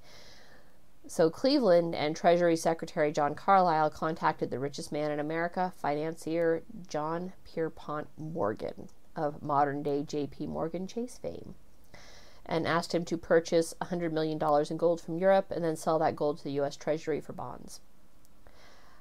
So 1.07 1.31
Cleveland 1.31 1.95
and 1.95 2.15
Treasury 2.15 2.57
Secretary 2.57 3.13
John 3.13 3.35
Carlisle 3.35 3.91
contacted 3.91 4.51
the 4.51 4.59
richest 4.59 4.93
man 4.93 5.11
in 5.11 5.19
America, 5.19 5.73
financier 5.77 6.63
John 6.89 7.33
Pierpont 7.45 8.09
Morgan 8.17 8.89
of 9.17 9.43
modern 9.43 9.83
day 9.83 10.03
JP 10.03 10.49
Morgan 10.49 10.87
Chase 10.87 11.19
fame, 11.19 11.55
and 12.47 12.67
asked 12.67 12.95
him 12.95 13.05
to 13.05 13.17
purchase 13.19 13.75
$100 13.83 14.13
million 14.13 14.41
in 14.71 14.77
gold 14.77 15.01
from 15.01 15.19
Europe 15.19 15.51
and 15.51 15.65
then 15.65 15.77
sell 15.77 15.99
that 15.99 16.17
gold 16.17 16.39
to 16.39 16.45
the 16.45 16.53
U.S. 16.53 16.77
Treasury 16.77 17.21
for 17.21 17.33
bonds. 17.33 17.81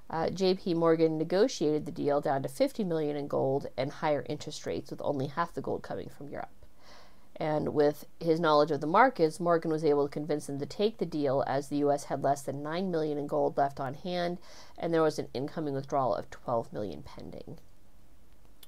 Uh, 0.09 0.25
JP 0.25 0.75
Morgan 0.75 1.17
negotiated 1.17 1.85
the 1.85 1.91
deal 1.91 2.19
down 2.19 2.43
to 2.43 2.49
50 2.49 2.83
million 2.83 3.15
in 3.15 3.27
gold 3.27 3.67
and 3.77 3.91
higher 3.91 4.25
interest 4.27 4.65
rates 4.65 4.91
with 4.91 5.01
only 5.03 5.27
half 5.27 5.53
the 5.53 5.61
gold 5.61 5.83
coming 5.83 6.09
from 6.09 6.27
Europe. 6.27 6.49
And 7.37 7.73
with 7.73 8.05
his 8.19 8.39
knowledge 8.39 8.71
of 8.71 8.81
the 8.81 8.87
markets, 8.87 9.39
Morgan 9.39 9.71
was 9.71 9.83
able 9.83 10.07
to 10.07 10.11
convince 10.11 10.45
them 10.45 10.59
to 10.59 10.65
take 10.65 10.97
the 10.97 11.05
deal 11.05 11.43
as 11.47 11.67
the 11.67 11.77
US 11.77 12.05
had 12.05 12.23
less 12.23 12.41
than 12.41 12.61
9 12.61 12.91
million 12.91 13.17
in 13.17 13.27
gold 13.27 13.57
left 13.57 13.79
on 13.79 13.95
hand 13.95 14.37
and 14.77 14.93
there 14.93 15.01
was 15.01 15.19
an 15.19 15.27
incoming 15.33 15.73
withdrawal 15.73 16.15
of 16.15 16.29
12 16.29 16.73
million 16.73 17.03
pending. 17.03 17.57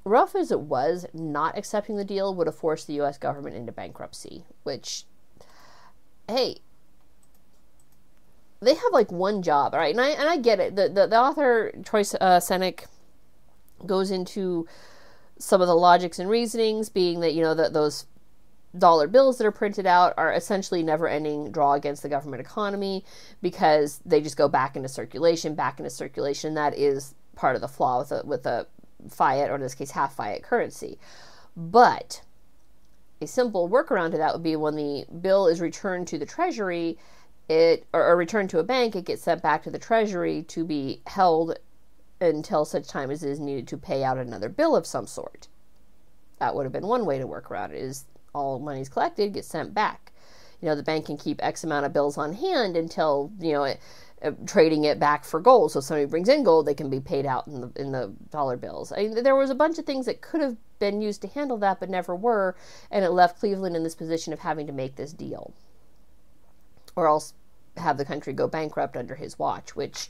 Rough 0.06 0.36
as 0.36 0.52
it 0.52 0.62
was, 0.62 1.06
not 1.14 1.58
accepting 1.58 1.98
the 1.98 2.06
deal 2.06 2.34
would 2.36 2.48
have 2.48 2.56
forced 2.56 2.88
the 2.88 3.02
US 3.02 3.18
government 3.18 3.56
into 3.56 3.72
bankruptcy, 3.72 4.46
which 4.64 5.06
hey, 6.28 6.58
they 8.62 8.76
have 8.76 8.94
like 8.94 9.12
one 9.12 9.42
job, 9.42 9.74
right? 9.74 9.92
And 9.92 10.02
I 10.02 10.10
and 10.10 10.30
I 10.30 10.38
get 10.38 10.60
it. 10.60 10.76
The 10.76 10.90
the, 10.90 11.08
the 11.08 11.20
author 11.20 11.72
Troy 11.84 12.02
uh, 12.22 12.40
Senik 12.40 12.86
goes 13.86 14.12
into 14.12 14.68
some 15.38 15.62
of 15.62 15.68
the 15.68 15.76
logics 15.76 16.20
and 16.20 16.30
reasonings, 16.30 16.90
being 16.90 17.20
that 17.22 17.34
you 17.34 17.42
know 17.42 17.54
that 17.54 17.74
those 17.74 18.06
dollar 18.78 19.08
bills 19.08 19.38
that 19.38 19.46
are 19.46 19.52
printed 19.52 19.86
out 19.86 20.14
are 20.18 20.34
essentially 20.34 20.84
never 20.84 21.08
ending 21.08 21.52
draw 21.52 21.74
against 21.74 22.04
the 22.04 22.10
government 22.10 22.42
economy 22.42 23.06
because 23.42 24.00
they 24.06 24.22
just 24.22 24.38
go 24.38 24.48
back 24.48 24.76
into 24.76 24.90
circulation, 24.90 25.56
back 25.56 25.80
into 25.80 25.90
circulation. 25.90 26.54
That 26.56 26.78
is 26.78 27.14
part 27.36 27.56
of 27.56 27.62
the 27.62 27.68
flaw 27.68 28.00
with 28.00 28.12
a, 28.12 28.26
with 28.26 28.46
a 28.46 28.68
fiat, 29.10 29.50
or 29.50 29.56
in 29.56 29.62
this 29.62 29.76
case, 29.76 29.92
half 29.92 30.16
fiat 30.16 30.44
currency. 30.44 30.98
But 31.56 32.22
a 33.22 33.28
simple 33.28 33.70
workaround 33.70 34.12
to 34.12 34.18
that 34.18 34.34
would 34.34 34.44
be 34.44 34.56
when 34.56 34.76
the 34.76 35.06
bill 35.22 35.48
is 35.48 35.62
returned 35.62 36.08
to 36.08 36.18
the 36.18 36.26
treasury, 36.26 36.98
it 37.50 37.86
or, 37.94 38.04
or 38.06 38.16
returned 38.16 38.50
to 38.52 38.60
a 38.60 38.64
bank, 38.64 38.96
it 38.96 39.06
gets 39.06 39.24
sent 39.24 39.44
back 39.44 39.64
to 39.64 39.72
the 39.72 39.80
treasury 39.80 40.44
to 40.44 40.64
be 40.64 41.02
held 41.08 41.60
until 42.22 42.66
such 42.66 42.88
time 42.88 43.12
as 43.12 43.24
it 43.24 43.30
is 43.30 43.40
needed 43.40 43.68
to 43.68 43.78
pay 43.78 44.04
out 44.04 44.18
another 44.18 44.50
bill 44.50 44.76
of 44.76 44.86
some 44.86 45.06
sort. 45.06 45.48
That 46.40 46.56
would 46.56 46.64
have 46.64 46.72
been 46.72 46.88
one 46.88 47.06
way 47.06 47.20
to 47.20 47.28
work 47.28 47.52
around 47.52 47.72
it. 47.72 47.78
Is 47.78 48.06
all 48.34 48.60
money's 48.60 48.90
collected 48.90 49.34
gets 49.34 49.48
sent 49.48 49.74
back. 49.74 50.12
You 50.62 50.70
know, 50.70 50.76
the 50.76 50.84
bank 50.84 51.08
can 51.08 51.18
keep 51.18 51.44
X 51.44 51.64
amount 51.64 51.86
of 51.86 51.94
bills 51.94 52.18
on 52.18 52.34
hand 52.34 52.78
until, 52.78 53.32
you 53.40 53.52
know, 53.52 53.64
it, 53.66 53.80
uh, 54.24 54.32
trading 54.46 54.86
it 54.86 55.00
back 55.00 55.26
for 55.26 55.42
gold. 55.42 55.72
So 55.72 55.80
if 55.80 55.86
somebody 55.86 56.06
brings 56.06 56.30
in 56.30 56.44
gold, 56.44 56.66
they 56.66 56.74
can 56.74 56.90
be 56.90 57.02
paid 57.02 57.26
out 57.26 57.48
in 57.48 57.60
the, 57.60 57.72
in 57.76 57.92
the 57.92 58.14
dollar 58.32 58.56
bills. 58.56 58.94
I 58.94 59.08
mean, 59.08 59.24
there 59.24 59.36
was 59.36 59.50
a 59.50 59.56
bunch 59.56 59.78
of 59.78 59.86
things 59.86 60.06
that 60.06 60.22
could 60.22 60.40
have 60.40 60.56
been 60.80 61.02
used 61.02 61.22
to 61.24 61.28
handle 61.28 61.58
that, 61.58 61.82
but 61.82 61.90
never 61.90 62.16
were. 62.16 62.56
And 62.90 63.04
it 63.04 63.10
left 63.10 63.40
Cleveland 63.40 63.76
in 63.76 63.84
this 63.84 63.96
position 63.96 64.32
of 64.32 64.40
having 64.40 64.66
to 64.68 64.74
make 64.74 64.96
this 64.96 65.12
deal. 65.12 65.54
Or 66.96 67.08
else 67.08 67.34
have 67.76 67.98
the 67.98 68.06
country 68.06 68.32
go 68.32 68.48
bankrupt 68.48 68.96
under 68.96 69.16
his 69.16 69.38
watch, 69.38 69.76
which 69.76 70.10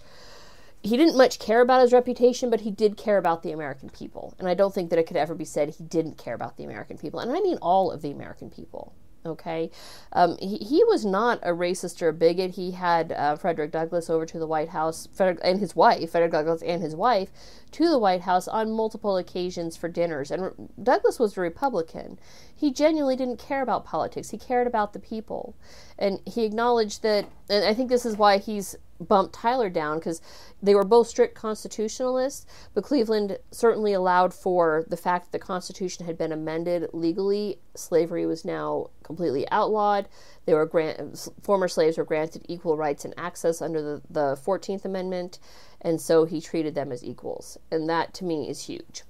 he 0.84 0.98
didn't 0.98 1.17
much 1.17 1.39
care 1.39 1.62
about 1.62 1.82
his 1.82 1.93
reputation, 1.93 2.50
but 2.50 2.62
he 2.62 2.72
did 2.72 2.98
care 2.98 3.17
about 3.17 3.41
the 3.41 3.54
American 3.54 3.89
people. 3.89 4.36
And 4.38 4.50
I 4.50 4.54
don't 4.54 4.74
think 4.74 4.89
that 4.89 5.00
it 5.00 5.08
could 5.08 5.17
ever 5.17 5.34
be 5.34 5.46
said 5.46 5.69
he 5.69 5.84
didn't 5.84 6.17
care 6.17 6.36
about 6.36 6.58
the 6.58 6.65
American 6.65 6.98
people. 6.98 7.22
And 7.22 7.32
I 7.32 7.39
mean 7.39 7.58
all 7.62 7.89
of 7.89 8.02
the 8.02 8.12
American 8.12 8.50
people. 8.50 8.93
Okay. 9.26 9.72
Um, 10.12 10.38
he, 10.39 10.58
he 10.58 10.84
was 10.84 11.06
not 11.06 11.39
a 11.43 11.52
racist 11.52 12.02
or 12.02 12.10
a 12.10 12.13
bigot. 12.13 12.52
He 12.52 12.72
had 12.72 13.13
uh, 13.13 13.38
Frederick 13.38 13.72
Douglass 13.72 14.10
over 14.10 14.26
to 14.26 14.38
the 14.38 14.46
White 14.46 14.69
House, 14.69 15.08
Frederick, 15.13 15.39
and 15.41 15.60
his 15.60 15.74
wife, 15.74 16.12
Frederick 16.12 16.34
Douglass 16.34 16.62
and 16.62 16.82
his 16.82 16.93
wife, 16.93 17.30
to 17.72 17.88
the 17.88 17.98
White 17.98 18.22
House 18.22 18.50
on 18.50 18.74
multiple 18.74 19.15
occasions 19.15 19.78
for 19.78 19.88
dinners. 19.88 20.30
And 20.30 20.69
Douglass 20.82 21.19
was 21.19 21.38
a 21.38 21.41
Republican. 21.41 22.19
He 22.54 22.74
genuinely 22.74 23.15
didn't 23.15 23.39
care 23.39 23.62
about 23.62 23.86
politics, 23.86 24.32
he 24.32 24.38
cared 24.38 24.67
about 24.67 24.91
the 24.91 25.00
people. 25.00 25.56
And 25.98 26.19
he 26.26 26.43
acknowledged 26.43 27.02
that, 27.04 27.30
and 27.50 27.63
I 27.63 27.74
think 27.74 27.89
this 27.89 28.06
is 28.06 28.17
why 28.17 28.39
he's 28.39 28.76
bumped 28.99 29.34
Tyler 29.34 29.69
down 29.69 29.99
because 29.99 30.21
they 30.62 30.75
were 30.75 30.84
both 30.84 31.08
strict 31.08 31.36
constitutionalists, 31.36 32.45
but 32.73 32.84
Cleveland 32.84 33.38
certainly 33.51 33.93
allowed 33.93 34.34
for 34.34 34.86
the 34.88 34.97
fact 34.97 35.25
that 35.25 35.32
the 35.32 35.45
Constitution 35.45 36.06
had 36.06 36.17
been 36.17 36.32
amended 36.32 36.89
legally. 36.93 37.60
Slavery 37.75 38.25
was 38.25 38.45
now 38.45 38.89
completely 39.03 39.49
outlawed. 39.49 40.08
They 40.45 40.53
were 40.53 40.65
grant, 40.65 41.29
former 41.41 41.67
slaves 41.67 41.97
were 41.97 42.06
granted 42.06 42.45
equal 42.47 42.77
rights 42.77 43.06
and 43.06 43.13
access 43.17 43.62
under 43.62 43.82
the, 43.82 44.01
the 44.10 44.36
14th 44.36 44.86
Amendment, 44.86 45.39
and 45.82 45.99
so 45.99 46.25
he 46.25 46.39
treated 46.39 46.75
them 46.75 46.91
as 46.91 47.03
equals. 47.03 47.58
And 47.71 47.89
that 47.89 48.13
to 48.15 48.25
me 48.25 48.49
is 48.49 48.65
huge. 48.65 49.03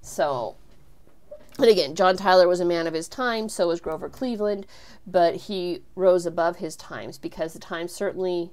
So, 0.00 0.56
and 1.58 1.68
again, 1.68 1.94
John 1.94 2.16
Tyler 2.16 2.48
was 2.48 2.60
a 2.60 2.64
man 2.64 2.86
of 2.86 2.94
his 2.94 3.08
time, 3.08 3.48
so 3.48 3.68
was 3.68 3.80
Grover 3.80 4.08
Cleveland, 4.08 4.66
but 5.06 5.36
he 5.36 5.82
rose 5.94 6.26
above 6.26 6.56
his 6.56 6.76
times 6.76 7.16
because 7.16 7.52
the 7.52 7.58
times 7.58 7.92
certainly 7.92 8.50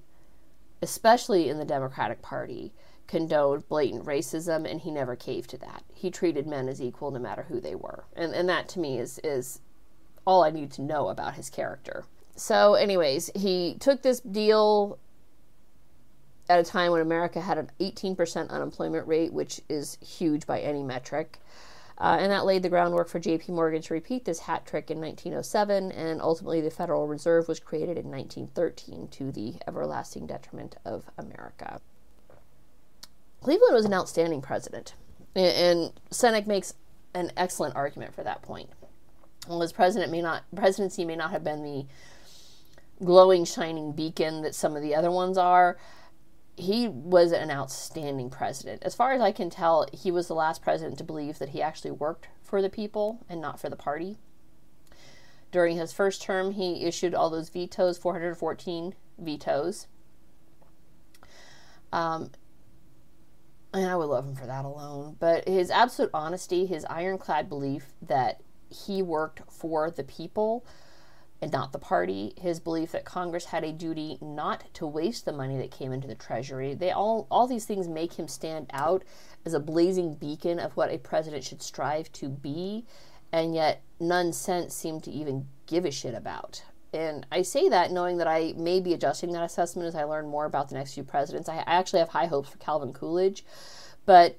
especially 0.82 1.50
in 1.50 1.58
the 1.58 1.66
Democratic 1.66 2.22
Party, 2.22 2.74
condoned 3.08 3.68
blatant 3.68 4.06
racism, 4.06 4.70
and 4.70 4.82
he 4.82 4.92
never 4.92 5.16
caved 5.16 5.50
to 5.50 5.58
that. 5.58 5.84
He 5.94 6.10
treated 6.10 6.48
men 6.48 6.70
as 6.70 6.82
equal 6.82 7.12
no 7.12 7.20
matter 7.20 7.44
who 7.44 7.60
they 7.60 7.76
were. 7.76 8.06
And, 8.16 8.34
and 8.34 8.48
that 8.50 8.70
to 8.70 8.80
me 8.80 9.00
is, 9.00 9.20
is 9.24 9.60
all 10.26 10.44
I 10.44 10.50
need 10.50 10.72
to 10.72 10.82
know 10.82 11.10
about 11.10 11.36
his 11.36 11.50
character. 11.50 12.06
So, 12.36 12.76
anyways, 12.76 13.30
he 13.36 13.76
took 13.80 14.02
this 14.02 14.22
deal 14.22 14.98
at 16.50 16.60
a 16.60 16.64
time 16.64 16.92
when 16.92 17.02
America 17.02 17.42
had 17.42 17.58
an 17.58 17.70
18% 17.80 18.50
unemployment 18.50 19.08
rate, 19.08 19.34
which 19.34 19.62
is 19.70 19.98
huge 20.02 20.46
by 20.48 20.60
any 20.60 20.84
metric. 20.84 21.40
Uh, 22.02 22.18
and 22.20 22.32
that 22.32 22.48
laid 22.48 22.64
the 22.64 22.70
groundwork 22.70 23.08
for 23.08 23.20
JP 23.20 23.50
Morgan 23.50 23.80
to 23.84 23.94
repeat 23.94 24.26
this 24.26 24.40
hat 24.40 24.66
trick 24.66 24.90
in 24.90 25.00
1907, 25.00 25.92
and 25.92 26.20
ultimately 26.20 26.60
the 26.60 26.72
Federal 26.72 27.08
Reserve 27.08 27.48
was 27.48 27.60
created 27.60 27.96
in 27.96 28.10
1913 28.10 29.08
to 29.10 29.32
the 29.32 29.54
everlasting 29.68 30.26
detriment 30.26 30.76
of 30.84 31.12
America. 31.16 31.80
Cleveland 33.40 33.76
was 33.76 33.86
an 33.86 33.94
outstanding 33.94 34.42
president, 34.42 34.96
and 35.36 35.94
Senik 36.10 36.48
makes 36.48 36.74
an 37.14 37.32
excellent 37.38 37.76
argument 37.76 38.16
for 38.16 38.24
that 38.24 38.42
point. 38.42 38.72
While 39.46 39.62
his 39.62 39.72
president 39.72 40.12
may 40.12 40.24
not 40.24 40.44
presidency 40.56 41.06
may 41.06 41.16
not 41.16 41.30
have 41.30 41.44
been 41.44 41.62
the 41.62 41.86
glowing, 43.06 43.46
shining 43.46 43.92
beacon 43.92 44.42
that 44.42 44.56
some 44.56 44.76
of 44.76 44.82
the 44.82 44.96
other 44.96 45.12
ones 45.12 45.38
are, 45.38 45.78
he 46.58 46.88
was 46.88 47.32
an 47.32 47.50
outstanding 47.50 48.30
president. 48.30 48.84
As 48.84 48.96
far 48.96 49.14
as 49.14 49.22
I 49.22 49.32
can 49.32 49.50
tell, 49.50 49.88
he 49.94 50.12
was 50.12 50.28
the 50.28 50.36
last 50.36 50.62
president 50.62 50.98
to 50.98 51.04
believe 51.04 51.40
that 51.40 51.50
he 51.50 51.62
actually 51.62 51.92
worked 51.92 52.28
for 52.42 52.62
the 52.62 52.70
people 52.70 53.26
and 53.30 53.42
not 53.42 53.60
for 53.60 53.70
the 53.70 53.76
party. 53.76 54.18
During 55.52 55.78
his 55.78 55.92
first 55.92 56.22
term, 56.22 56.52
he 56.52 56.86
issued 56.86 57.14
all 57.14 57.30
those 57.30 57.50
vetoes, 57.50 57.98
414 57.98 58.96
vetoes. 59.18 59.88
Um, 61.92 62.32
and 63.74 63.90
I 63.90 63.96
would 63.96 64.06
love 64.06 64.26
him 64.26 64.36
for 64.36 64.46
that 64.46 64.66
alone. 64.66 65.18
But 65.20 65.48
his 65.48 65.70
absolute 65.70 66.12
honesty, 66.14 66.66
his 66.66 66.86
ironclad 66.86 67.50
belief 67.50 67.94
that 68.02 68.42
he 68.70 69.02
worked 69.02 69.42
for 69.52 69.92
the 69.92 70.04
people 70.04 70.66
and 71.42 71.52
not 71.52 71.72
the 71.72 71.80
party. 71.80 72.34
His 72.38 72.60
belief 72.60 72.92
that 72.92 73.04
Congress 73.04 73.46
had 73.46 73.64
a 73.64 73.72
duty 73.72 74.18
not 74.22 74.66
to 74.76 74.86
waste 74.86 75.26
the 75.26 75.32
money 75.32 75.58
that 75.58 75.72
came 75.72 75.92
into 75.92 76.08
the 76.08 76.16
Treasury. 76.16 76.76
They 76.76 76.92
all 76.92 77.28
all 77.32 77.48
these 77.48 77.66
things 77.66 77.88
make 77.88 78.14
him 78.14 78.28
stand 78.28 78.70
out 78.72 79.04
as 79.46 79.54
a 79.54 79.60
blazing 79.60 80.14
beacon 80.14 80.60
of 80.60 80.78
what 80.78 80.92
a 80.92 81.00
president 81.00 81.44
should 81.44 81.64
strive 81.64 82.12
to 82.14 82.30
be, 82.30 82.86
and 83.32 83.56
yet 83.56 83.82
none 84.00 84.32
since 84.34 84.76
seem 84.76 85.02
to 85.02 85.12
even 85.12 85.48
give 85.66 85.86
a 85.86 85.92
shit 85.92 86.14
about. 86.14 86.64
And 86.94 87.26
I 87.32 87.42
say 87.42 87.70
that 87.70 87.92
knowing 87.92 88.18
that 88.18 88.28
I 88.28 88.54
may 88.58 88.82
be 88.82 88.94
adjusting 88.94 89.32
that 89.32 89.44
assessment 89.44 89.88
as 89.88 89.96
I 89.96 90.04
learn 90.04 90.28
more 90.28 90.46
about 90.46 90.70
the 90.70 90.76
next 90.76 90.94
few 90.94 91.04
presidents. 91.04 91.48
I 91.48 91.64
actually 91.66 92.00
have 92.00 92.10
high 92.10 92.26
hopes 92.26 92.50
for 92.50 92.58
Calvin 92.58 92.94
Coolidge, 92.94 93.46
but 94.06 94.38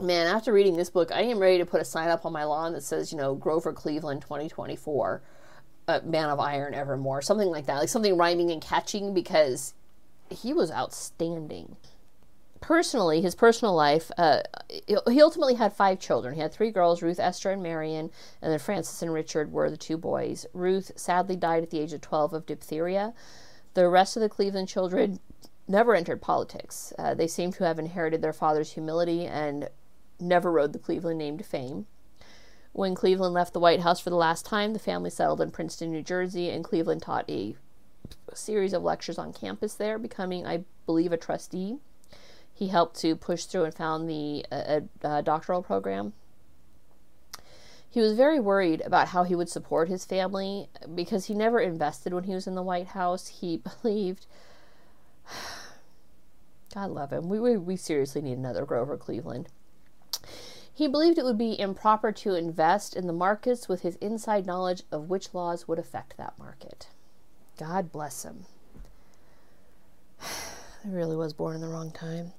man, 0.00 0.26
after 0.26 0.52
reading 0.52 0.76
this 0.76 0.90
book, 0.90 1.12
I 1.12 1.22
am 1.22 1.38
ready 1.38 1.58
to 1.58 1.66
put 1.66 1.82
a 1.82 1.84
sign 1.84 2.08
up 2.08 2.24
on 2.24 2.32
my 2.32 2.44
lawn 2.44 2.72
that 2.72 2.82
says, 2.82 3.12
you 3.12 3.18
know, 3.18 3.34
Grover 3.34 3.74
Cleveland 3.74 4.22
2024 4.22 5.22
a 5.88 6.00
man 6.02 6.30
of 6.30 6.40
iron 6.40 6.74
evermore, 6.74 7.22
something 7.22 7.48
like 7.48 7.66
that, 7.66 7.78
like 7.78 7.88
something 7.88 8.16
rhyming 8.16 8.50
and 8.50 8.62
catching 8.62 9.14
because 9.14 9.74
he 10.30 10.52
was 10.52 10.70
outstanding. 10.70 11.76
Personally, 12.60 13.20
his 13.20 13.34
personal 13.34 13.74
life, 13.74 14.12
uh, 14.16 14.42
he 14.68 15.20
ultimately 15.20 15.54
had 15.54 15.72
five 15.72 15.98
children. 15.98 16.34
He 16.34 16.40
had 16.40 16.52
three 16.52 16.70
girls, 16.70 17.02
Ruth, 17.02 17.18
Esther, 17.18 17.50
and 17.50 17.62
Marion, 17.62 18.10
and 18.40 18.52
then 18.52 18.58
Francis 18.60 19.02
and 19.02 19.12
Richard 19.12 19.50
were 19.50 19.68
the 19.68 19.76
two 19.76 19.96
boys. 19.96 20.46
Ruth 20.52 20.92
sadly 20.94 21.34
died 21.34 21.64
at 21.64 21.70
the 21.70 21.80
age 21.80 21.92
of 21.92 22.00
12 22.00 22.32
of 22.32 22.46
diphtheria. 22.46 23.14
The 23.74 23.88
rest 23.88 24.16
of 24.16 24.22
the 24.22 24.28
Cleveland 24.28 24.68
children 24.68 25.18
never 25.66 25.96
entered 25.96 26.22
politics. 26.22 26.92
Uh, 26.98 27.14
they 27.14 27.26
seem 27.26 27.50
to 27.52 27.64
have 27.64 27.80
inherited 27.80 28.22
their 28.22 28.32
father's 28.32 28.72
humility 28.74 29.26
and 29.26 29.68
never 30.20 30.52
rode 30.52 30.72
the 30.72 30.78
Cleveland 30.78 31.18
name 31.18 31.38
to 31.38 31.44
fame. 31.44 31.86
When 32.72 32.94
Cleveland 32.94 33.34
left 33.34 33.52
the 33.52 33.60
White 33.60 33.80
House 33.80 34.00
for 34.00 34.10
the 34.10 34.16
last 34.16 34.46
time, 34.46 34.72
the 34.72 34.78
family 34.78 35.10
settled 35.10 35.42
in 35.42 35.50
Princeton, 35.50 35.92
New 35.92 36.02
Jersey, 36.02 36.48
and 36.48 36.64
Cleveland 36.64 37.02
taught 37.02 37.28
a 37.28 37.54
series 38.32 38.72
of 38.72 38.82
lectures 38.82 39.18
on 39.18 39.34
campus 39.34 39.74
there, 39.74 39.98
becoming, 39.98 40.46
I 40.46 40.64
believe, 40.86 41.12
a 41.12 41.18
trustee. 41.18 41.76
He 42.54 42.68
helped 42.68 42.98
to 43.00 43.14
push 43.14 43.44
through 43.44 43.64
and 43.64 43.74
found 43.74 44.08
the 44.08 44.46
uh, 44.50 44.80
uh, 45.02 45.20
doctoral 45.20 45.62
program. 45.62 46.14
He 47.90 48.00
was 48.00 48.14
very 48.14 48.40
worried 48.40 48.80
about 48.86 49.08
how 49.08 49.24
he 49.24 49.34
would 49.34 49.50
support 49.50 49.90
his 49.90 50.06
family 50.06 50.68
because 50.94 51.26
he 51.26 51.34
never 51.34 51.60
invested 51.60 52.14
when 52.14 52.24
he 52.24 52.32
was 52.34 52.46
in 52.46 52.54
the 52.54 52.62
White 52.62 52.88
House. 52.88 53.28
He 53.28 53.58
believed, 53.82 54.24
God 56.74 56.90
love 56.90 57.12
him, 57.12 57.28
we, 57.28 57.38
we, 57.38 57.58
we 57.58 57.76
seriously 57.76 58.22
need 58.22 58.38
another 58.38 58.64
Grover 58.64 58.96
Cleveland. 58.96 59.50
He 60.74 60.88
believed 60.88 61.18
it 61.18 61.24
would 61.24 61.38
be 61.38 61.58
improper 61.58 62.12
to 62.12 62.34
invest 62.34 62.96
in 62.96 63.06
the 63.06 63.12
markets 63.12 63.68
with 63.68 63.82
his 63.82 63.96
inside 63.96 64.46
knowledge 64.46 64.82
of 64.90 65.10
which 65.10 65.34
laws 65.34 65.68
would 65.68 65.78
affect 65.78 66.16
that 66.16 66.38
market. 66.38 66.88
God 67.58 67.92
bless 67.92 68.24
him. 68.24 68.46
I 70.20 70.88
really 70.88 71.16
was 71.16 71.34
born 71.34 71.56
in 71.56 71.60
the 71.60 71.68
wrong 71.68 71.90
time. 71.90 72.32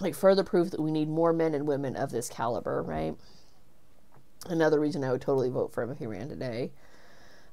Like 0.00 0.14
further 0.14 0.42
proof 0.42 0.70
that 0.70 0.80
we 0.80 0.90
need 0.90 1.08
more 1.08 1.32
men 1.32 1.54
and 1.54 1.66
women 1.66 1.94
of 1.94 2.10
this 2.10 2.28
caliber, 2.28 2.82
right? 2.82 3.14
Another 4.46 4.80
reason 4.80 5.04
I 5.04 5.12
would 5.12 5.20
totally 5.20 5.50
vote 5.50 5.72
for 5.72 5.82
him 5.82 5.90
if 5.90 5.98
he 5.98 6.06
ran 6.06 6.28
today 6.28 6.70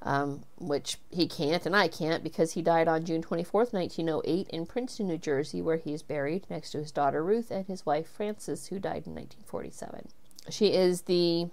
um, 0.02 0.44
which 0.58 0.98
he 1.10 1.28
can't 1.28 1.66
and 1.66 1.76
I 1.76 1.88
can't 1.88 2.24
because 2.24 2.54
he 2.54 2.62
died 2.62 2.88
on 2.88 3.06
June 3.06 3.22
24th, 3.22 3.74
1908, 3.74 4.48
in 4.50 4.66
Princeton, 4.66 5.08
New 5.08 5.18
Jersey, 5.18 5.62
where 5.62 5.78
he 5.78 5.94
is 5.94 6.04
buried 6.04 6.46
next 6.50 6.72
to 6.72 6.80
his 6.80 6.92
daughter 6.92 7.24
Ruth 7.24 7.52
and 7.52 7.66
his 7.68 7.86
wife 7.86 8.08
Frances, 8.08 8.68
who 8.68 8.80
died 8.80 9.08
in 9.08 9.16
1947. 9.16 10.10
She 10.50 10.74
is 10.74 11.04
the 11.04 11.48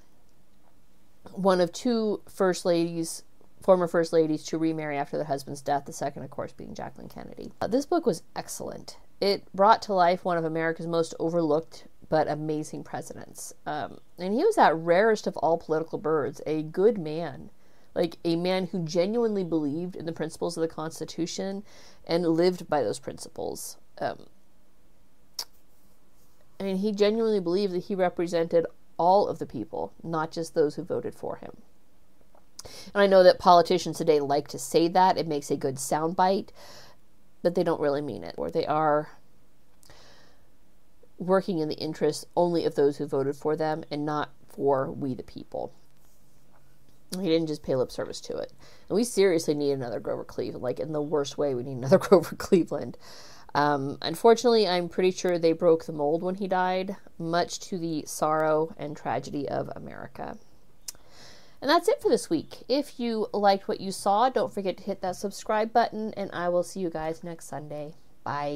one 1.33 1.61
of 1.61 1.73
two 1.73 2.21
first 2.29 2.65
ladies, 2.65 3.23
former 3.63 3.89
first 3.89 4.13
ladies, 4.13 4.45
to 4.45 4.59
remarry 4.59 4.99
after 4.99 5.17
their 5.17 5.27
husband's 5.27 5.63
death, 5.63 5.87
the 5.87 5.93
second, 5.93 6.23
of 6.23 6.31
course, 6.31 6.53
being 6.53 6.75
Jacqueline 6.75 7.09
Kennedy. 7.09 7.51
Uh, 7.61 7.67
this 7.67 7.87
book 7.87 8.07
was 8.07 8.23
excellent. 8.37 8.99
It 9.21 9.45
brought 9.55 9.81
to 9.83 9.95
life 9.95 10.25
one 10.25 10.37
of 10.37 10.45
America's 10.45 10.87
most 10.87 11.15
overlooked 11.19 11.87
but 12.09 12.29
amazing 12.29 12.85
presidents. 12.85 13.55
Um, 13.67 13.99
and 14.19 14.35
he 14.35 14.45
was 14.45 14.57
that 14.57 14.77
rarest 14.77 15.27
of 15.27 15.37
all 15.39 15.57
political 15.57 15.99
birds, 15.99 16.41
a 16.47 16.63
good 16.63 16.99
man 16.99 17.51
like 17.95 18.19
a 18.25 18.37
man 18.37 18.67
who 18.67 18.85
genuinely 18.85 19.45
believed 19.45 19.97
in 19.97 20.07
the 20.07 20.13
principles 20.13 20.57
of 20.57 20.63
the 20.63 20.69
Constitution 20.69 21.63
and 22.07 22.27
lived 22.27 22.69
by 22.69 22.83
those 22.83 22.99
principles. 22.99 23.77
Um, 23.99 24.27
I 26.59 26.65
mean, 26.65 26.77
he 26.77 26.93
genuinely 26.93 27.41
believed 27.41 27.73
that 27.73 27.85
he 27.85 27.95
represented 27.95 28.67
all 28.97 29.29
of 29.29 29.39
the 29.39 29.47
people, 29.47 29.93
not 30.03 30.31
just 30.31 30.55
those 30.55 30.75
who 30.75 30.83
voted 30.83 31.15
for 31.15 31.37
him. 31.37 31.57
And 32.95 33.03
I 33.03 33.07
know 33.07 33.23
that 33.23 33.39
politicians 33.39 33.99
today 33.99 34.21
like 34.21 34.49
to 34.49 34.59
say 34.59 34.89
that, 34.89 35.19
it 35.19 35.27
makes 35.27 35.51
a 35.51 35.57
good 35.57 35.77
soundbite, 35.77 36.49
but 37.43 37.55
they 37.55 37.63
don't 37.63 37.81
really 37.81 38.01
mean 38.01 38.25
it. 38.25 38.35
Or 38.39 38.51
they 38.51 38.67
are 38.67 39.11
working 41.19 41.59
in 41.59 41.69
the 41.69 41.77
interests 41.77 42.25
only 42.37 42.65
of 42.65 42.75
those 42.75 42.97
who 42.97 43.07
voted 43.07 43.37
for 43.37 43.57
them 43.57 43.85
and 43.91 44.05
not 44.05 44.31
for 44.49 44.91
we 44.91 45.15
the 45.15 45.23
people. 45.23 45.73
He 47.21 47.29
didn't 47.29 47.49
just 47.49 47.63
pay 47.63 47.75
lip 47.75 47.91
service 47.91 48.21
to 48.23 48.37
it. 48.37 48.53
And 48.89 48.97
we 48.97 49.05
seriously 49.05 49.55
need 49.55 49.73
another 49.73 50.01
Grover 50.01 50.25
Cleveland. 50.25 50.63
Like, 50.63 50.81
in 50.81 50.93
the 50.93 51.03
worst 51.03 51.39
way, 51.39 51.55
we 51.55 51.63
need 51.63 51.77
another 51.77 51.99
Grover 51.99 52.37
Cleveland. 52.37 52.97
Um, 53.55 53.99
unfortunately, 54.03 54.67
I'm 54.67 54.89
pretty 54.89 55.13
sure 55.13 55.39
they 55.39 55.53
broke 55.53 55.87
the 55.87 55.93
mold 55.93 56.23
when 56.23 56.35
he 56.37 56.49
died, 56.49 56.97
much 57.19 57.61
to 57.61 57.79
the 57.79 58.05
sorrow 58.07 58.75
and 58.77 58.97
tragedy 58.97 59.49
of 59.49 59.71
America. 59.77 60.37
And 61.61 61.71
that's 61.71 61.89
it 61.89 62.03
for 62.03 62.11
this 62.11 62.29
week. 62.29 62.65
If 62.69 63.01
you 63.01 63.29
liked 63.33 63.69
what 63.69 63.81
you 63.81 63.91
saw, 63.91 64.29
don't 64.29 64.53
forget 64.53 64.77
to 64.79 64.83
hit 64.83 65.01
that 65.03 65.17
subscribe 65.17 65.73
button, 65.73 66.13
and 66.15 66.31
I 66.33 66.49
will 66.49 66.63
see 66.63 66.81
you 66.81 66.91
guys 66.91 67.25
next 67.25 67.49
Sunday. 67.49 67.95
Bye. 68.25 68.53